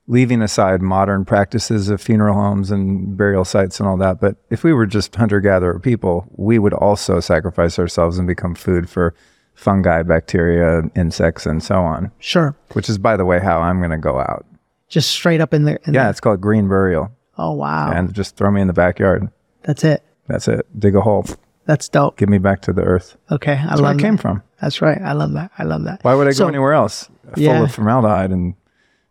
leaving 0.07 0.41
aside 0.41 0.83
modern 0.83 1.25
practices 1.25 1.89
of 1.89 2.01
funeral 2.01 2.35
homes 2.35 2.71
and 2.71 3.17
burial 3.17 3.45
sites 3.45 3.81
and 3.81 3.89
all 3.89 3.97
that. 3.97 4.21
But 4.21 4.37
if 4.49 4.63
we 4.63 4.73
were 4.73 4.87
just 4.87 5.17
hunter 5.17 5.41
gatherer 5.41 5.81
people, 5.81 6.29
we 6.37 6.61
would 6.61 6.75
also 6.75 7.19
sacrifice 7.19 7.77
ourselves 7.77 8.19
and 8.19 8.27
become 8.29 8.55
food 8.55 8.89
for 8.89 9.15
fungi, 9.55 10.05
bacteria, 10.05 10.89
insects, 10.95 11.45
and 11.45 11.61
so 11.61 11.81
on. 11.81 12.13
Sure. 12.21 12.55
Which 12.73 12.89
is, 12.89 12.99
by 12.99 13.17
the 13.17 13.25
way, 13.25 13.41
how 13.41 13.61
I'm 13.61 13.79
going 13.79 13.91
to 13.91 13.99
go 13.99 14.21
out. 14.21 14.47
Just 14.91 15.11
straight 15.11 15.41
up 15.41 15.55
in 15.55 15.65
there. 15.65 15.79
Yeah, 15.91 16.11
it's 16.11 16.21
called 16.21 16.41
green 16.43 16.69
burial, 16.69 17.11
Oh 17.39 17.53
wow. 17.53 17.91
and 17.93 18.13
just 18.13 18.37
throw 18.37 18.51
me 18.51 18.61
in 18.61 18.67
the 18.67 18.73
backyard. 18.75 19.31
That's 19.63 19.83
it. 19.85 20.03
That's 20.27 20.47
it. 20.49 20.67
Dig 20.79 20.95
a 20.95 21.01
hole. 21.01 21.25
That's 21.65 21.89
dope. 21.89 22.17
Give 22.19 22.29
me 22.29 22.39
back 22.39 22.61
to 22.63 22.73
the 22.73 22.83
earth. 22.83 23.17
Okay. 23.31 23.53
I 23.55 23.67
That's 23.69 23.81
where 23.81 23.91
I 23.93 23.97
came 23.97 24.17
from. 24.19 24.43
That's 24.61 24.83
right. 24.83 25.01
I 25.01 25.13
love 25.13 25.33
that. 25.33 25.51
I 25.59 25.63
love 25.65 25.85
that. 25.85 26.01
Why 26.03 26.15
would 26.15 26.27
I 26.27 26.33
So- 26.33 26.45
go 26.45 26.49
anywhere 26.49 26.73
else? 26.73 27.09
Full 27.35 27.43
Yeah. 27.43 27.63
of 27.63 27.73
formaldehyde 27.73 28.31
and 28.33 28.55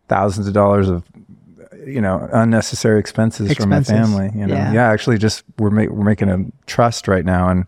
thousands 0.09 0.47
of 0.47 0.53
dollars 0.53 0.89
of, 0.89 1.03
you 1.86 2.01
know, 2.01 2.27
unnecessary 2.34 2.99
expenses, 2.99 3.53
for 3.53 3.65
my 3.65 3.82
family. 3.82 4.30
You 4.36 4.47
know, 4.47 4.53
Yeah. 4.55 4.73
yeah. 4.73 4.89
Actually, 4.91 5.17
just 5.17 5.43
we're 5.57 5.69
ma- 5.69 5.86
we're 5.89 6.03
making 6.03 6.30
a 6.30 6.43
trust 6.65 7.07
right 7.07 7.23
now, 7.23 7.47
and 7.47 7.65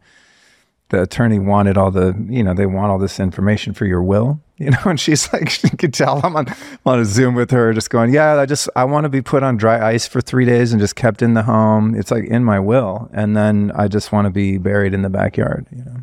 the 0.91 1.01
attorney 1.01 1.39
wanted 1.39 1.77
all 1.77 1.89
the, 1.91 2.15
you 2.29 2.43
know, 2.43 2.53
they 2.53 2.65
want 2.67 2.91
all 2.91 2.99
this 2.99 3.19
information 3.19 3.73
for 3.73 3.85
your 3.85 4.03
will. 4.03 4.39
You 4.57 4.69
know, 4.69 4.77
and 4.85 4.99
she's 4.99 5.31
like, 5.33 5.49
she 5.49 5.69
could 5.71 5.93
tell 5.93 6.21
I'm 6.23 6.35
on, 6.35 6.45
on 6.85 6.99
a 6.99 7.05
Zoom 7.05 7.33
with 7.33 7.49
her, 7.51 7.73
just 7.73 7.89
going, 7.89 8.13
yeah, 8.13 8.35
I 8.39 8.45
just 8.45 8.69
I 8.75 8.83
want 8.83 9.05
to 9.05 9.09
be 9.09 9.21
put 9.21 9.41
on 9.41 9.57
dry 9.57 9.83
ice 9.93 10.05
for 10.07 10.21
three 10.21 10.45
days 10.45 10.71
and 10.71 10.79
just 10.79 10.95
kept 10.95 11.21
in 11.23 11.33
the 11.33 11.43
home. 11.43 11.95
It's 11.95 12.11
like 12.11 12.25
in 12.25 12.43
my 12.43 12.59
will, 12.59 13.09
and 13.11 13.35
then 13.35 13.71
I 13.75 13.87
just 13.87 14.11
want 14.11 14.25
to 14.25 14.29
be 14.29 14.57
buried 14.59 14.93
in 14.93 15.01
the 15.01 15.09
backyard. 15.09 15.65
You 15.75 15.83
know, 15.85 15.97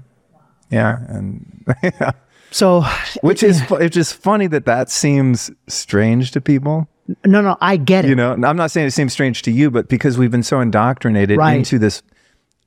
yeah, 0.70 0.99
and 1.09 1.64
yeah. 1.84 2.11
So 2.51 2.82
Which 3.22 3.43
is 3.43 3.62
it's 3.70 3.95
just 3.95 4.14
funny 4.16 4.47
that 4.49 4.64
that 4.64 4.91
seems 4.91 5.51
strange 5.68 6.30
to 6.32 6.41
people. 6.41 6.89
no, 7.26 7.41
no, 7.43 7.57
I 7.61 7.76
get 7.76 8.07
it. 8.07 8.09
You 8.09 8.14
know, 8.16 8.32
I'm 8.32 8.57
not 8.57 8.70
saying 8.70 8.86
it 8.89 8.93
seems 8.93 9.12
strange 9.12 9.43
to 9.43 9.51
you, 9.53 9.70
but 9.70 9.89
because 9.89 10.16
we've 10.18 10.30
been 10.30 10.43
so 10.43 10.61
indoctrinated 10.61 11.36
Right. 11.39 11.59
into 11.59 11.78
this, 11.78 12.03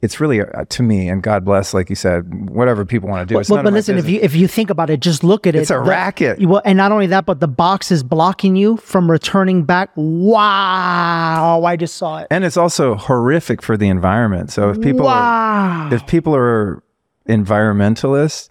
it's 0.01 0.19
really 0.19 0.41
uh, 0.41 0.65
to 0.69 0.83
me. 0.83 1.09
And 1.09 1.21
God 1.21 1.45
bless, 1.45 1.73
like 1.73 1.89
you 1.89 1.95
said, 1.95 2.49
whatever 2.49 2.85
people 2.85 3.09
want 3.09 3.27
to 3.27 3.31
do. 3.31 3.35
But, 3.35 3.41
it's 3.41 3.49
but, 3.49 3.65
listen, 3.65 3.97
if 3.97 4.09
you 4.09 4.19
if 4.21 4.35
you 4.35 4.47
think 4.47 4.69
about 4.69 4.89
it, 4.89 4.99
just 4.99 5.23
look 5.23 5.45
at 5.45 5.55
it. 5.55 5.59
It's 5.59 5.69
a 5.69 5.75
the- 5.75 5.81
racket. 5.81 6.45
Well, 6.45 6.61
and 6.65 6.77
not 6.77 6.91
only 6.91 7.07
that, 7.07 7.25
but 7.25 7.39
the 7.39 7.47
box 7.47 7.91
is 7.91 8.03
blocking 8.03 8.55
you 8.55 8.77
from 8.77 9.09
returning 9.09 9.63
back. 9.63 9.91
Wow! 9.95 11.63
I 11.63 11.75
just 11.75 11.95
saw 11.95 12.19
it. 12.19 12.27
and 12.31 12.43
it's 12.43 12.57
also 12.57 12.95
horrific 12.95 13.61
for 13.61 13.77
the 13.77 13.89
environment. 13.89 14.51
So 14.51 14.69
if 14.69 14.81
people 14.81 15.07
are, 15.07 15.93
if 15.93 16.05
people 16.07 16.35
are 16.35 16.83
environmentalists, 17.29 18.49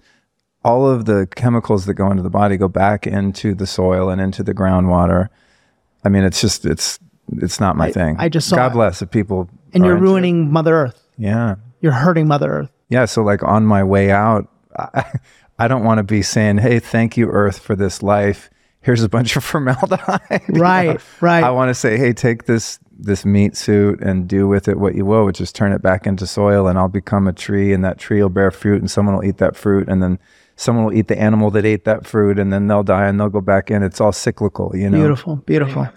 all 0.64 0.88
of 0.88 1.06
the 1.06 1.26
chemicals 1.34 1.86
that 1.86 1.94
go 1.94 2.10
into 2.10 2.22
the 2.22 2.30
body 2.30 2.56
go 2.56 2.68
back 2.68 3.06
into 3.06 3.54
the 3.54 3.66
soil 3.66 4.08
and 4.10 4.20
into 4.20 4.42
the 4.42 4.54
groundwater. 4.54 5.28
I 6.04 6.08
mean, 6.08 6.24
it's 6.24 6.40
just 6.40 6.64
it's 6.64 6.98
it's 7.32 7.60
not 7.60 7.76
my 7.76 7.90
thing. 7.90 8.16
I 8.18 8.28
just 8.28 8.48
saw 8.48 8.56
God 8.56 8.72
it. 8.72 8.74
bless 8.74 9.02
if 9.02 9.10
people 9.10 9.48
and 9.72 9.84
you're 9.84 9.94
into 9.96 10.06
it. 10.06 10.08
ruining 10.08 10.52
Mother 10.52 10.74
Earth. 10.74 10.99
Yeah. 11.20 11.56
You're 11.80 11.92
hurting 11.92 12.26
Mother 12.26 12.50
Earth. 12.50 12.70
Yeah. 12.88 13.04
So, 13.04 13.22
like, 13.22 13.42
on 13.42 13.64
my 13.66 13.84
way 13.84 14.10
out, 14.10 14.48
I, 14.78 15.04
I 15.58 15.68
don't 15.68 15.84
want 15.84 15.98
to 15.98 16.02
be 16.02 16.22
saying, 16.22 16.58
hey, 16.58 16.78
thank 16.78 17.16
you, 17.16 17.28
Earth, 17.28 17.58
for 17.58 17.76
this 17.76 18.02
life. 18.02 18.50
Here's 18.80 19.02
a 19.02 19.08
bunch 19.08 19.36
of 19.36 19.44
formaldehyde. 19.52 20.42
you 20.48 20.60
Right, 20.60 20.94
know? 20.94 21.00
right. 21.20 21.44
I 21.44 21.50
want 21.50 21.68
to 21.68 21.74
say, 21.74 21.96
hey, 21.98 22.12
take 22.12 22.44
this 22.46 22.78
this 23.02 23.24
meat 23.24 23.56
suit 23.56 23.98
and 24.02 24.28
do 24.28 24.46
with 24.46 24.68
it 24.68 24.78
what 24.78 24.94
you 24.94 25.06
will, 25.06 25.24
which 25.24 25.40
is 25.40 25.52
turn 25.52 25.72
it 25.72 25.80
back 25.80 26.06
into 26.06 26.26
soil, 26.26 26.68
and 26.68 26.78
I'll 26.78 26.86
become 26.88 27.26
a 27.26 27.32
tree, 27.32 27.72
and 27.72 27.82
that 27.82 27.98
tree 27.98 28.20
will 28.20 28.28
bear 28.28 28.50
fruit, 28.50 28.80
and 28.82 28.90
someone 28.90 29.14
will 29.14 29.24
eat 29.24 29.38
that 29.38 29.56
fruit, 29.56 29.88
and 29.88 30.02
then 30.02 30.18
someone 30.56 30.84
will 30.84 30.92
eat 30.92 31.08
the 31.08 31.18
animal 31.18 31.50
that 31.52 31.64
ate 31.64 31.84
that 31.86 32.06
fruit, 32.06 32.38
and 32.38 32.52
then 32.52 32.66
they'll 32.66 32.82
die, 32.82 33.06
and 33.06 33.18
they'll 33.18 33.30
go 33.30 33.40
back 33.40 33.70
in. 33.70 33.82
It's 33.82 34.02
all 34.02 34.12
cyclical, 34.12 34.72
you 34.76 34.90
know. 34.90 34.98
Beautiful, 34.98 35.36
beautiful. 35.36 35.88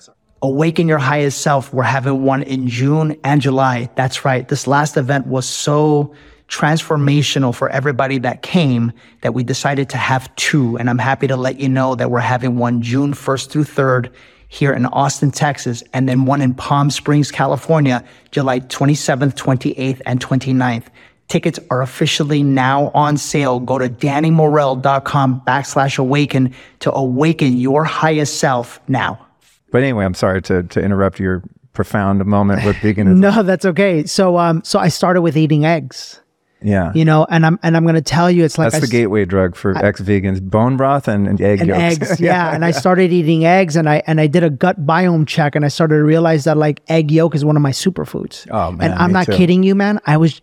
Awaken 0.43 0.89
Your 0.89 0.97
Highest 0.97 1.39
Self. 1.39 1.73
We're 1.73 1.83
having 1.83 2.23
one 2.23 2.43
in 2.43 2.67
June 2.67 3.17
and 3.23 3.41
July. 3.41 3.89
That's 3.95 4.25
right. 4.25 4.45
This 4.45 4.67
last 4.67 4.97
event 4.97 5.25
was 5.25 5.47
so 5.47 6.13
transformational 6.49 7.55
for 7.55 7.69
everybody 7.69 8.17
that 8.17 8.41
came 8.41 8.91
that 9.21 9.33
we 9.33 9.45
decided 9.45 9.87
to 9.91 9.97
have 9.97 10.35
two. 10.35 10.77
And 10.77 10.89
I'm 10.89 10.97
happy 10.97 11.27
to 11.27 11.37
let 11.37 11.61
you 11.61 11.69
know 11.69 11.95
that 11.95 12.11
we're 12.11 12.19
having 12.19 12.57
one 12.57 12.81
June 12.81 13.13
1st 13.13 13.49
through 13.51 13.63
3rd 13.63 14.11
here 14.49 14.73
in 14.73 14.85
Austin, 14.87 15.31
Texas, 15.31 15.81
and 15.93 16.09
then 16.09 16.25
one 16.25 16.41
in 16.41 16.53
Palm 16.53 16.89
Springs, 16.91 17.31
California, 17.31 18.03
July 18.31 18.59
27th, 18.59 19.35
28th, 19.35 20.01
and 20.05 20.19
29th. 20.19 20.87
Tickets 21.29 21.57
are 21.69 21.81
officially 21.81 22.43
now 22.43 22.91
on 22.93 23.15
sale. 23.15 23.61
Go 23.61 23.77
to 23.77 23.87
dannymorel.com 23.87 25.41
backslash 25.47 25.97
awaken 25.97 26.53
to 26.79 26.93
awaken 26.93 27.55
your 27.55 27.85
highest 27.85 28.39
self 28.41 28.81
now. 28.89 29.25
But 29.73 29.83
anyway, 29.83 30.05
I'm 30.05 30.13
sorry 30.13 30.41
to 30.43 30.63
to 30.63 30.81
interrupt 30.81 31.19
your 31.19 31.43
profound 31.73 32.23
moment 32.25 32.63
with 32.63 32.75
veganism. 32.77 33.17
No, 33.19 33.43
that's 33.43 33.65
okay. 33.65 34.05
So, 34.05 34.37
um, 34.37 34.63
so 34.63 34.77
I 34.79 34.87
started 34.89 35.21
with 35.23 35.35
eating 35.35 35.65
eggs, 35.65 36.21
Yeah. 36.61 36.91
you 36.93 37.03
know, 37.03 37.25
and 37.29 37.43
I'm 37.43 37.57
and 37.63 37.75
I'm 37.75 37.83
gonna 37.83 37.99
tell 37.99 38.29
you, 38.29 38.43
it's 38.45 38.59
like 38.59 38.71
That's 38.71 38.83
I 38.83 38.85
the 38.85 38.91
gateway 38.91 39.25
drug 39.25 39.55
for 39.55 39.75
ex-vegans: 39.83 40.39
bone 40.47 40.77
broth 40.77 41.07
and, 41.07 41.27
and 41.27 41.41
egg 41.41 41.59
and 41.61 41.69
yolks. 41.69 41.81
eggs, 42.11 42.19
yeah. 42.29 42.53
And 42.53 42.63
I 42.63 42.69
started 42.71 43.11
eating 43.11 43.45
eggs, 43.45 43.75
and 43.75 43.89
I 43.89 44.03
and 44.05 44.21
I 44.21 44.27
did 44.27 44.43
a 44.43 44.51
gut 44.51 44.85
biome 44.85 45.25
check, 45.27 45.55
and 45.55 45.65
I 45.65 45.69
started 45.69 45.95
to 45.95 46.03
realize 46.03 46.43
that 46.43 46.55
like 46.57 46.81
egg 46.87 47.09
yolk 47.11 47.33
is 47.33 47.43
one 47.43 47.55
of 47.57 47.63
my 47.63 47.71
superfoods. 47.71 48.47
Oh, 48.51 48.71
man, 48.71 48.91
And 48.91 48.99
I'm 49.01 49.11
not 49.11 49.25
too. 49.25 49.35
kidding 49.35 49.63
you, 49.63 49.73
man. 49.73 49.99
I 50.05 50.17
was, 50.17 50.39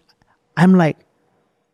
I'm 0.56 0.74
like, 0.74 0.98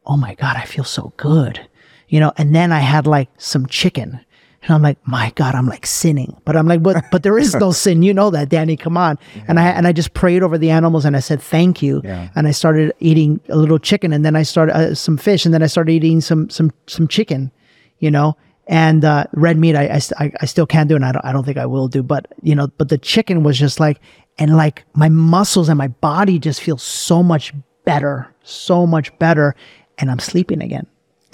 oh 0.04 0.18
my 0.18 0.34
god, 0.34 0.56
I 0.58 0.64
feel 0.66 0.84
so 0.84 1.14
good, 1.16 1.66
you 2.08 2.20
know. 2.20 2.32
And 2.36 2.54
then 2.54 2.70
I 2.72 2.80
had 2.80 3.06
like 3.06 3.30
some 3.38 3.64
chicken. 3.66 4.20
And 4.62 4.70
I'm 4.74 4.82
like, 4.82 4.98
my 5.06 5.32
God, 5.36 5.54
I'm 5.54 5.66
like 5.66 5.86
sinning, 5.86 6.36
but 6.44 6.56
I'm 6.56 6.66
like, 6.66 6.82
but 6.82 7.04
but 7.12 7.22
there 7.22 7.38
is 7.38 7.54
no 7.54 7.70
sin, 7.84 8.02
you 8.02 8.12
know 8.12 8.30
that, 8.30 8.48
Danny. 8.48 8.76
Come 8.76 8.96
on, 8.96 9.18
and 9.48 9.60
I 9.60 9.68
and 9.68 9.86
I 9.86 9.92
just 9.92 10.12
prayed 10.14 10.42
over 10.42 10.58
the 10.58 10.70
animals 10.70 11.04
and 11.04 11.16
I 11.16 11.20
said 11.20 11.40
thank 11.40 11.82
you, 11.82 12.00
Yeah. 12.04 12.28
and 12.34 12.46
I 12.48 12.50
started 12.50 12.92
eating 12.98 13.40
a 13.48 13.56
little 13.56 13.78
chicken, 13.78 14.12
and 14.12 14.24
then 14.24 14.34
I 14.34 14.42
started 14.42 14.74
uh, 14.76 14.94
some 14.94 15.16
fish, 15.18 15.44
and 15.44 15.54
then 15.54 15.62
I 15.62 15.66
started 15.66 15.92
eating 15.92 16.20
some 16.20 16.50
some 16.50 16.72
some 16.88 17.06
chicken, 17.06 17.52
you 18.00 18.10
know, 18.10 18.36
and 18.66 19.04
uh, 19.04 19.24
red 19.34 19.56
meat. 19.56 19.76
I 19.76 19.84
I, 19.86 20.00
I 20.18 20.32
I 20.40 20.46
still 20.46 20.66
can't 20.66 20.88
do, 20.88 20.96
and 20.96 21.04
I 21.04 21.12
don't 21.12 21.24
I 21.24 21.32
don't 21.32 21.44
think 21.44 21.58
I 21.58 21.66
will 21.66 21.86
do, 21.88 22.02
but 22.02 22.26
you 22.42 22.54
know, 22.56 22.66
but 22.78 22.88
the 22.88 22.98
chicken 22.98 23.44
was 23.44 23.56
just 23.58 23.78
like, 23.78 24.00
and 24.38 24.56
like 24.56 24.84
my 24.94 25.08
muscles 25.08 25.68
and 25.68 25.78
my 25.78 25.88
body 25.88 26.38
just 26.40 26.60
feel 26.60 26.78
so 26.78 27.22
much 27.22 27.52
better, 27.84 28.34
so 28.42 28.84
much 28.86 29.16
better, 29.20 29.54
and 29.98 30.10
I'm 30.10 30.18
sleeping 30.18 30.60
again. 30.60 30.86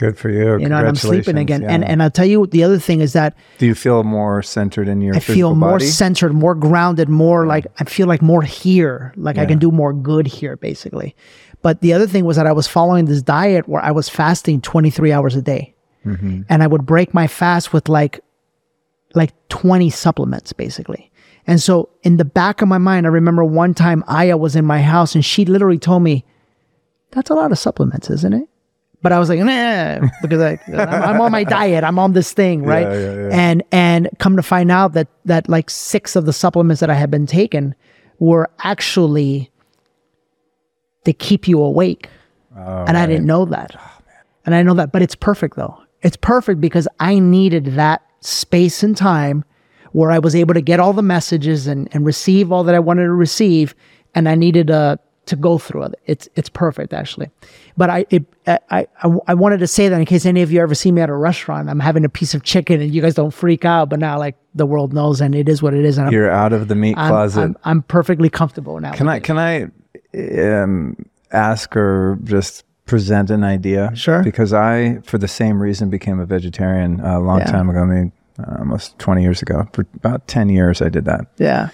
Good 0.02 0.18
for 0.18 0.30
you. 0.30 0.58
You 0.58 0.68
know, 0.68 0.78
and 0.78 0.88
I'm 0.88 0.96
sleeping 0.96 1.38
again. 1.38 1.62
And 1.64 1.82
Yeah. 1.82 1.90
and 1.90 2.02
I'll 2.02 2.10
tell 2.10 2.26
you 2.26 2.46
the 2.46 2.64
other 2.64 2.78
thing 2.78 3.00
is 3.00 3.12
that 3.12 3.34
do 3.58 3.66
you 3.66 3.74
feel 3.74 4.02
more 4.02 4.42
centered 4.42 4.88
in 4.88 5.00
your 5.00 5.14
I 5.14 5.20
feel 5.20 5.54
more 5.54 5.78
body? 5.78 5.86
centered, 5.86 6.32
more 6.34 6.54
grounded, 6.56 7.08
more 7.08 7.46
like 7.46 7.66
I 7.80 7.84
feel 7.84 8.08
like 8.08 8.20
more 8.22 8.42
here, 8.42 9.12
like 9.16 9.38
I 9.38 9.46
can 9.46 9.58
do 9.58 9.70
more 9.70 9.92
good 9.92 10.26
here, 10.26 10.56
basically. 10.56 11.14
But 11.62 11.80
the 11.80 11.92
other 11.92 12.08
thing 12.08 12.24
was 12.24 12.36
that 12.36 12.46
I 12.48 12.52
was 12.52 12.66
following 12.66 13.04
this 13.04 13.22
diet 13.22 13.68
where 13.68 13.80
I 13.80 13.92
was 13.92 14.08
fasting 14.08 14.60
23 14.60 15.12
hours 15.12 15.36
a 15.36 15.42
day, 15.42 15.74
Mm-hmm. 16.04 16.42
and 16.48 16.62
I 16.64 16.66
would 16.66 16.84
break 16.84 17.14
my 17.14 17.28
fast 17.28 17.72
with 17.72 17.88
like 17.88 18.18
like 19.14 19.30
20 19.50 19.88
supplements, 19.90 20.52
basically. 20.52 21.10
And 21.46 21.60
so 21.62 21.90
in 22.02 22.16
the 22.16 22.24
back 22.24 22.62
of 22.62 22.68
my 22.68 22.78
mind, 22.78 23.06
I 23.06 23.10
remember 23.10 23.44
one 23.44 23.74
time 23.74 24.02
Aya 24.08 24.36
was 24.36 24.56
in 24.56 24.64
my 24.64 24.80
house 24.82 25.14
and 25.14 25.24
she 25.24 25.44
literally 25.44 25.78
told 25.78 26.02
me, 26.02 26.24
"That's 27.12 27.30
a 27.30 27.34
lot 27.34 27.52
of 27.52 27.58
supplements, 27.58 28.10
isn't 28.10 28.32
it?" 28.34 28.48
But 29.02 29.10
I 29.12 29.18
was 29.18 29.28
like, 29.28 29.40
nah, 29.40 30.08
because 30.22 30.40
I, 30.40 30.58
I'm, 30.68 31.02
I'm 31.16 31.20
on 31.20 31.32
my 31.32 31.42
diet. 31.44 31.82
I'm 31.82 31.98
on 31.98 32.12
this 32.12 32.32
thing, 32.32 32.62
right? 32.62 32.86
Yeah, 32.86 32.92
yeah, 33.00 33.14
yeah. 33.14 33.28
And 33.32 33.62
and 33.72 34.08
come 34.18 34.36
to 34.36 34.42
find 34.42 34.70
out 34.70 34.92
that 34.92 35.08
that 35.24 35.48
like 35.48 35.70
six 35.70 36.14
of 36.14 36.24
the 36.24 36.32
supplements 36.32 36.80
that 36.80 36.88
I 36.90 36.94
had 36.94 37.10
been 37.10 37.26
taking 37.26 37.74
were 38.20 38.48
actually 38.62 39.50
they 41.04 41.12
keep 41.12 41.48
you 41.48 41.60
awake, 41.60 42.08
and 42.54 42.96
I 42.96 43.06
didn't 43.06 43.26
know 43.26 43.44
that. 43.46 43.74
and 44.46 44.54
I 44.54 44.62
know 44.62 44.74
that, 44.74 44.92
but 44.92 45.02
it's 45.02 45.16
perfect 45.16 45.56
though. 45.56 45.76
It's 46.02 46.16
perfect 46.16 46.60
because 46.60 46.86
I 47.00 47.18
needed 47.18 47.64
that 47.74 48.02
space 48.20 48.82
and 48.84 48.96
time 48.96 49.44
where 49.92 50.10
I 50.10 50.18
was 50.20 50.34
able 50.34 50.54
to 50.54 50.60
get 50.60 50.80
all 50.80 50.92
the 50.92 51.02
messages 51.02 51.66
and, 51.66 51.88
and 51.92 52.06
receive 52.06 52.50
all 52.52 52.64
that 52.64 52.74
I 52.74 52.78
wanted 52.78 53.02
to 53.04 53.12
receive, 53.12 53.74
and 54.14 54.28
I 54.28 54.36
needed 54.36 54.70
uh, 54.70 54.96
to 55.26 55.36
go 55.36 55.58
through 55.58 55.84
it. 55.84 55.94
It's 56.06 56.28
it's 56.34 56.48
perfect 56.48 56.92
actually. 56.92 57.30
But 57.76 57.90
I 57.90 58.06
it 58.10 58.24
I, 58.46 58.86
I 59.02 59.10
I 59.28 59.34
wanted 59.34 59.58
to 59.58 59.66
say 59.66 59.88
that 59.88 59.98
in 59.98 60.04
case 60.04 60.26
any 60.26 60.42
of 60.42 60.50
you 60.50 60.60
ever 60.60 60.74
see 60.74 60.90
me 60.92 61.00
at 61.00 61.08
a 61.10 61.14
restaurant, 61.14 61.68
I'm 61.68 61.80
having 61.80 62.04
a 62.04 62.08
piece 62.08 62.34
of 62.34 62.42
chicken 62.42 62.80
and 62.80 62.92
you 62.94 63.00
guys 63.02 63.14
don't 63.14 63.30
freak 63.30 63.64
out. 63.64 63.88
But 63.88 64.00
now 64.00 64.18
like 64.18 64.36
the 64.54 64.66
world 64.66 64.92
knows 64.92 65.20
and 65.20 65.34
it 65.34 65.48
is 65.48 65.62
what 65.62 65.74
it 65.74 65.84
is, 65.84 65.98
and 65.98 66.08
I'm 66.08 66.12
You're 66.12 66.30
out 66.30 66.52
of 66.52 66.68
the 66.68 66.74
meat 66.74 66.96
I'm, 66.98 67.08
closet. 67.08 67.40
I'm, 67.40 67.56
I'm 67.64 67.82
perfectly 67.82 68.28
comfortable 68.30 68.80
now. 68.80 68.92
can 68.92 69.08
I 69.08 69.20
can 69.20 69.38
I 69.38 69.70
um, 70.14 70.96
ask 71.30 71.76
or 71.76 72.18
just 72.24 72.64
present 72.86 73.30
an 73.30 73.44
idea? 73.44 73.92
Sure. 73.94 74.22
Because 74.22 74.52
I, 74.52 74.98
for 75.04 75.18
the 75.18 75.28
same 75.28 75.62
reason, 75.62 75.88
became 75.88 76.20
a 76.20 76.26
vegetarian 76.26 77.00
a 77.00 77.20
long 77.20 77.38
Yeah. 77.38 77.44
time 77.46 77.70
ago. 77.70 77.80
I 77.80 77.86
mean, 77.86 78.12
uh, 78.38 78.56
almost 78.58 78.98
20 78.98 79.22
years 79.22 79.40
ago. 79.42 79.68
For 79.72 79.86
about 79.94 80.26
10 80.26 80.48
years, 80.48 80.82
I 80.82 80.88
did 80.88 81.04
that. 81.04 81.26
Yeah. 81.38 81.68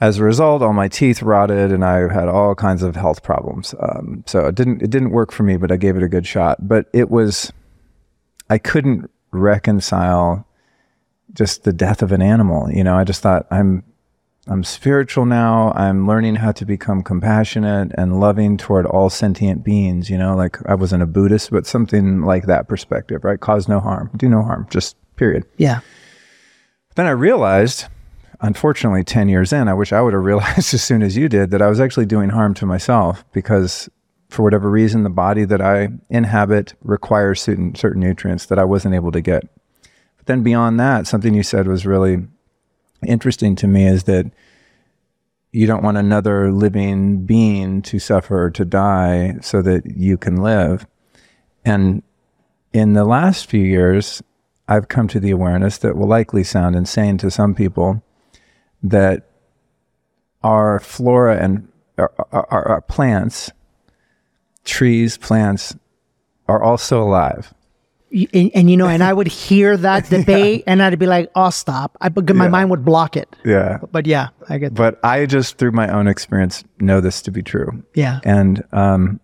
As 0.00 0.18
a 0.18 0.24
result, 0.24 0.62
all 0.62 0.72
my 0.72 0.88
teeth 0.88 1.22
rotted 1.22 1.72
and 1.72 1.84
I 1.84 2.12
had 2.12 2.28
all 2.28 2.54
kinds 2.54 2.82
of 2.82 2.96
health 2.96 3.22
problems. 3.22 3.74
Um, 3.80 4.24
so 4.26 4.46
it 4.46 4.54
didn't 4.54 4.82
it 4.82 4.90
didn't 4.90 5.10
work 5.10 5.32
for 5.32 5.42
me, 5.42 5.56
but 5.56 5.72
I 5.72 5.76
gave 5.76 5.96
it 5.96 6.02
a 6.02 6.08
good 6.08 6.26
shot. 6.26 6.68
But 6.68 6.86
it 6.92 7.10
was 7.10 7.52
I 8.50 8.58
couldn't 8.58 9.10
reconcile 9.30 10.46
just 11.32 11.64
the 11.64 11.72
death 11.72 12.02
of 12.02 12.12
an 12.12 12.22
animal. 12.22 12.70
You 12.70 12.84
know, 12.84 12.96
I 12.96 13.04
just 13.04 13.22
thought 13.22 13.46
I'm 13.50 13.82
I'm 14.48 14.64
spiritual 14.64 15.24
now. 15.24 15.72
I'm 15.74 16.06
learning 16.06 16.36
how 16.36 16.52
to 16.52 16.64
become 16.64 17.02
compassionate 17.02 17.90
and 17.96 18.20
loving 18.20 18.56
toward 18.56 18.86
all 18.86 19.08
sentient 19.08 19.64
beings. 19.64 20.10
You 20.10 20.18
know, 20.18 20.36
like 20.36 20.58
I 20.66 20.74
wasn't 20.74 21.02
a 21.02 21.06
Buddhist, 21.06 21.50
but 21.50 21.66
something 21.66 22.20
like 22.20 22.46
that 22.46 22.68
perspective, 22.68 23.24
right? 23.24 23.40
Cause 23.40 23.66
no 23.66 23.80
harm, 23.80 24.10
do 24.14 24.28
no 24.28 24.42
harm, 24.42 24.66
just 24.70 24.96
period. 25.16 25.46
Yeah. 25.56 25.80
Then 26.96 27.06
I 27.06 27.10
realized, 27.10 27.86
unfortunately, 28.40 29.04
10 29.04 29.28
years 29.28 29.52
in, 29.52 29.68
I 29.68 29.74
wish 29.74 29.92
I 29.92 30.00
would 30.00 30.12
have 30.12 30.24
realized 30.24 30.74
as 30.74 30.82
soon 30.82 31.02
as 31.02 31.16
you 31.16 31.28
did 31.28 31.50
that 31.50 31.62
I 31.62 31.68
was 31.68 31.80
actually 31.80 32.06
doing 32.06 32.30
harm 32.30 32.54
to 32.54 32.66
myself 32.66 33.24
because 33.32 33.88
for 34.28 34.42
whatever 34.42 34.70
reason, 34.70 35.02
the 35.02 35.10
body 35.10 35.44
that 35.44 35.60
I 35.60 35.88
inhabit 36.10 36.74
requires 36.82 37.40
certain, 37.40 37.74
certain 37.74 38.00
nutrients 38.00 38.46
that 38.46 38.58
I 38.58 38.64
wasn't 38.64 38.94
able 38.94 39.12
to 39.12 39.20
get. 39.20 39.42
But 40.16 40.26
then 40.26 40.42
beyond 40.42 40.80
that, 40.80 41.06
something 41.06 41.34
you 41.34 41.42
said 41.42 41.68
was 41.68 41.86
really 41.86 42.26
interesting 43.06 43.54
to 43.56 43.66
me 43.66 43.86
is 43.86 44.04
that 44.04 44.30
you 45.52 45.66
don't 45.66 45.82
want 45.82 45.96
another 45.96 46.52
living 46.52 47.24
being 47.24 47.80
to 47.82 47.98
suffer 47.98 48.50
to 48.50 48.64
die 48.64 49.36
so 49.40 49.62
that 49.62 49.86
you 49.96 50.18
can 50.18 50.36
live. 50.36 50.86
And 51.64 52.02
in 52.72 52.92
the 52.92 53.04
last 53.04 53.48
few 53.48 53.62
years, 53.62 54.22
I've 54.68 54.88
come 54.88 55.08
to 55.08 55.20
the 55.20 55.30
awareness 55.30 55.78
that 55.78 55.96
will 55.96 56.08
likely 56.08 56.44
sound 56.44 56.74
insane 56.74 57.16
to 57.18 57.30
some 57.30 57.54
people 57.54 58.02
that 58.82 59.28
our 60.42 60.78
flora 60.80 61.42
and 61.42 61.68
our, 61.98 62.12
our, 62.32 62.68
our 62.68 62.80
plants, 62.82 63.50
trees, 64.64 65.16
plants, 65.16 65.76
are 66.48 66.62
also 66.62 67.02
alive. 67.02 67.52
And, 68.32 68.50
and, 68.54 68.70
you 68.70 68.76
know, 68.76 68.86
and 68.86 69.02
I 69.02 69.12
would 69.12 69.26
hear 69.26 69.76
that 69.76 70.08
debate, 70.10 70.60
yeah. 70.60 70.72
and 70.72 70.82
I'd 70.82 70.98
be 70.98 71.06
like, 71.06 71.30
"Oh, 71.34 71.50
stop!" 71.50 71.96
I, 72.00 72.08
my 72.08 72.44
yeah. 72.44 72.48
mind 72.48 72.70
would 72.70 72.84
block 72.84 73.16
it. 73.16 73.28
Yeah. 73.44 73.78
But, 73.80 73.92
but 73.92 74.06
yeah, 74.06 74.28
I 74.48 74.58
get. 74.58 74.74
That. 74.74 74.76
But 74.76 75.04
I 75.04 75.26
just, 75.26 75.58
through 75.58 75.72
my 75.72 75.88
own 75.88 76.06
experience, 76.06 76.62
know 76.78 77.00
this 77.00 77.20
to 77.22 77.32
be 77.32 77.42
true. 77.42 77.84
Yeah. 77.94 78.20
And 78.24 78.62
um, 78.72 79.20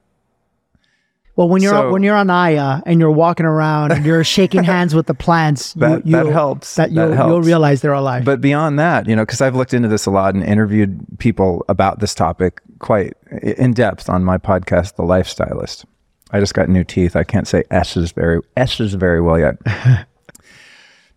well, 1.35 1.49
when 1.49 1.63
you're 1.63 1.73
so, 1.73 1.91
when 1.91 2.03
you're 2.03 2.17
on 2.17 2.29
Aya 2.29 2.83
and 2.85 3.01
you're 3.01 3.11
walking 3.11 3.47
around 3.47 3.93
and 3.93 4.05
you're 4.05 4.23
shaking 4.23 4.65
hands 4.65 4.95
with 4.95 5.07
the 5.07 5.15
plants, 5.15 5.73
that, 5.75 6.07
you, 6.07 6.13
that 6.13 6.27
helps. 6.27 6.75
That 6.75 6.93
you'll, 6.93 7.09
that 7.09 7.17
helps. 7.17 7.29
you'll 7.31 7.43
realize 7.43 7.81
they're 7.81 7.93
alive. 7.93 8.25
But 8.25 8.41
beyond 8.41 8.79
that, 8.79 9.09
you 9.09 9.17
know, 9.17 9.23
because 9.23 9.41
I've 9.41 9.57
looked 9.57 9.73
into 9.73 9.89
this 9.89 10.05
a 10.05 10.11
lot 10.11 10.35
and 10.35 10.45
interviewed 10.45 11.01
people 11.19 11.65
about 11.69 12.01
this 12.01 12.15
topic 12.15 12.61
quite 12.81 13.15
in 13.43 13.73
depth 13.73 14.11
on 14.11 14.25
my 14.25 14.37
podcast, 14.37 14.97
The 14.97 15.05
Lifestylist. 15.05 15.87
I 16.33 16.41
just 16.41 16.55
got 16.55 16.69
new 16.69 16.85
teeth. 16.85 17.17
I 17.17 17.25
can't 17.25 17.49
say 17.49 17.65
S's 17.71 18.13
very 18.13 18.41
S's 18.57 18.95
very 18.95 19.21
well 19.21 19.39
yet. 19.39 19.57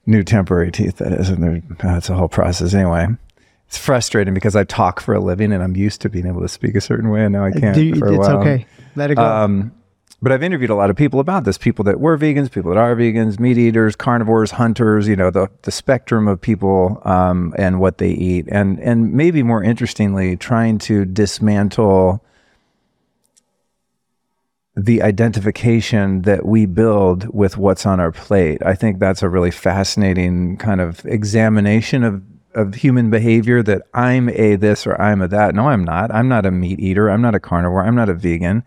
new 0.05 0.24
temporary 0.24 0.72
teeth, 0.72 0.97
that 0.97 1.11
is, 1.13 1.30
and 1.30 1.63
that's 1.80 2.09
a 2.09 2.16
whole 2.16 2.28
process 2.28 2.74
anyway. 2.74 3.07
It's 3.68 3.78
frustrating 3.78 4.34
because 4.34 4.55
I 4.55 4.63
talk 4.63 5.01
for 5.01 5.16
a 5.16 5.20
living 5.20 5.51
and 5.51 5.63
I'm 5.63 5.76
used 5.76 6.01
to 6.01 6.09
being 6.09 6.28
able 6.28 6.41
to 6.41 6.47
speak 6.47 6.76
a 6.76 6.82
certain 6.82 7.09
way, 7.09 7.26
and 7.26 7.34
now 7.34 7.45
I 7.45 7.51
can't. 7.51 7.78
You, 7.78 7.95
for 7.95 8.07
a 8.07 8.13
it's 8.13 8.28
while. 8.28 8.39
okay. 8.39 8.66
Let 8.95 9.11
it 9.11 9.16
go. 9.16 9.24
Um, 9.24 9.74
but 10.26 10.32
I've 10.32 10.41
interviewed 10.41 10.71
a 10.71 10.76
lot 10.76 10.89
of 10.89 10.95
people 10.95 11.19
about 11.19 11.43
this 11.43 11.59
people 11.59 11.86
that 11.86 11.99
were 11.99 12.17
vegans, 12.17 12.51
people 12.51 12.71
that 12.71 12.80
are 12.80 12.95
vegans, 12.95 13.39
meat 13.39 13.59
eaters, 13.59 13.95
carnivores, 13.95 14.49
hunters, 14.49 15.07
you 15.07 15.15
know, 15.15 15.30
the, 15.30 15.51
the 15.61 15.71
spectrum 15.71 16.28
of 16.28 16.41
people 16.41 16.99
um, 17.05 17.53
and 17.59 17.80
what 17.80 17.99
they 17.99 18.09
eat. 18.09 18.47
And, 18.47 18.80
and 18.80 19.13
maybe 19.13 19.43
more 19.43 19.63
interestingly, 19.63 20.36
trying 20.36 20.80
to 20.80 21.05
dismantle 21.05 22.26
the 24.76 25.03
identification 25.03 26.23
that 26.23 26.43
we 26.43 26.65
build 26.65 27.32
with 27.32 27.55
what's 27.55 27.86
on 27.86 27.99
our 27.99 28.11
plate. 28.11 28.63
I 28.65 28.73
think 28.73 28.97
that's 28.97 29.21
a 29.21 29.30
really 29.30 29.51
fascinating 29.51 30.57
kind 30.57 30.82
of 30.82 31.05
examination 31.05 32.03
of 32.03 32.23
of 32.55 32.73
human 32.73 33.11
behavior 33.11 33.61
that 33.61 33.84
I'm 33.93 34.30
a 34.30 34.55
this 34.55 34.88
or 34.88 34.99
I'm 34.99 35.21
a 35.21 35.28
that. 35.28 35.53
No, 35.53 35.67
I'm 35.67 35.84
not. 35.84 36.09
I'm 36.11 36.30
not 36.30 36.47
a 36.47 36.51
meat 36.51 36.80
eater. 36.80 37.11
I'm 37.11 37.21
not 37.21 37.36
a 37.36 37.39
carnivore. 37.39 37.84
I'm 37.84 37.95
not 37.95 38.09
a 38.09 38.13
vegan. 38.15 38.63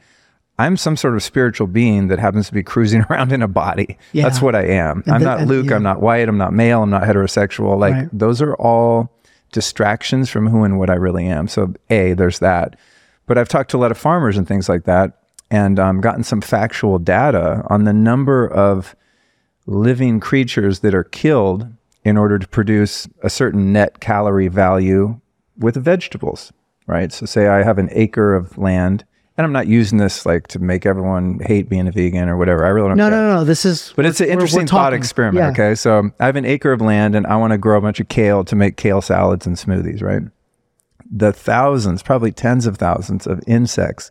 I'm 0.58 0.76
some 0.76 0.96
sort 0.96 1.14
of 1.14 1.22
spiritual 1.22 1.68
being 1.68 2.08
that 2.08 2.18
happens 2.18 2.48
to 2.48 2.52
be 2.52 2.62
cruising 2.62 3.04
around 3.10 3.32
in 3.32 3.42
a 3.42 3.48
body. 3.48 3.96
Yeah. 4.12 4.24
That's 4.24 4.42
what 4.42 4.54
I 4.54 4.66
am. 4.66 5.02
And 5.06 5.14
I'm 5.14 5.20
the, 5.20 5.26
not 5.26 5.46
Luke. 5.46 5.66
Yeah. 5.66 5.76
I'm 5.76 5.82
not 5.82 6.00
white. 6.00 6.28
I'm 6.28 6.38
not 6.38 6.52
male. 6.52 6.82
I'm 6.82 6.90
not 6.90 7.02
heterosexual. 7.02 7.78
Like 7.78 7.94
right. 7.94 8.08
those 8.12 8.42
are 8.42 8.54
all 8.56 9.12
distractions 9.52 10.28
from 10.28 10.48
who 10.48 10.64
and 10.64 10.78
what 10.78 10.90
I 10.90 10.94
really 10.94 11.26
am. 11.26 11.48
So, 11.48 11.74
A, 11.90 12.12
there's 12.12 12.40
that. 12.40 12.76
But 13.26 13.38
I've 13.38 13.48
talked 13.48 13.70
to 13.70 13.76
a 13.76 13.78
lot 13.78 13.90
of 13.90 13.98
farmers 13.98 14.36
and 14.36 14.46
things 14.46 14.68
like 14.68 14.84
that 14.84 15.22
and 15.50 15.78
um, 15.78 16.00
gotten 16.00 16.24
some 16.24 16.40
factual 16.40 16.98
data 16.98 17.62
on 17.68 17.84
the 17.84 17.92
number 17.92 18.46
of 18.46 18.94
living 19.66 20.20
creatures 20.20 20.80
that 20.80 20.94
are 20.94 21.04
killed 21.04 21.66
in 22.04 22.16
order 22.16 22.38
to 22.38 22.48
produce 22.48 23.08
a 23.22 23.30
certain 23.30 23.72
net 23.72 24.00
calorie 24.00 24.48
value 24.48 25.20
with 25.56 25.76
vegetables, 25.76 26.52
right? 26.86 27.12
So, 27.12 27.26
say 27.26 27.46
I 27.46 27.62
have 27.62 27.78
an 27.78 27.88
acre 27.92 28.34
of 28.34 28.58
land 28.58 29.04
and 29.38 29.44
I'm 29.44 29.52
not 29.52 29.68
using 29.68 29.98
this 29.98 30.26
like 30.26 30.48
to 30.48 30.58
make 30.58 30.84
everyone 30.84 31.38
hate 31.38 31.68
being 31.68 31.86
a 31.86 31.92
vegan 31.92 32.28
or 32.28 32.36
whatever. 32.36 32.66
I 32.66 32.70
really 32.70 32.88
don't. 32.88 32.96
No, 32.96 33.08
care. 33.08 33.20
no, 33.20 33.36
no. 33.36 33.44
This 33.44 33.64
is. 33.64 33.92
But 33.94 34.04
it's 34.04 34.20
an 34.20 34.28
interesting 34.28 34.66
thought 34.66 34.92
experiment. 34.92 35.44
Yeah. 35.44 35.50
Okay, 35.50 35.76
so 35.76 36.10
I 36.18 36.26
have 36.26 36.34
an 36.34 36.44
acre 36.44 36.72
of 36.72 36.80
land 36.80 37.14
and 37.14 37.24
I 37.24 37.36
want 37.36 37.52
to 37.52 37.58
grow 37.58 37.78
a 37.78 37.80
bunch 37.80 38.00
of 38.00 38.08
kale 38.08 38.44
to 38.44 38.56
make 38.56 38.76
kale 38.76 39.00
salads 39.00 39.46
and 39.46 39.54
smoothies. 39.54 40.02
Right. 40.02 40.22
The 41.08 41.32
thousands, 41.32 42.02
probably 42.02 42.32
tens 42.32 42.66
of 42.66 42.78
thousands 42.78 43.28
of 43.28 43.40
insects, 43.46 44.10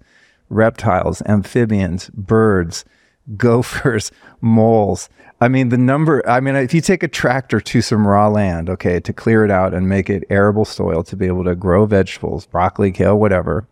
reptiles, 0.50 1.22
amphibians, 1.26 2.10
birds, 2.12 2.86
gophers, 3.36 4.14
moles. 4.40 5.10
I 5.42 5.50
mean, 5.50 5.70
the 5.70 5.78
number, 5.78 6.28
I 6.28 6.40
mean, 6.40 6.56
if 6.56 6.74
you 6.74 6.80
take 6.80 7.04
a 7.04 7.08
tractor 7.08 7.60
to 7.60 7.82
some 7.82 8.08
raw 8.08 8.30
land, 8.30 8.70
okay, 8.70 9.02
to 9.02 9.12
clear 9.12 9.44
it 9.44 9.52
out 9.52 9.74
and 9.74 9.90
make 9.90 10.10
it 10.10 10.24
arable 10.30 10.66
soil 10.66 11.04
to 11.04 11.18
be 11.18 11.28
able 11.28 11.44
to 11.44 11.54
grow 11.54 11.86
vegetables, 11.86 12.46
broccoli, 12.46 12.94
kale, 12.94 13.20
whatever, 13.20 13.68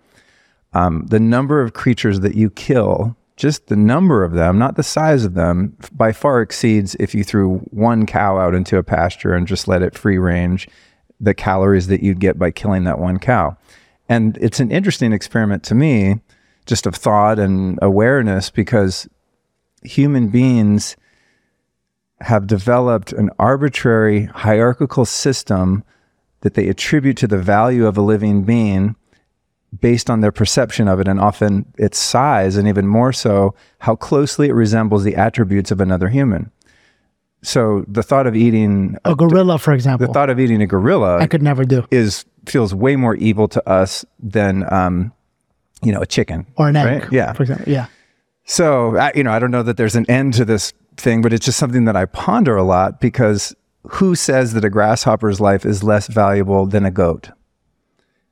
um, 0.76 1.06
the 1.08 1.22
number 1.22 1.62
of 1.62 1.74
creatures 1.74 2.20
that 2.20 2.36
you 2.36 2.50
kill, 2.50 3.16
just 3.38 3.68
the 3.68 3.78
number 3.78 4.26
of 4.26 4.34
them, 4.34 4.60
not 4.60 4.76
the 4.76 4.84
size 4.84 5.24
of 5.24 5.34
them, 5.34 5.76
by 5.94 6.12
far 6.12 6.42
exceeds 6.42 6.96
if 7.00 7.16
you 7.16 7.24
threw 7.24 7.60
one 7.72 8.06
cow 8.06 8.38
out 8.38 8.54
into 8.54 8.78
a 8.78 8.84
pasture 8.84 9.34
and 9.34 9.48
just 9.48 9.70
let 9.70 9.82
it 9.82 9.98
free 9.98 10.18
range 10.18 10.68
the 11.22 11.34
calories 11.34 11.88
that 11.88 12.04
you'd 12.04 12.20
get 12.20 12.38
by 12.38 12.52
killing 12.52 12.84
that 12.84 13.00
one 13.00 13.18
cow. 13.20 13.56
And 14.10 14.38
it's 14.42 14.60
an 14.60 14.70
interesting 14.70 15.14
experiment 15.14 15.64
to 15.64 15.76
me, 15.76 16.20
just 16.66 16.86
of 16.86 16.94
thought 16.94 17.40
and 17.40 17.80
awareness, 17.82 18.50
because 18.50 19.08
human 19.82 20.28
beings 20.28 20.98
have 22.20 22.48
developed 22.48 23.14
an 23.14 23.30
arbitrary 23.40 24.26
hierarchical 24.26 25.06
system 25.06 25.86
that 26.42 26.54
they 26.56 26.68
attribute 26.68 27.16
to 27.18 27.28
the 27.28 27.38
value 27.38 27.88
of 27.88 27.98
a 27.98 28.02
living 28.02 28.44
being 28.44 28.98
based 29.82 30.10
on 30.10 30.22
their 30.22 30.32
perception 30.32 30.88
of 30.88 31.00
it 31.00 31.08
and 31.08 31.20
often 31.20 31.66
its 31.78 31.98
size 31.98 32.56
and 32.56 32.68
even 32.68 32.88
more 32.88 33.12
so 33.12 33.56
how 33.80 33.96
closely 33.96 34.50
it 34.50 34.54
resembles 34.54 35.04
the 35.04 35.16
attributes 35.16 35.72
of 35.72 35.82
another 35.82 36.10
human. 36.10 36.52
So 37.42 37.86
the 37.88 38.04
thought 38.04 38.26
of 38.28 38.36
eating 38.36 38.98
a, 39.06 39.12
a 39.12 39.16
gorilla, 39.16 39.60
for 39.60 39.74
example, 39.74 40.08
the 40.08 40.14
thought 40.14 40.30
of 40.30 40.40
eating 40.40 40.62
a 40.62 40.68
gorilla, 40.68 41.20
I 41.20 41.28
could 41.28 41.44
never 41.44 41.64
do, 41.64 41.86
is 41.92 42.26
feels 42.48 42.74
way 42.74 42.96
more 42.96 43.16
evil 43.16 43.48
to 43.50 43.70
us 43.70 44.04
than 44.20 44.72
um, 44.74 45.14
you 45.84 45.92
know 45.92 46.02
a 46.02 46.08
chicken 46.08 46.48
or 46.56 46.70
an 46.70 46.76
egg, 46.76 47.04
right? 47.04 47.12
yeah, 47.12 47.34
for 47.34 47.44
example, 47.44 47.72
yeah. 47.72 47.86
So 48.46 48.98
I, 48.98 49.12
you 49.14 49.24
know, 49.24 49.32
I 49.32 49.38
don't 49.38 49.52
know 49.52 49.62
that 49.62 49.78
there's 49.78 49.96
an 49.96 50.10
end 50.10 50.34
to 50.36 50.46
this 50.46 50.74
thing, 50.98 51.22
but 51.22 51.34
it's 51.34 51.46
just 51.46 51.60
something 51.60 51.86
that 51.86 51.96
I 51.96 52.06
ponder 52.06 52.56
a 52.56 52.64
lot 52.64 53.00
because 53.00 53.56
who 53.90 54.16
says 54.16 54.54
that 54.54 54.66
a 54.66 54.70
grasshopper's 54.70 55.40
life 55.40 55.66
is 55.66 55.84
less 55.84 56.08
valuable 56.08 56.66
than 56.66 56.84
a 56.84 56.92
goat 56.92 57.30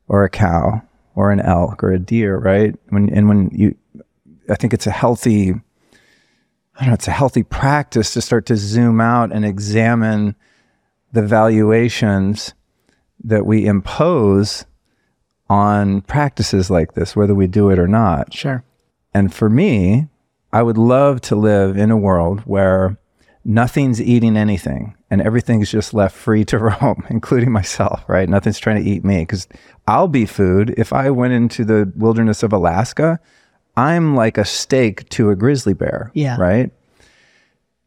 or 0.07 0.23
a 0.23 0.29
cow 0.29 0.81
or 1.16 1.32
an 1.32 1.39
elk 1.39 1.84
or 1.84 1.91
a 1.91 1.99
deer, 1.99 2.38
right? 2.38 2.76
When 2.89 3.09
and 3.09 3.28
when 3.28 3.49
you, 3.51 3.76
I 4.49 4.55
think 4.55 4.74
it's 4.74 4.88
a 4.88 4.91
healthy, 4.91 5.51
I 5.51 6.80
don't 6.80 6.88
know, 6.88 6.93
it's 6.93 7.07
a 7.07 7.11
healthy 7.11 7.43
practice 7.43 8.14
to 8.14 8.22
start 8.22 8.45
to 8.47 8.57
zoom 8.57 8.99
out 8.99 9.32
and 9.32 9.45
examine 9.45 10.36
the 11.11 11.22
valuations 11.22 12.53
that 13.24 13.45
we 13.45 13.66
impose 13.66 14.66
on 15.49 16.01
practices 16.01 16.70
like 16.70 16.93
this, 16.93 17.16
whether 17.16 17.36
we 17.36 17.47
do 17.47 17.70
it 17.70 17.78
or 17.78 17.88
not. 17.88 18.34
Sure. 18.34 18.64
And 19.14 19.34
for 19.34 19.49
me, 19.49 20.07
I 20.51 20.64
would 20.64 20.78
love 20.78 21.22
to 21.22 21.36
live 21.36 21.78
in 21.78 21.91
a 21.91 21.97
world 21.97 22.41
where 22.41 22.97
nothing's 23.45 24.01
eating 24.01 24.37
anything 24.37 24.95
and 25.09 25.21
everything's 25.21 25.69
just 25.69 25.93
left 25.93 26.15
free 26.15 26.45
to 26.45 26.57
roam, 26.81 27.05
including 27.09 27.51
myself, 27.51 28.03
right? 28.07 28.29
Nothing's 28.29 28.59
trying 28.59 28.83
to 28.83 28.89
eat 28.89 29.03
me 29.03 29.19
because 29.19 29.47
I'll 29.87 30.07
be 30.07 30.25
food. 30.25 30.73
If 30.77 30.93
I 30.93 31.09
went 31.09 31.33
into 31.33 31.65
the 31.65 31.91
wilderness 31.95 32.43
of 32.43 32.53
Alaska, 32.53 33.19
I'm 33.75 34.15
like 34.15 34.37
a 34.37 34.45
steak 34.45 35.09
to 35.09 35.29
a 35.29 35.35
grizzly 35.35 35.73
bear, 35.73 36.11
yeah. 36.13 36.37
right? 36.37 36.71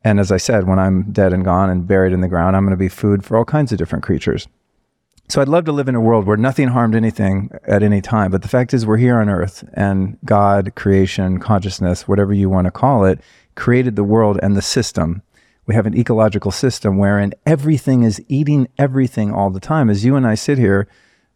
And 0.04 0.20
as 0.20 0.30
I 0.30 0.36
said, 0.36 0.66
when 0.66 0.78
I'm 0.78 1.10
dead 1.10 1.32
and 1.32 1.44
gone 1.44 1.70
and 1.70 1.86
buried 1.86 2.12
in 2.12 2.20
the 2.20 2.28
ground, 2.28 2.54
I'm 2.54 2.64
going 2.64 2.70
to 2.70 2.76
be 2.76 2.88
food 2.88 3.24
for 3.24 3.36
all 3.36 3.44
kinds 3.44 3.72
of 3.72 3.78
different 3.78 4.04
creatures. 4.04 4.46
So 5.28 5.42
I'd 5.42 5.48
love 5.48 5.64
to 5.64 5.72
live 5.72 5.88
in 5.88 5.96
a 5.96 6.00
world 6.00 6.26
where 6.26 6.36
nothing 6.36 6.68
harmed 6.68 6.94
anything 6.94 7.50
at 7.64 7.82
any 7.82 8.00
time. 8.00 8.30
But 8.30 8.42
the 8.42 8.48
fact 8.48 8.72
is, 8.72 8.86
we're 8.86 8.98
here 8.98 9.18
on 9.18 9.28
earth 9.28 9.68
and 9.74 10.16
God, 10.24 10.76
creation, 10.76 11.40
consciousness, 11.40 12.06
whatever 12.06 12.32
you 12.32 12.48
want 12.48 12.66
to 12.66 12.70
call 12.70 13.04
it, 13.04 13.20
created 13.56 13.96
the 13.96 14.04
world 14.04 14.38
and 14.42 14.56
the 14.56 14.62
system 14.62 15.22
we 15.66 15.74
have 15.74 15.86
an 15.86 15.98
ecological 15.98 16.50
system 16.50 16.96
wherein 16.96 17.32
everything 17.44 18.02
is 18.02 18.22
eating 18.28 18.68
everything 18.78 19.32
all 19.32 19.50
the 19.50 19.60
time. 19.60 19.90
As 19.90 20.04
you 20.04 20.16
and 20.16 20.26
I 20.26 20.34
sit 20.34 20.58
here, 20.58 20.88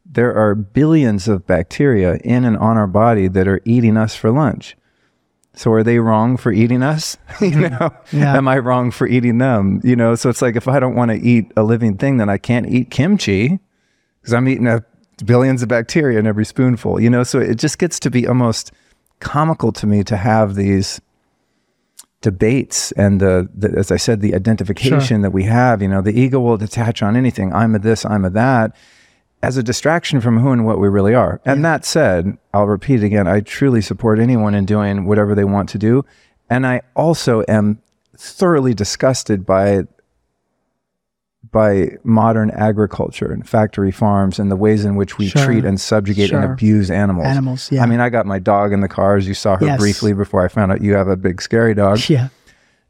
there 0.05 0.35
are 0.35 0.55
billions 0.55 1.29
of 1.29 1.47
bacteria 1.47 2.17
in 2.25 2.45
and 2.45 2.57
on 2.57 2.77
our 2.77 2.87
body 2.87 3.29
that 3.29 3.49
are 3.49 3.61
eating 3.65 3.97
us 3.97 4.15
for 4.15 4.31
lunch. 4.31 4.77
So 5.55 5.73
are 5.73 5.83
they 5.83 5.99
wrong 5.99 6.37
for 6.37 6.53
eating 6.53 6.83
us? 6.83 7.17
you 7.41 7.51
mm-hmm. 7.51 7.79
know, 7.79 7.91
Yeah. 8.13 8.37
am 8.37 8.47
I 8.47 8.59
wrong 8.59 8.93
for 8.93 9.07
eating 9.07 9.39
them? 9.39 9.81
You 9.83 9.97
know, 9.97 10.15
so 10.15 10.31
it's 10.31 10.43
like 10.43 10.57
if 10.57 10.69
I 10.69 10.79
don't 10.79 10.95
want 10.95 11.11
to 11.11 11.17
eat 11.17 11.53
a 11.57 11.63
living 11.63 11.97
thing, 11.97 12.19
then 12.19 12.29
I 12.29 12.39
can't 12.39 12.69
eat 12.69 12.91
kimchi 12.91 13.59
because 14.21 14.33
I'm 14.33 14.49
eating 14.49 14.69
a 14.69 14.85
billions 15.25 15.63
of 15.63 15.69
bacteria 15.69 16.19
in 16.19 16.27
every 16.27 16.45
spoonful. 16.45 17.01
You 17.01 17.11
know, 17.11 17.25
so 17.25 17.41
it 17.41 17.57
just 17.57 17.79
gets 17.79 17.99
to 18.01 18.11
be 18.11 18.27
almost 18.27 18.73
comical 19.19 19.73
to 19.73 19.87
me 19.87 20.03
to 20.05 20.17
have 20.17 20.55
these 20.55 21.01
debates 22.21 22.93
and 22.93 23.21
the, 23.21 23.49
the 23.55 23.77
as 23.79 23.91
I 23.91 23.97
said, 23.97 24.21
the 24.21 24.35
identification 24.35 25.23
that 25.23 25.31
we 25.31 25.45
have. 25.45 25.81
You 25.81 25.89
know, 25.89 26.03
the 26.03 26.19
ego 26.19 26.41
will 26.41 26.57
detach 26.57 27.03
on 27.03 27.17
anything. 27.17 27.53
I'm 27.53 27.75
a 27.75 27.79
this, 27.79 28.05
I'm 28.05 28.25
a 28.25 28.31
that, 28.31 28.77
as 29.43 29.57
a 29.57 29.63
distraction 29.63 30.21
from 30.21 30.39
who 30.39 30.53
and 30.53 30.67
what 30.67 30.79
we 30.79 30.89
really 30.89 31.15
are. 31.15 31.41
And 31.45 31.65
that 31.65 31.85
said, 31.85 32.37
I'll 32.53 32.67
repeat 32.67 33.03
again. 33.03 33.27
I 33.27 33.41
truly 33.41 33.81
support 33.81 34.19
anyone 34.19 34.55
in 34.55 34.67
doing 34.67 35.07
whatever 35.07 35.35
they 35.35 35.45
want 35.45 35.69
to 35.71 35.79
do, 35.79 36.05
and 36.49 36.67
I 36.67 36.83
also 36.95 37.43
am 37.49 37.81
thoroughly 38.17 38.75
disgusted 38.75 39.47
by 39.47 39.85
by 41.53 41.97
modern 42.05 42.51
agriculture 42.53 43.33
and 43.33 43.49
factory 43.49 43.91
farms 43.91 44.39
and 44.39 44.51
the 44.51 44.57
ways 44.57 44.85
in 44.85 44.95
which 44.95 45.19
we 45.19 45.27
Sure. 45.29 45.45
treat 45.45 45.65
and 45.65 45.81
subjugate 45.81 46.31
and 46.33 46.45
abuse 46.45 46.91
animals. 46.91 47.27
Animals, 47.27 47.73
yeah. 47.73 47.83
I 47.83 47.87
mean, 47.87 47.99
I 48.01 48.09
got 48.09 48.25
my 48.27 48.39
dog 48.39 48.73
in 48.73 48.81
the 48.83 48.89
car 48.89 49.17
as 49.17 49.27
you 49.27 49.35
saw 49.35 49.57
her 49.57 49.67
Yes. 49.67 49.79
briefly 49.81 50.13
before 50.13 50.45
I 50.45 50.49
found 50.49 50.71
out 50.71 50.81
you 50.81 50.95
have 50.95 51.09
a 51.09 51.17
big 51.17 51.43
scary 51.43 51.75
dog. 51.75 51.99
Yeah. 52.09 52.29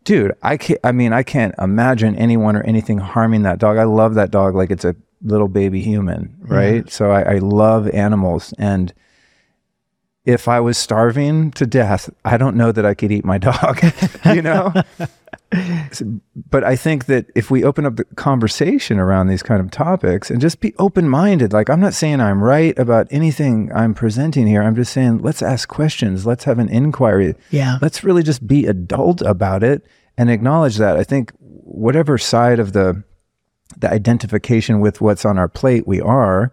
Dude, 0.05 0.33
I 0.43 0.57
can't, 0.57 0.81
I 0.83 0.93
mean, 0.93 1.13
I 1.13 1.23
can't 1.23 1.55
imagine 1.59 2.17
anyone 2.17 2.57
or 2.57 2.63
anything 2.63 2.99
harming 2.99 3.43
that 3.43 3.59
dog. 3.59 3.77
I 3.77 3.85
love 3.85 4.15
that 4.15 4.31
dog 4.31 4.55
like 4.55 4.71
it's 4.71 4.85
a 4.85 4.97
little 5.23 5.49
baby 5.49 5.81
human, 5.83 6.35
right? 6.41 6.91
So 6.91 7.11
I, 7.11 7.35
I 7.35 7.39
love 7.39 7.87
animals. 7.91 8.55
And 8.59 8.95
if 10.25 10.49
I 10.49 10.59
was 10.61 10.79
starving 10.79 11.51
to 11.53 11.67
death, 11.67 12.09
I 12.25 12.39
don't 12.39 12.57
know 12.57 12.73
that 12.73 12.87
I 12.87 12.95
could 12.95 13.13
eat 13.13 13.25
my 13.27 13.37
dog, 13.51 13.81
you 14.35 14.41
know? 14.43 14.73
but 16.51 16.63
I 16.63 16.77
think 16.77 17.07
that 17.07 17.27
if 17.35 17.51
we 17.51 17.65
open 17.65 17.85
up 17.85 17.97
the 17.97 18.05
conversation 18.05 18.99
around 18.99 19.27
these 19.27 19.43
kind 19.43 19.61
of 19.61 19.71
topics 19.71 20.31
and 20.31 20.41
just 20.41 20.61
be 20.61 20.75
open 20.79 21.09
minded, 21.09 21.53
like 21.53 21.69
I'm 21.69 21.81
not 21.81 21.95
saying 21.95 22.21
I'm 22.21 22.43
right 22.43 22.79
about 22.79 23.09
anything 23.11 23.71
I'm 23.75 23.93
presenting 23.93 24.47
here. 24.47 24.63
I'm 24.63 24.77
just 24.77 24.93
saying 24.93 25.19
let's 25.19 25.43
ask 25.43 25.69
questions, 25.69 26.25
let's 26.25 26.45
have 26.45 26.59
an 26.59 26.69
inquiry. 26.69 27.35
Yeah. 27.51 27.79
Let's 27.83 28.05
really 28.05 28.23
just 28.23 28.47
be 28.47 28.67
adult 28.67 29.23
about 29.23 29.65
it 29.65 29.85
and 30.17 30.31
acknowledge 30.31 30.77
that. 30.77 30.97
I 30.97 31.03
think 31.03 31.33
whatever 31.41 32.17
side 32.17 32.61
of 32.61 32.73
the 32.73 33.03
the 33.77 33.91
identification 33.91 34.81
with 34.81 35.01
what's 35.01 35.25
on 35.25 35.39
our 35.39 35.49
plate 35.49 35.87
we 35.87 36.01
are, 36.01 36.53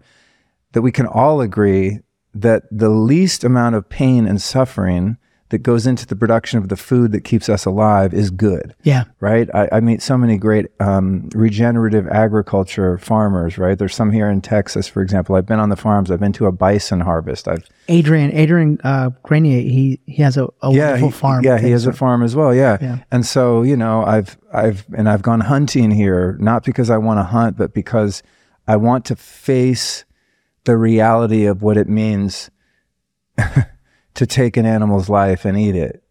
that 0.72 0.82
we 0.82 0.92
can 0.92 1.06
all 1.06 1.40
agree 1.40 1.98
that 2.34 2.62
the 2.70 2.88
least 2.88 3.44
amount 3.44 3.74
of 3.74 3.88
pain 3.88 4.26
and 4.26 4.40
suffering 4.40 5.16
that 5.50 5.58
goes 5.58 5.86
into 5.86 6.04
the 6.06 6.14
production 6.14 6.58
of 6.58 6.68
the 6.68 6.76
food 6.76 7.10
that 7.12 7.22
keeps 7.24 7.48
us 7.48 7.64
alive 7.64 8.12
is 8.12 8.30
good 8.30 8.74
Yeah. 8.82 9.04
right? 9.20 9.48
I, 9.54 9.68
I 9.72 9.80
meet 9.80 10.02
so 10.02 10.18
many 10.18 10.36
great 10.36 10.66
um, 10.78 11.30
regenerative 11.34 12.06
agriculture 12.08 12.98
farmers, 12.98 13.56
right? 13.56 13.78
There's 13.78 13.94
some 13.94 14.10
here 14.12 14.28
in 14.28 14.40
Texas, 14.42 14.86
for 14.88 15.00
example. 15.00 15.36
I've 15.36 15.46
been 15.46 15.58
on 15.58 15.70
the 15.70 15.76
farms. 15.76 16.10
I've 16.10 16.20
been 16.20 16.34
to 16.34 16.46
a 16.46 16.52
bison 16.52 17.00
harvest. 17.00 17.48
I've 17.48 17.64
Adrian, 17.88 18.30
Adrian 18.32 18.78
uh, 18.84 19.10
Grenier, 19.22 19.60
he 19.62 20.00
he 20.06 20.22
has 20.22 20.36
a, 20.36 20.48
a 20.62 20.70
yeah, 20.70 20.88
wonderful 20.90 21.08
he, 21.08 21.12
farm. 21.12 21.44
yeah, 21.44 21.58
he 21.58 21.70
has 21.70 21.84
so- 21.84 21.90
a 21.90 21.92
farm 21.94 22.22
as 22.22 22.36
well. 22.36 22.54
Yeah. 22.54 22.76
Yeah. 22.80 22.98
and 23.10 23.24
so 23.24 23.62
you 23.62 23.76
know, 23.76 24.04
I've 24.04 24.36
I've 24.52 24.84
and 24.96 25.08
I've 25.08 25.22
gone 25.22 25.40
hunting 25.40 25.90
here 25.90 26.36
not 26.40 26.62
because 26.64 26.90
I 26.90 26.98
want 26.98 27.18
to 27.18 27.24
hunt, 27.24 27.56
but 27.56 27.72
because 27.72 28.22
I 28.66 28.76
want 28.76 29.06
to 29.06 29.16
face 29.16 30.04
the 30.64 30.76
reality 30.76 31.46
of 31.46 31.62
what 31.62 31.78
it 31.78 31.88
means 31.88 32.50
to 34.14 34.26
take 34.26 34.56
an 34.56 34.66
animal's 34.66 35.08
life 35.08 35.44
and 35.44 35.58
eat 35.58 35.76
it. 35.76 36.02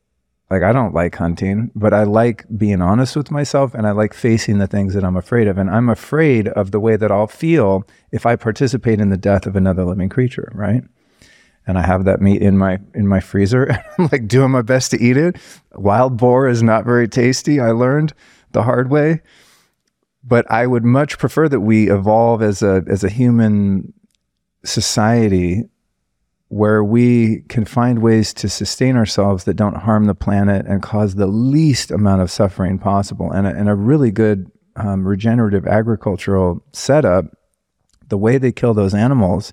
Like 0.49 0.63
I 0.63 0.71
don't 0.71 0.93
like 0.93 1.15
hunting, 1.15 1.71
but 1.75 1.93
I 1.93 2.03
like 2.03 2.45
being 2.57 2.81
honest 2.81 3.17
with 3.17 3.31
myself 3.31 3.73
and 3.73 3.85
I 3.85 3.91
like 3.91 4.13
facing 4.13 4.59
the 4.59 4.67
things 4.67 4.93
that 4.93 5.03
I'm 5.03 5.17
afraid 5.17 5.47
of. 5.47 5.57
And 5.57 5.69
I'm 5.69 5.89
afraid 5.89 6.47
of 6.49 6.71
the 6.71 6.79
way 6.79 6.95
that 6.95 7.11
I'll 7.11 7.27
feel 7.27 7.85
if 8.11 8.25
I 8.25 8.37
participate 8.37 9.01
in 9.01 9.09
the 9.09 9.17
death 9.17 9.45
of 9.45 9.57
another 9.57 9.83
living 9.83 10.07
creature, 10.07 10.49
right? 10.55 10.83
And 11.65 11.77
I 11.77 11.85
have 11.85 12.05
that 12.05 12.21
meat 12.21 12.41
in 12.41 12.57
my 12.57 12.79
in 12.93 13.07
my 13.07 13.19
freezer. 13.19 13.69
I'm 13.97 14.07
like 14.09 14.29
doing 14.29 14.51
my 14.51 14.61
best 14.61 14.91
to 14.91 15.01
eat 15.01 15.17
it. 15.17 15.35
Wild 15.75 16.15
boar 16.15 16.47
is 16.47 16.63
not 16.63 16.85
very 16.85 17.09
tasty, 17.09 17.59
I 17.59 17.71
learned 17.71 18.13
the 18.53 18.63
hard 18.63 18.89
way. 18.89 19.21
But 20.23 20.49
I 20.49 20.65
would 20.65 20.85
much 20.85 21.17
prefer 21.17 21.49
that 21.49 21.59
we 21.59 21.91
evolve 21.91 22.41
as 22.41 22.61
a 22.61 22.85
as 22.87 23.03
a 23.03 23.09
human 23.09 23.93
society 24.63 25.65
where 26.49 26.83
we 26.83 27.41
can 27.49 27.65
find 27.65 27.99
ways 28.01 28.33
to 28.33 28.47
sustain 28.47 28.95
ourselves 28.95 29.43
that 29.43 29.55
don't 29.55 29.77
harm 29.77 30.05
the 30.05 30.15
planet 30.15 30.65
and 30.65 30.81
cause 30.81 31.15
the 31.15 31.27
least 31.27 31.91
amount 31.91 32.21
of 32.21 32.31
suffering 32.31 32.79
possible. 32.79 33.31
And 33.31 33.45
a, 33.45 33.49
and 33.49 33.67
a 33.67 33.75
really 33.75 34.11
good 34.11 34.49
um, 34.77 35.05
regenerative 35.05 35.67
agricultural 35.67 36.63
setup, 36.71 37.25
the 38.07 38.17
way 38.17 38.37
they 38.37 38.53
kill 38.53 38.73
those 38.73 38.93
animals 38.93 39.51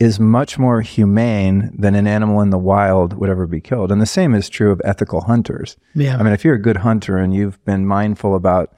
is 0.00 0.18
much 0.18 0.58
more 0.58 0.80
humane 0.80 1.70
than 1.78 1.94
an 1.94 2.06
animal 2.06 2.40
in 2.40 2.50
the 2.50 2.58
wild 2.58 3.12
would 3.14 3.30
ever 3.30 3.46
be 3.46 3.60
killed. 3.60 3.92
And 3.92 4.00
the 4.00 4.06
same 4.06 4.34
is 4.34 4.48
true 4.48 4.72
of 4.72 4.80
ethical 4.84 5.22
hunters. 5.22 5.76
Yeah. 5.94 6.16
I 6.16 6.22
mean, 6.22 6.32
if 6.32 6.44
you're 6.44 6.54
a 6.54 6.62
good 6.62 6.78
hunter 6.78 7.18
and 7.18 7.34
you've 7.34 7.62
been 7.64 7.86
mindful 7.86 8.34
about 8.34 8.74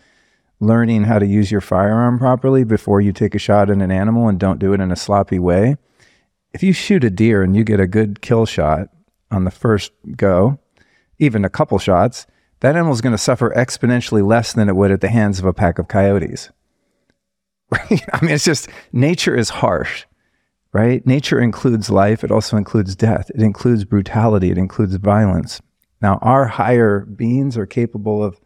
learning 0.61 1.05
how 1.05 1.19
to 1.19 1.27
use 1.27 1.51
your 1.51 1.61
firearm 1.61 2.19
properly 2.19 2.65
before 2.65 3.01
you 3.01 3.13
take 3.13 3.35
a 3.35 3.39
shot 3.39 3.71
at 3.71 3.79
an 3.79 3.91
animal 3.91 4.29
and 4.29 4.39
don't 4.39 4.59
do 4.59 4.73
it 4.73 4.81
in 4.81 4.91
a 4.91 4.97
sloppy 4.97 5.39
way, 5.39 5.77
if 6.57 6.63
you 6.63 6.73
shoot 6.73 7.05
a 7.05 7.11
deer 7.11 7.43
and 7.43 7.55
you 7.55 7.65
get 7.65 7.81
a 7.81 7.87
good 7.87 8.23
kill 8.23 8.47
shot 8.47 8.89
on 9.31 9.45
the 9.45 9.51
first 9.51 9.93
go, 10.17 10.59
even 11.19 11.45
a 11.45 11.51
couple 11.51 11.79
shots, 11.79 12.27
that 12.61 12.75
animal 12.75 12.95
is 12.95 13.03
going 13.03 13.13
to 13.13 13.19
suffer 13.19 13.53
exponentially 13.55 14.27
less 14.27 14.55
than 14.55 14.67
it 14.67 14.75
would 14.75 14.91
at 14.91 15.03
the 15.03 15.11
hands 15.11 15.39
of 15.39 15.45
a 15.45 15.53
pack 15.53 15.79
of 15.79 15.89
coyotes. 15.89 16.49
I 17.73 18.21
mean, 18.23 18.31
it's 18.31 18.47
just 18.47 18.71
nature 18.91 19.37
is 19.37 19.51
harsh, 19.51 20.07
right? 20.73 21.07
Nature 21.07 21.41
includes 21.41 21.91
life, 21.91 22.25
it 22.25 22.31
also 22.31 22.57
includes 22.57 22.97
death, 22.97 23.31
it 23.35 23.43
includes 23.43 23.85
brutality, 23.85 24.51
it 24.51 24.57
includes 24.57 24.97
violence. 24.97 25.61
Now, 26.01 26.19
our 26.23 26.47
higher 26.47 27.01
beings 27.01 27.59
are 27.59 27.67
capable 27.67 28.25
of 28.25 28.41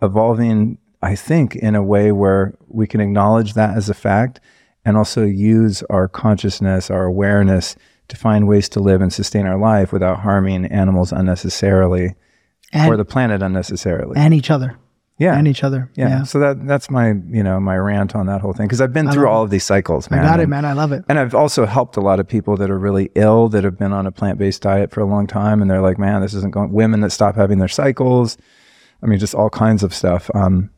evolving, 0.00 0.78
I 1.02 1.16
think, 1.16 1.54
in 1.54 1.74
a 1.74 1.82
way 1.82 2.12
where 2.12 2.54
we 2.66 2.86
can 2.86 3.02
acknowledge 3.02 3.52
that 3.52 3.76
as 3.76 3.90
a 3.90 3.94
fact 3.94 4.40
and 4.84 4.96
also 4.96 5.24
use 5.24 5.82
our 5.84 6.08
consciousness, 6.08 6.90
our 6.90 7.04
awareness 7.04 7.76
to 8.08 8.16
find 8.16 8.48
ways 8.48 8.68
to 8.70 8.80
live 8.80 9.00
and 9.00 9.12
sustain 9.12 9.46
our 9.46 9.58
life 9.58 9.92
without 9.92 10.20
harming 10.20 10.66
animals 10.66 11.12
unnecessarily 11.12 12.14
and, 12.72 12.92
or 12.92 12.96
the 12.96 13.04
planet 13.04 13.42
unnecessarily. 13.42 14.14
and 14.16 14.34
each 14.34 14.50
other. 14.50 14.76
yeah. 15.18 15.36
And 15.36 15.46
each 15.46 15.62
other. 15.62 15.90
yeah. 15.94 16.08
Yeah. 16.08 16.22
So 16.24 16.38
that 16.40 16.66
that's 16.66 16.90
my, 16.90 17.08
you 17.28 17.42
know, 17.42 17.60
my 17.60 17.76
rant 17.76 18.16
on 18.16 18.26
that 18.26 18.40
whole 18.40 18.52
thing 18.52 18.66
because 18.66 18.80
I've 18.80 18.92
been 18.92 19.08
I 19.08 19.12
through 19.12 19.28
all 19.28 19.42
of 19.42 19.50
these 19.50 19.64
cycles, 19.64 20.10
man. 20.10 20.20
I 20.20 20.22
got 20.24 20.40
it, 20.40 20.48
man. 20.48 20.64
I 20.64 20.72
love 20.72 20.90
it. 20.92 21.04
and 21.08 21.18
I've 21.18 21.34
also 21.34 21.64
helped 21.64 21.96
a 21.96 22.00
lot 22.00 22.18
of 22.18 22.26
people 22.26 22.56
that 22.56 22.70
are 22.70 22.78
really 22.78 23.10
ill 23.14 23.48
that 23.50 23.62
have 23.64 23.78
been 23.78 23.92
on 23.92 24.06
a 24.06 24.12
plant 24.12 24.38
based 24.38 24.62
diet 24.62 24.90
for 24.90 25.00
a 25.00 25.06
long 25.06 25.26
time. 25.26 25.62
And 25.62 25.70
they're 25.70 25.80
like, 25.80 25.98
man, 25.98 26.22
this 26.22 26.34
isn't 26.34 26.52
going, 26.52 26.72
women 26.72 27.00
that 27.00 27.10
stop 27.10 27.36
having 27.36 27.58
their 27.58 27.68
cycles. 27.68 28.36
I 29.02 29.06
mean, 29.06 29.18
just 29.18 29.34
all 29.34 29.50
kinds 29.50 29.82
of 29.82 29.94
stuff. 29.94 30.30
Um, 30.34 30.70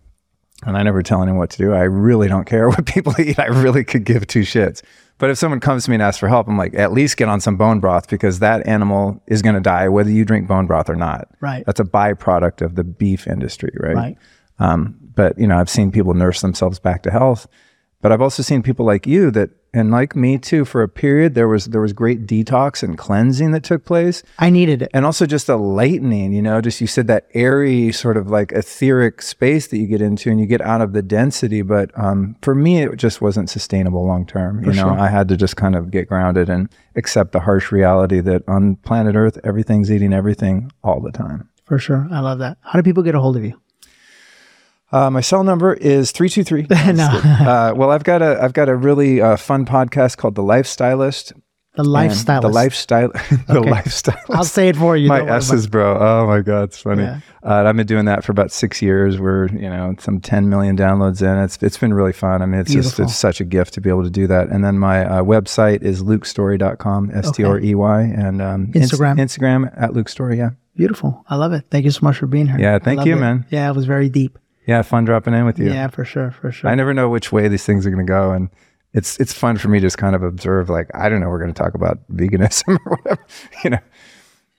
and 0.67 0.77
I 0.77 0.83
never 0.83 1.03
tell 1.03 1.23
anyone 1.23 1.39
what 1.39 1.51
to 1.51 1.59
do. 1.59 1.73
I 1.73 1.83
really 1.83 2.29
don't 2.29 2.47
care 2.47 2.69
what 2.71 2.87
people 2.87 3.15
eat. 3.21 3.39
I 3.39 3.47
really 3.47 3.85
could 3.85 4.05
give 4.05 4.27
two 4.27 4.43
shits. 4.43 4.83
But 5.19 5.31
if 5.31 5.39
someone 5.39 5.61
comes 5.61 5.85
to 5.85 5.91
me 5.91 5.95
and 5.95 6.03
asks 6.03 6.19
for 6.19 6.29
help, 6.29 6.49
I'm 6.49 6.59
like, 6.59 6.75
at 6.75 6.93
least 6.93 7.17
get 7.17 7.29
on 7.29 7.41
some 7.41 7.57
bone 7.57 7.79
broth 7.79 8.09
because 8.09 8.41
that 8.41 8.67
animal 8.67 9.23
is 9.29 9.43
going 9.43 9.55
to 9.55 9.61
die 9.61 9.89
whether 9.89 10.11
you 10.11 10.25
drink 10.25 10.49
bone 10.49 10.67
broth 10.67 10.91
or 10.91 10.97
not. 10.97 11.29
Right. 11.41 11.65
That's 11.67 11.79
a 11.79 11.85
byproduct 11.85 12.63
of 12.63 12.75
the 12.75 12.83
beef 12.83 13.29
industry, 13.29 13.73
right? 13.79 13.95
Right. 13.95 14.19
Um, 14.59 14.99
but 15.15 15.39
you 15.39 15.47
know, 15.47 15.57
I've 15.57 15.71
seen 15.71 15.93
people 15.93 16.15
nurse 16.15 16.41
themselves 16.41 16.81
back 16.81 17.03
to 17.05 17.11
health. 17.11 17.47
But 18.05 18.13
I've 18.13 18.21
also 18.21 18.43
seen 18.43 18.63
people 18.63 18.85
like 18.85 19.07
you 19.07 19.31
that, 19.31 19.49
and 19.73 19.91
like 19.91 20.15
me 20.15 20.37
too, 20.37 20.67
for 20.67 20.83
a 20.83 20.89
period 20.91 21.35
there 21.35 21.49
was 21.49 21.65
there 21.65 21.81
was 21.81 21.95
great 21.95 22.27
detox 22.27 22.83
and 22.83 22.99
cleansing 22.99 23.53
that 23.53 23.65
took 23.65 23.87
place, 23.87 24.23
I 24.39 24.51
needed 24.51 24.83
it. 24.83 24.91
and 24.93 25.07
also 25.07 25.25
just 25.25 25.49
a 25.49 25.57
lightening. 25.57 26.35
You 26.35 26.43
know, 26.43 26.61
just 26.61 26.83
you 26.83 26.87
said 26.87 27.07
that 27.07 27.29
airy 27.33 27.93
sort 27.93 28.19
of 28.19 28.29
like 28.29 28.53
etheric 28.53 29.23
space 29.23 29.69
that 29.69 29.79
you 29.79 29.87
get 29.87 30.03
into, 30.03 30.31
and 30.31 30.39
you 30.39 30.45
get 30.45 30.61
out 30.61 30.83
of 30.83 30.93
the 30.93 31.01
density. 31.01 31.63
But 31.63 31.99
um, 31.99 32.37
for 32.43 32.55
me, 32.55 32.83
it 32.83 32.95
just 32.99 33.23
wasn't 33.23 33.49
sustainable 33.49 34.07
long 34.07 34.27
term. 34.27 34.63
You 34.63 34.75
know, 34.75 34.83
sure. 34.83 34.99
I 34.99 35.09
had 35.09 35.27
to 35.29 35.37
just 35.39 35.57
kind 35.57 35.75
of 35.75 35.91
get 35.91 36.07
grounded 36.07 36.51
and 36.51 36.69
accept 36.97 37.33
the 37.33 37.41
harsh 37.41 37.73
reality 37.73 38.21
that 38.21 38.47
on 38.47 38.77
planet 38.77 39.17
Earth, 39.17 39.39
everything's 39.45 39.91
eating 39.91 40.13
everything 40.13 40.71
all 40.83 41.01
the 41.01 41.11
time. 41.11 41.49
For 41.65 41.79
sure. 41.79 42.07
I 42.13 42.21
love 42.21 42.39
that. 42.41 42.59
How 42.61 42.79
do 42.79 42.83
people 42.83 43.03
get 43.03 43.15
a 43.15 43.21
hold 43.21 43.39
of 43.39 43.45
you? 43.47 43.59
Uh, 44.95 45.11
my 45.11 45.21
cell 45.21 45.43
number 45.45 45.75
is 45.75 46.13
three 46.13 46.29
two 46.29 46.45
three. 46.45 46.67
No. 46.95 47.07
Uh, 47.07 47.73
well, 47.77 47.91
I've 47.91 48.05
got 48.05 48.23
a 48.23 48.39
I've 48.43 48.53
got 48.53 48.69
a 48.69 48.77
really 48.77 49.21
uh, 49.21 49.37
fun 49.37 49.65
podcast 49.67 50.17
called 50.17 50.35
The 50.37 50.43
Lifestylist. 50.43 51.33
The 51.77 51.83
lifestyle. 51.83 52.41
The 52.41 52.49
lifestyle. 52.49 53.09
the 53.49 53.59
Okay. 53.59 53.69
lifestyle. 53.69 54.21
I'll 54.31 54.45
say 54.45 54.69
it 54.69 54.77
for 54.77 54.97
you. 54.97 55.09
my 55.09 55.27
S's, 55.29 55.67
bro. 55.67 55.99
Oh 55.99 56.25
my 56.29 56.41
god, 56.41 56.65
it's 56.69 56.79
funny. 56.81 57.03
Yeah. 57.03 57.19
Uh, 57.43 57.65
I've 57.67 57.75
been 57.77 57.85
doing 57.85 58.05
that 58.05 58.23
for 58.25 58.31
about 58.31 58.53
six 58.53 58.81
years. 58.81 59.19
We're 59.19 59.49
you 59.49 59.69
know 59.69 59.97
some 59.99 60.21
10 60.21 60.49
million 60.49 60.77
downloads 60.77 61.21
in. 61.21 61.37
It's 61.43 61.61
it's 61.61 61.77
been 61.77 61.93
really 61.93 62.13
fun. 62.13 62.43
I 62.43 62.47
mean, 62.47 62.61
it's 62.61 62.73
just 62.73 63.01
it's 63.01 63.17
such 63.17 63.41
a 63.41 63.45
gift 63.45 63.75
to 63.75 63.81
be 63.81 63.89
able 63.91 64.05
to 64.05 64.11
do 64.11 64.29
that. 64.29 64.51
And 64.51 64.65
then 64.65 64.79
my 64.79 65.05
uh, 65.05 65.23
website 65.25 65.83
is 65.83 66.05
lukestorey.com, 66.05 67.11
s 67.13 67.33
t 67.33 67.43
r 67.43 67.59
e 67.59 67.75
y, 67.75 68.03
and 68.03 68.41
um, 68.41 68.71
ins- 68.73 68.93
Instagram. 68.93 69.17
Instagram 69.19 69.73
at 69.77 69.95
Luke 69.95 70.09
Storey. 70.09 70.39
Yeah, 70.39 70.51
Beautiful. 70.77 71.25
I 71.29 71.35
love 71.35 71.53
it. 71.53 71.65
Thank 71.73 71.85
you 71.87 71.91
so 71.91 72.01
much 72.03 72.19
for 72.19 72.27
being 72.29 72.47
here. 72.47 72.61
Yeah, 72.61 72.79
thank 72.79 73.05
you, 73.05 73.15
it. 73.17 73.21
man. 73.21 73.47
Yeah, 73.51 73.69
it 73.69 73.75
was 73.75 73.85
very 73.87 74.09
deep. 74.09 74.39
Yeah, 74.67 74.83
fun 74.83 75.05
dropping 75.05 75.35
in 75.35 75.45
with 75.45 75.59
you. 75.59 75.67
Yeah, 75.73 75.89
for 75.89 76.05
sure, 76.05 76.31
for 76.31 76.51
sure. 76.53 76.71
I 76.71 76.75
never 76.75 76.95
know 76.95 77.09
which 77.09 77.33
way 77.33 77.49
these 77.49 77.65
things 77.65 77.87
are 77.87 77.91
going 77.91 78.05
to 78.07 78.11
go, 78.11 78.33
and 78.33 78.49
it's 78.93 79.19
it's 79.21 79.33
fun 79.33 79.57
for 79.59 79.69
me 79.69 79.79
to 79.81 79.87
just 79.87 79.99
kind 79.99 80.15
of 80.17 80.23
observe. 80.23 80.69
Like 80.71 80.91
I 80.95 81.09
don't 81.09 81.21
know, 81.21 81.29
we're 81.29 81.41
going 81.41 81.53
to 81.53 81.59
talk 81.63 81.75
about 81.75 81.99
veganism 82.13 82.79
or 82.87 82.97
whatever. 82.97 83.27
You 83.65 83.71
know, 83.71 83.79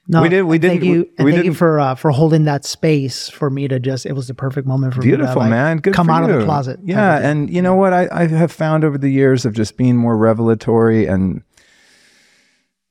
No, 0.08 0.22
We 0.22 0.30
did- 0.30 0.44
we 0.44 0.58
and 0.58 0.64
Thank 0.64 0.84
you. 0.84 0.92
we- 0.92 1.12
and 1.18 1.26
we 1.26 1.32
thank 1.32 1.46
you 1.46 1.54
for 1.54 1.80
uh, 1.80 1.96
for 1.96 2.12
holding 2.12 2.44
that 2.46 2.66
space 2.66 3.28
for 3.30 3.50
me 3.50 3.68
to 3.68 3.80
just. 3.80 4.06
It 4.06 4.14
was 4.14 4.28
the 4.28 4.34
perfect 4.36 4.68
moment 4.68 4.94
for 4.94 5.00
me 5.02 5.08
beautiful 5.08 5.34
to 5.34 5.40
like, 5.40 5.50
man. 5.50 5.78
Good 5.78 5.94
come 5.94 6.10
out 6.10 6.30
of 6.30 6.38
the 6.40 6.46
closet. 6.46 6.80
Yeah, 6.84 7.18
and 7.18 7.50
you 7.50 7.62
know 7.62 7.76
what 7.76 7.94
I 7.94 8.08
I 8.12 8.28
have 8.28 8.52
found 8.52 8.84
over 8.84 8.98
the 8.98 9.10
years 9.10 9.46
of 9.46 9.54
just 9.54 9.78
being 9.78 9.96
more 9.98 10.16
revelatory 10.18 11.08
and 11.08 11.42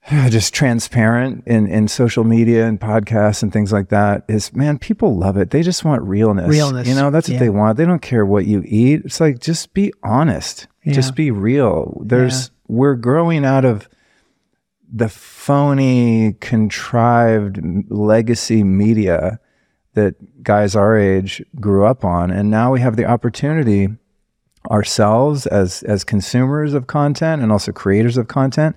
just 0.28 0.52
transparent 0.52 1.42
in, 1.46 1.66
in 1.66 1.88
social 1.88 2.24
media 2.24 2.66
and 2.66 2.80
podcasts 2.80 3.42
and 3.42 3.52
things 3.52 3.72
like 3.72 3.88
that 3.88 4.24
is 4.28 4.52
man 4.54 4.78
people 4.78 5.16
love 5.16 5.36
it. 5.36 5.50
They 5.50 5.62
just 5.62 5.84
want 5.84 6.02
realness. 6.02 6.48
Realness, 6.48 6.86
you 6.86 6.94
know 6.94 7.10
that's 7.10 7.28
what 7.28 7.34
yeah. 7.34 7.40
they 7.40 7.48
want. 7.48 7.78
They 7.78 7.86
don't 7.86 8.02
care 8.02 8.26
what 8.26 8.46
you 8.46 8.62
eat. 8.66 9.02
It's 9.04 9.20
like 9.20 9.38
just 9.38 9.72
be 9.74 9.92
honest. 10.02 10.66
Yeah. 10.84 10.92
just 10.92 11.14
be 11.14 11.30
real. 11.30 12.02
There's 12.04 12.50
we're 12.68 12.96
growing 12.96 13.44
out 13.44 13.64
of 13.64 13.88
the 14.92 15.08
phony 15.08 16.34
contrived 16.40 17.60
legacy 17.90 18.62
media 18.62 19.40
that 19.94 20.42
guys 20.42 20.76
our 20.76 20.98
age 20.98 21.42
grew 21.60 21.86
up 21.86 22.04
on. 22.04 22.30
And 22.30 22.50
now 22.50 22.72
we 22.72 22.80
have 22.80 22.96
the 22.96 23.06
opportunity 23.06 23.88
ourselves 24.70 25.46
as 25.46 25.82
as 25.84 26.04
consumers 26.04 26.74
of 26.74 26.86
content 26.86 27.42
and 27.42 27.50
also 27.50 27.72
creators 27.72 28.16
of 28.16 28.28
content 28.28 28.76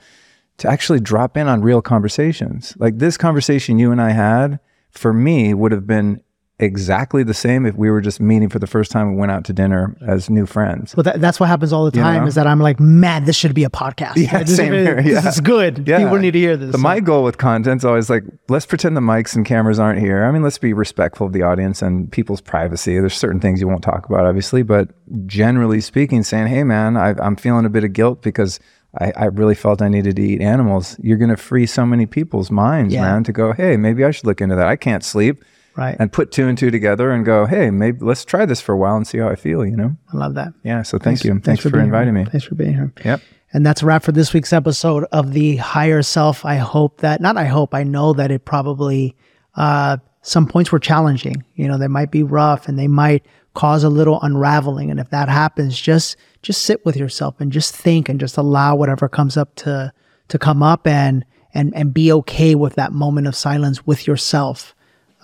to 0.58 0.70
actually 0.70 1.00
drop 1.00 1.38
in 1.38 1.48
on 1.48 1.62
real 1.62 1.82
conversations. 1.82 2.76
Like 2.78 2.98
this 2.98 3.18
conversation 3.18 3.80
you 3.80 3.92
and 3.92 4.02
I 4.02 4.12
had 4.12 4.60
for 4.92 5.14
me 5.14 5.54
would 5.54 5.72
have 5.72 5.86
been 5.86 6.22
exactly 6.60 7.22
the 7.22 7.36
same 7.36 7.68
if 7.68 7.76
we 7.76 7.90
were 7.92 8.02
just 8.02 8.20
meeting 8.20 8.50
for 8.50 8.58
the 8.58 8.66
first 8.66 8.90
time 8.90 9.10
and 9.10 9.18
went 9.18 9.32
out 9.32 9.46
to 9.46 9.54
dinner 9.54 9.96
as 10.08 10.28
new 10.30 10.46
friends. 10.48 10.96
Well, 10.96 11.04
that, 11.04 11.22
that's 11.22 11.40
what 11.40 11.50
happens 11.50 11.72
all 11.72 11.90
the 11.90 11.96
You 11.96 12.04
time. 12.04 12.22
know? 12.22 12.28
Is 12.28 12.36
that 12.36 12.48
I'm 12.48 12.60
like, 12.60 12.80
man, 12.80 13.26
this 13.26 13.36
should 13.36 13.54
be 13.54 13.64
a 13.64 13.70
podcast. 13.70 14.16
Yeah, 14.28 14.44
this, 14.44 14.56
same 14.56 14.74
is, 14.74 14.86
here, 14.88 15.02
this 15.02 15.24
yeah. 15.24 15.30
is 15.30 15.40
good. 15.40 15.88
Yeah. 15.88 16.00
People 16.00 16.18
need 16.18 16.32
to 16.32 16.40
hear 16.40 16.58
this. 16.58 16.72
But 16.72 16.80
my 16.80 17.00
goal 17.00 17.24
with 17.24 17.38
content's 17.38 17.86
always 17.86 18.10
like, 18.10 18.24
let's 18.50 18.66
pretend 18.66 18.98
the 18.98 19.02
mics 19.02 19.36
and 19.36 19.46
cameras 19.46 19.78
aren't 19.80 20.00
here. 20.00 20.26
I 20.26 20.32
mean, 20.32 20.42
let's 20.42 20.58
be 20.58 20.74
respectful 20.74 21.28
of 21.28 21.34
the 21.34 21.44
audience 21.44 21.82
and 21.82 22.12
people's 22.12 22.42
privacy. 22.42 23.00
There's 23.00 23.14
certain 23.16 23.40
things 23.40 23.62
you 23.62 23.68
won't 23.68 23.84
talk 23.84 24.10
about, 24.10 24.26
obviously, 24.26 24.64
but 24.64 24.90
generally 25.28 25.80
speaking, 25.80 26.24
saying, 26.24 26.48
hey, 26.48 26.64
man, 26.64 26.98
I, 26.98 27.14
I'm 27.20 27.36
feeling 27.36 27.66
a 27.66 27.70
bit 27.70 27.84
of 27.84 27.94
guilt 27.94 28.24
because 28.24 28.60
I, 29.00 29.12
I 29.16 29.26
really 29.26 29.56
felt 29.56 29.82
I 29.82 29.88
needed 29.90 30.16
to 30.16 30.22
eat 30.22 30.42
animals. 30.42 30.98
You're 31.02 31.18
going 31.18 31.30
to 31.30 31.38
free 31.38 31.66
so 31.66 31.86
many 31.86 32.06
people's 32.06 32.50
minds, 32.52 32.94
Yeah. 32.94 33.02
man, 33.02 33.24
to 33.26 33.32
go, 33.32 33.54
hey, 33.54 33.78
maybe 33.78 34.04
I 34.04 34.12
should 34.12 34.26
look 34.26 34.42
into 34.42 34.56
that. 34.56 34.68
I 34.68 34.76
can't 34.76 35.04
sleep. 35.04 35.44
right. 35.76 35.96
And 36.00 36.12
put 36.12 36.32
two 36.32 36.48
and 36.48 36.58
two 36.58 36.72
together 36.72 37.12
and 37.12 37.24
go, 37.26 37.46
hey, 37.46 37.70
maybe 37.70 38.00
let's 38.04 38.26
try 38.26 38.46
this 38.46 38.60
for 38.62 38.74
a 38.74 38.78
while 38.78 38.96
and 38.96 39.06
see 39.08 39.20
how 39.20 39.28
I 39.30 39.36
feel, 39.36 39.66
you 39.66 39.76
know? 39.78 39.96
I 40.14 40.18
love 40.18 40.34
that. 40.36 40.54
Yeah. 40.64 40.82
So 40.82 40.98
thank 40.98 41.24
you. 41.24 41.40
Thanks, 41.40 41.62
for, 41.62 41.70
being 41.70 41.82
here. 41.82 41.86
inviting 41.86 42.14
me. 42.16 42.26
Thanks 42.26 42.46
for 42.48 42.56
being 42.56 42.74
here. 42.74 42.92
Yep. 43.06 43.22
And 43.54 43.66
that's 43.66 43.82
a 43.84 43.86
wrap 43.86 44.04
for 44.04 44.12
this 44.12 44.34
week's 44.34 44.52
episode 44.52 45.06
of 45.12 45.34
the 45.34 45.56
higher 45.58 46.02
self. 46.02 46.44
I 46.46 46.56
hope 46.56 47.02
that, 47.02 47.22
not 47.22 47.38
I 47.38 47.46
hope, 47.46 47.74
I 47.76 47.84
know 47.84 48.14
that 48.14 48.32
it 48.32 48.44
probably, 48.46 49.16
uh, 49.56 49.98
some 50.22 50.48
points 50.48 50.72
were 50.72 50.80
challenging. 50.80 51.46
You 51.56 51.68
know, 51.68 51.78
they 51.78 51.88
might 51.88 52.12
be 52.12 52.24
rough 52.24 52.68
and 52.68 52.78
they 52.78 52.88
might 52.90 53.26
cause 53.54 53.84
a 53.84 53.90
little 53.90 54.20
unraveling. 54.22 54.92
And 54.92 55.00
if 55.00 55.10
that 55.12 55.30
happens, 55.30 55.80
just, 55.80 56.18
just 56.48 56.64
sit 56.64 56.84
with 56.86 56.96
yourself 56.96 57.36
and 57.40 57.52
just 57.52 57.76
think 57.76 58.08
and 58.08 58.20
just 58.20 58.38
allow 58.38 58.74
whatever 58.74 59.10
comes 59.10 59.36
up 59.36 59.54
to, 59.56 59.92
to 60.30 60.40
come 60.40 60.64
up 60.64 60.88
and, 60.88 61.26
and, 61.54 61.76
and 61.76 61.94
be 61.94 62.10
okay 62.12 62.56
with 62.56 62.76
that 62.76 62.94
moment 62.94 63.28
of 63.28 63.36
silence 63.36 63.86
with 63.86 64.08
yourself. 64.08 64.74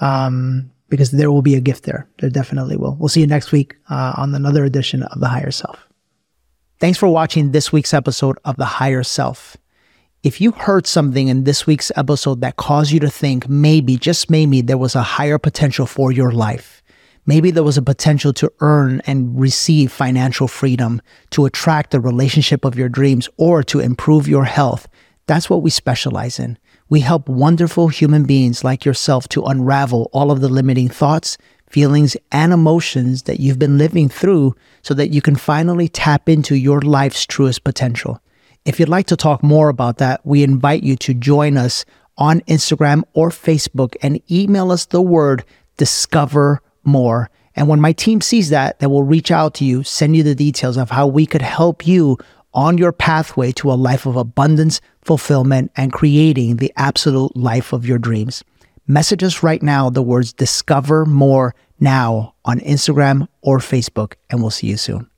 Um, 0.02 0.70
because 0.90 1.12
there 1.12 1.32
will 1.32 1.42
be 1.42 1.56
a 1.56 1.62
gift 1.62 1.86
there. 1.86 2.08
There 2.20 2.30
definitely 2.30 2.76
will. 2.76 2.98
We'll 3.00 3.10
see 3.10 3.22
you 3.22 3.26
next 3.26 3.52
week, 3.52 3.76
uh, 3.90 4.14
on 4.18 4.36
another 4.36 4.64
edition 4.64 5.02
of 5.02 5.20
the 5.20 5.28
higher 5.28 5.50
self. 5.50 5.88
Thanks 6.80 7.00
for 7.00 7.08
watching 7.08 7.52
this 7.52 7.72
week's 7.72 7.94
episode 7.94 8.38
of 8.46 8.58
The 8.58 8.66
Higher 8.66 9.02
Self. 9.02 9.58
If 10.22 10.40
you 10.40 10.52
heard 10.52 10.86
something 10.86 11.30
in 11.30 11.46
this 11.46 11.66
week's 11.66 11.92
episode 11.96 12.42
that 12.42 12.58
caused 12.58 12.92
you 12.92 13.00
to 13.00 13.10
think 13.10 13.50
maybe, 13.50 13.98
just 13.98 14.30
maybe, 14.30 14.62
there 14.62 14.78
was 14.78 14.94
a 14.94 15.02
higher 15.02 15.40
potential 15.40 15.86
for 15.86 16.12
your 16.12 16.32
life, 16.32 16.83
maybe 17.26 17.52
there 17.52 17.64
was 17.64 17.78
a 17.78 17.82
potential 17.82 18.34
to 18.34 18.52
earn 18.60 19.02
and 19.06 19.40
receive 19.40 19.92
financial 19.92 20.48
freedom, 20.48 21.02
to 21.32 21.46
attract 21.46 21.92
the 21.92 22.00
relationship 22.00 22.66
of 22.66 22.78
your 22.78 22.90
dreams, 22.90 23.30
or 23.38 23.64
to 23.64 23.80
improve 23.80 24.28
your 24.28 24.46
health, 24.46 24.88
that's 25.26 25.50
what 25.50 25.62
we 25.62 25.70
specialize 25.70 26.40
in. 26.40 26.58
We 26.90 27.00
help 27.00 27.30
wonderful 27.30 27.88
human 27.88 28.26
beings 28.26 28.64
like 28.64 28.86
yourself 28.86 29.28
to 29.30 29.44
unravel 29.44 30.10
all 30.12 30.32
of 30.32 30.42
the 30.42 30.50
limiting 30.50 30.90
thoughts, 30.90 31.38
feelings, 31.70 32.18
and 32.32 32.52
emotions 32.54 33.24
that 33.24 33.40
you've 33.40 33.58
been 33.58 33.78
living 33.78 34.10
through 34.10 34.56
so 34.82 34.94
that 34.94 35.10
you 35.10 35.22
can 35.22 35.36
finally 35.36 35.88
tap 35.88 36.28
into 36.28 36.56
your 36.56 36.82
life's 36.82 37.26
truest 37.26 37.64
potential. 37.64 38.22
If 38.66 38.80
you'd 38.80 38.90
like 38.90 39.08
to 39.08 39.18
talk 39.18 39.42
more 39.44 39.70
about 39.70 39.98
that, 39.98 40.26
we 40.26 40.44
invite 40.44 40.84
you 40.84 40.96
to 40.98 41.14
join 41.14 41.58
us 41.58 41.86
on 42.18 42.42
Instagram 42.42 43.04
or 43.14 43.30
Facebook 43.30 43.96
and 44.02 44.22
email 44.32 44.72
us 44.72 44.86
the 44.86 45.02
word 45.02 45.44
discover 45.78 46.62
more. 46.84 47.30
And 47.56 47.68
when 47.68 47.82
my 47.82 47.92
team 47.92 48.22
sees 48.22 48.50
that, 48.50 48.80
they 48.80 48.88
will 48.88 49.04
reach 49.04 49.32
out 49.32 49.54
to 49.56 49.66
you, 49.66 49.84
send 49.84 50.16
you 50.16 50.24
the 50.24 50.36
details 50.36 50.78
of 50.78 50.90
how 50.90 51.08
we 51.08 51.26
could 51.26 51.42
help 51.42 51.86
you 51.86 52.18
on 52.54 52.78
your 52.78 52.92
pathway 52.92 53.52
to 53.52 53.72
a 53.72 53.74
life 53.74 54.06
of 54.06 54.16
abundance, 54.16 54.82
fulfillment, 55.02 55.72
and 55.76 55.92
creating 55.92 56.58
the 56.58 56.72
absolute 56.78 57.36
life 57.36 57.74
of 57.74 57.86
your 57.86 57.98
dreams. 57.98 58.44
Message 58.88 59.24
us 59.24 59.44
right 59.44 59.62
now 59.62 59.90
the 59.90 60.02
words 60.02 60.34
discover 60.34 61.06
more 61.06 61.56
now 61.80 62.34
on 62.46 62.60
Instagram 62.60 63.28
or 63.42 63.60
Facebook, 63.60 64.14
and 64.30 64.42
we'll 64.42 64.52
see 64.52 64.68
you 64.68 64.78
soon. 64.78 65.10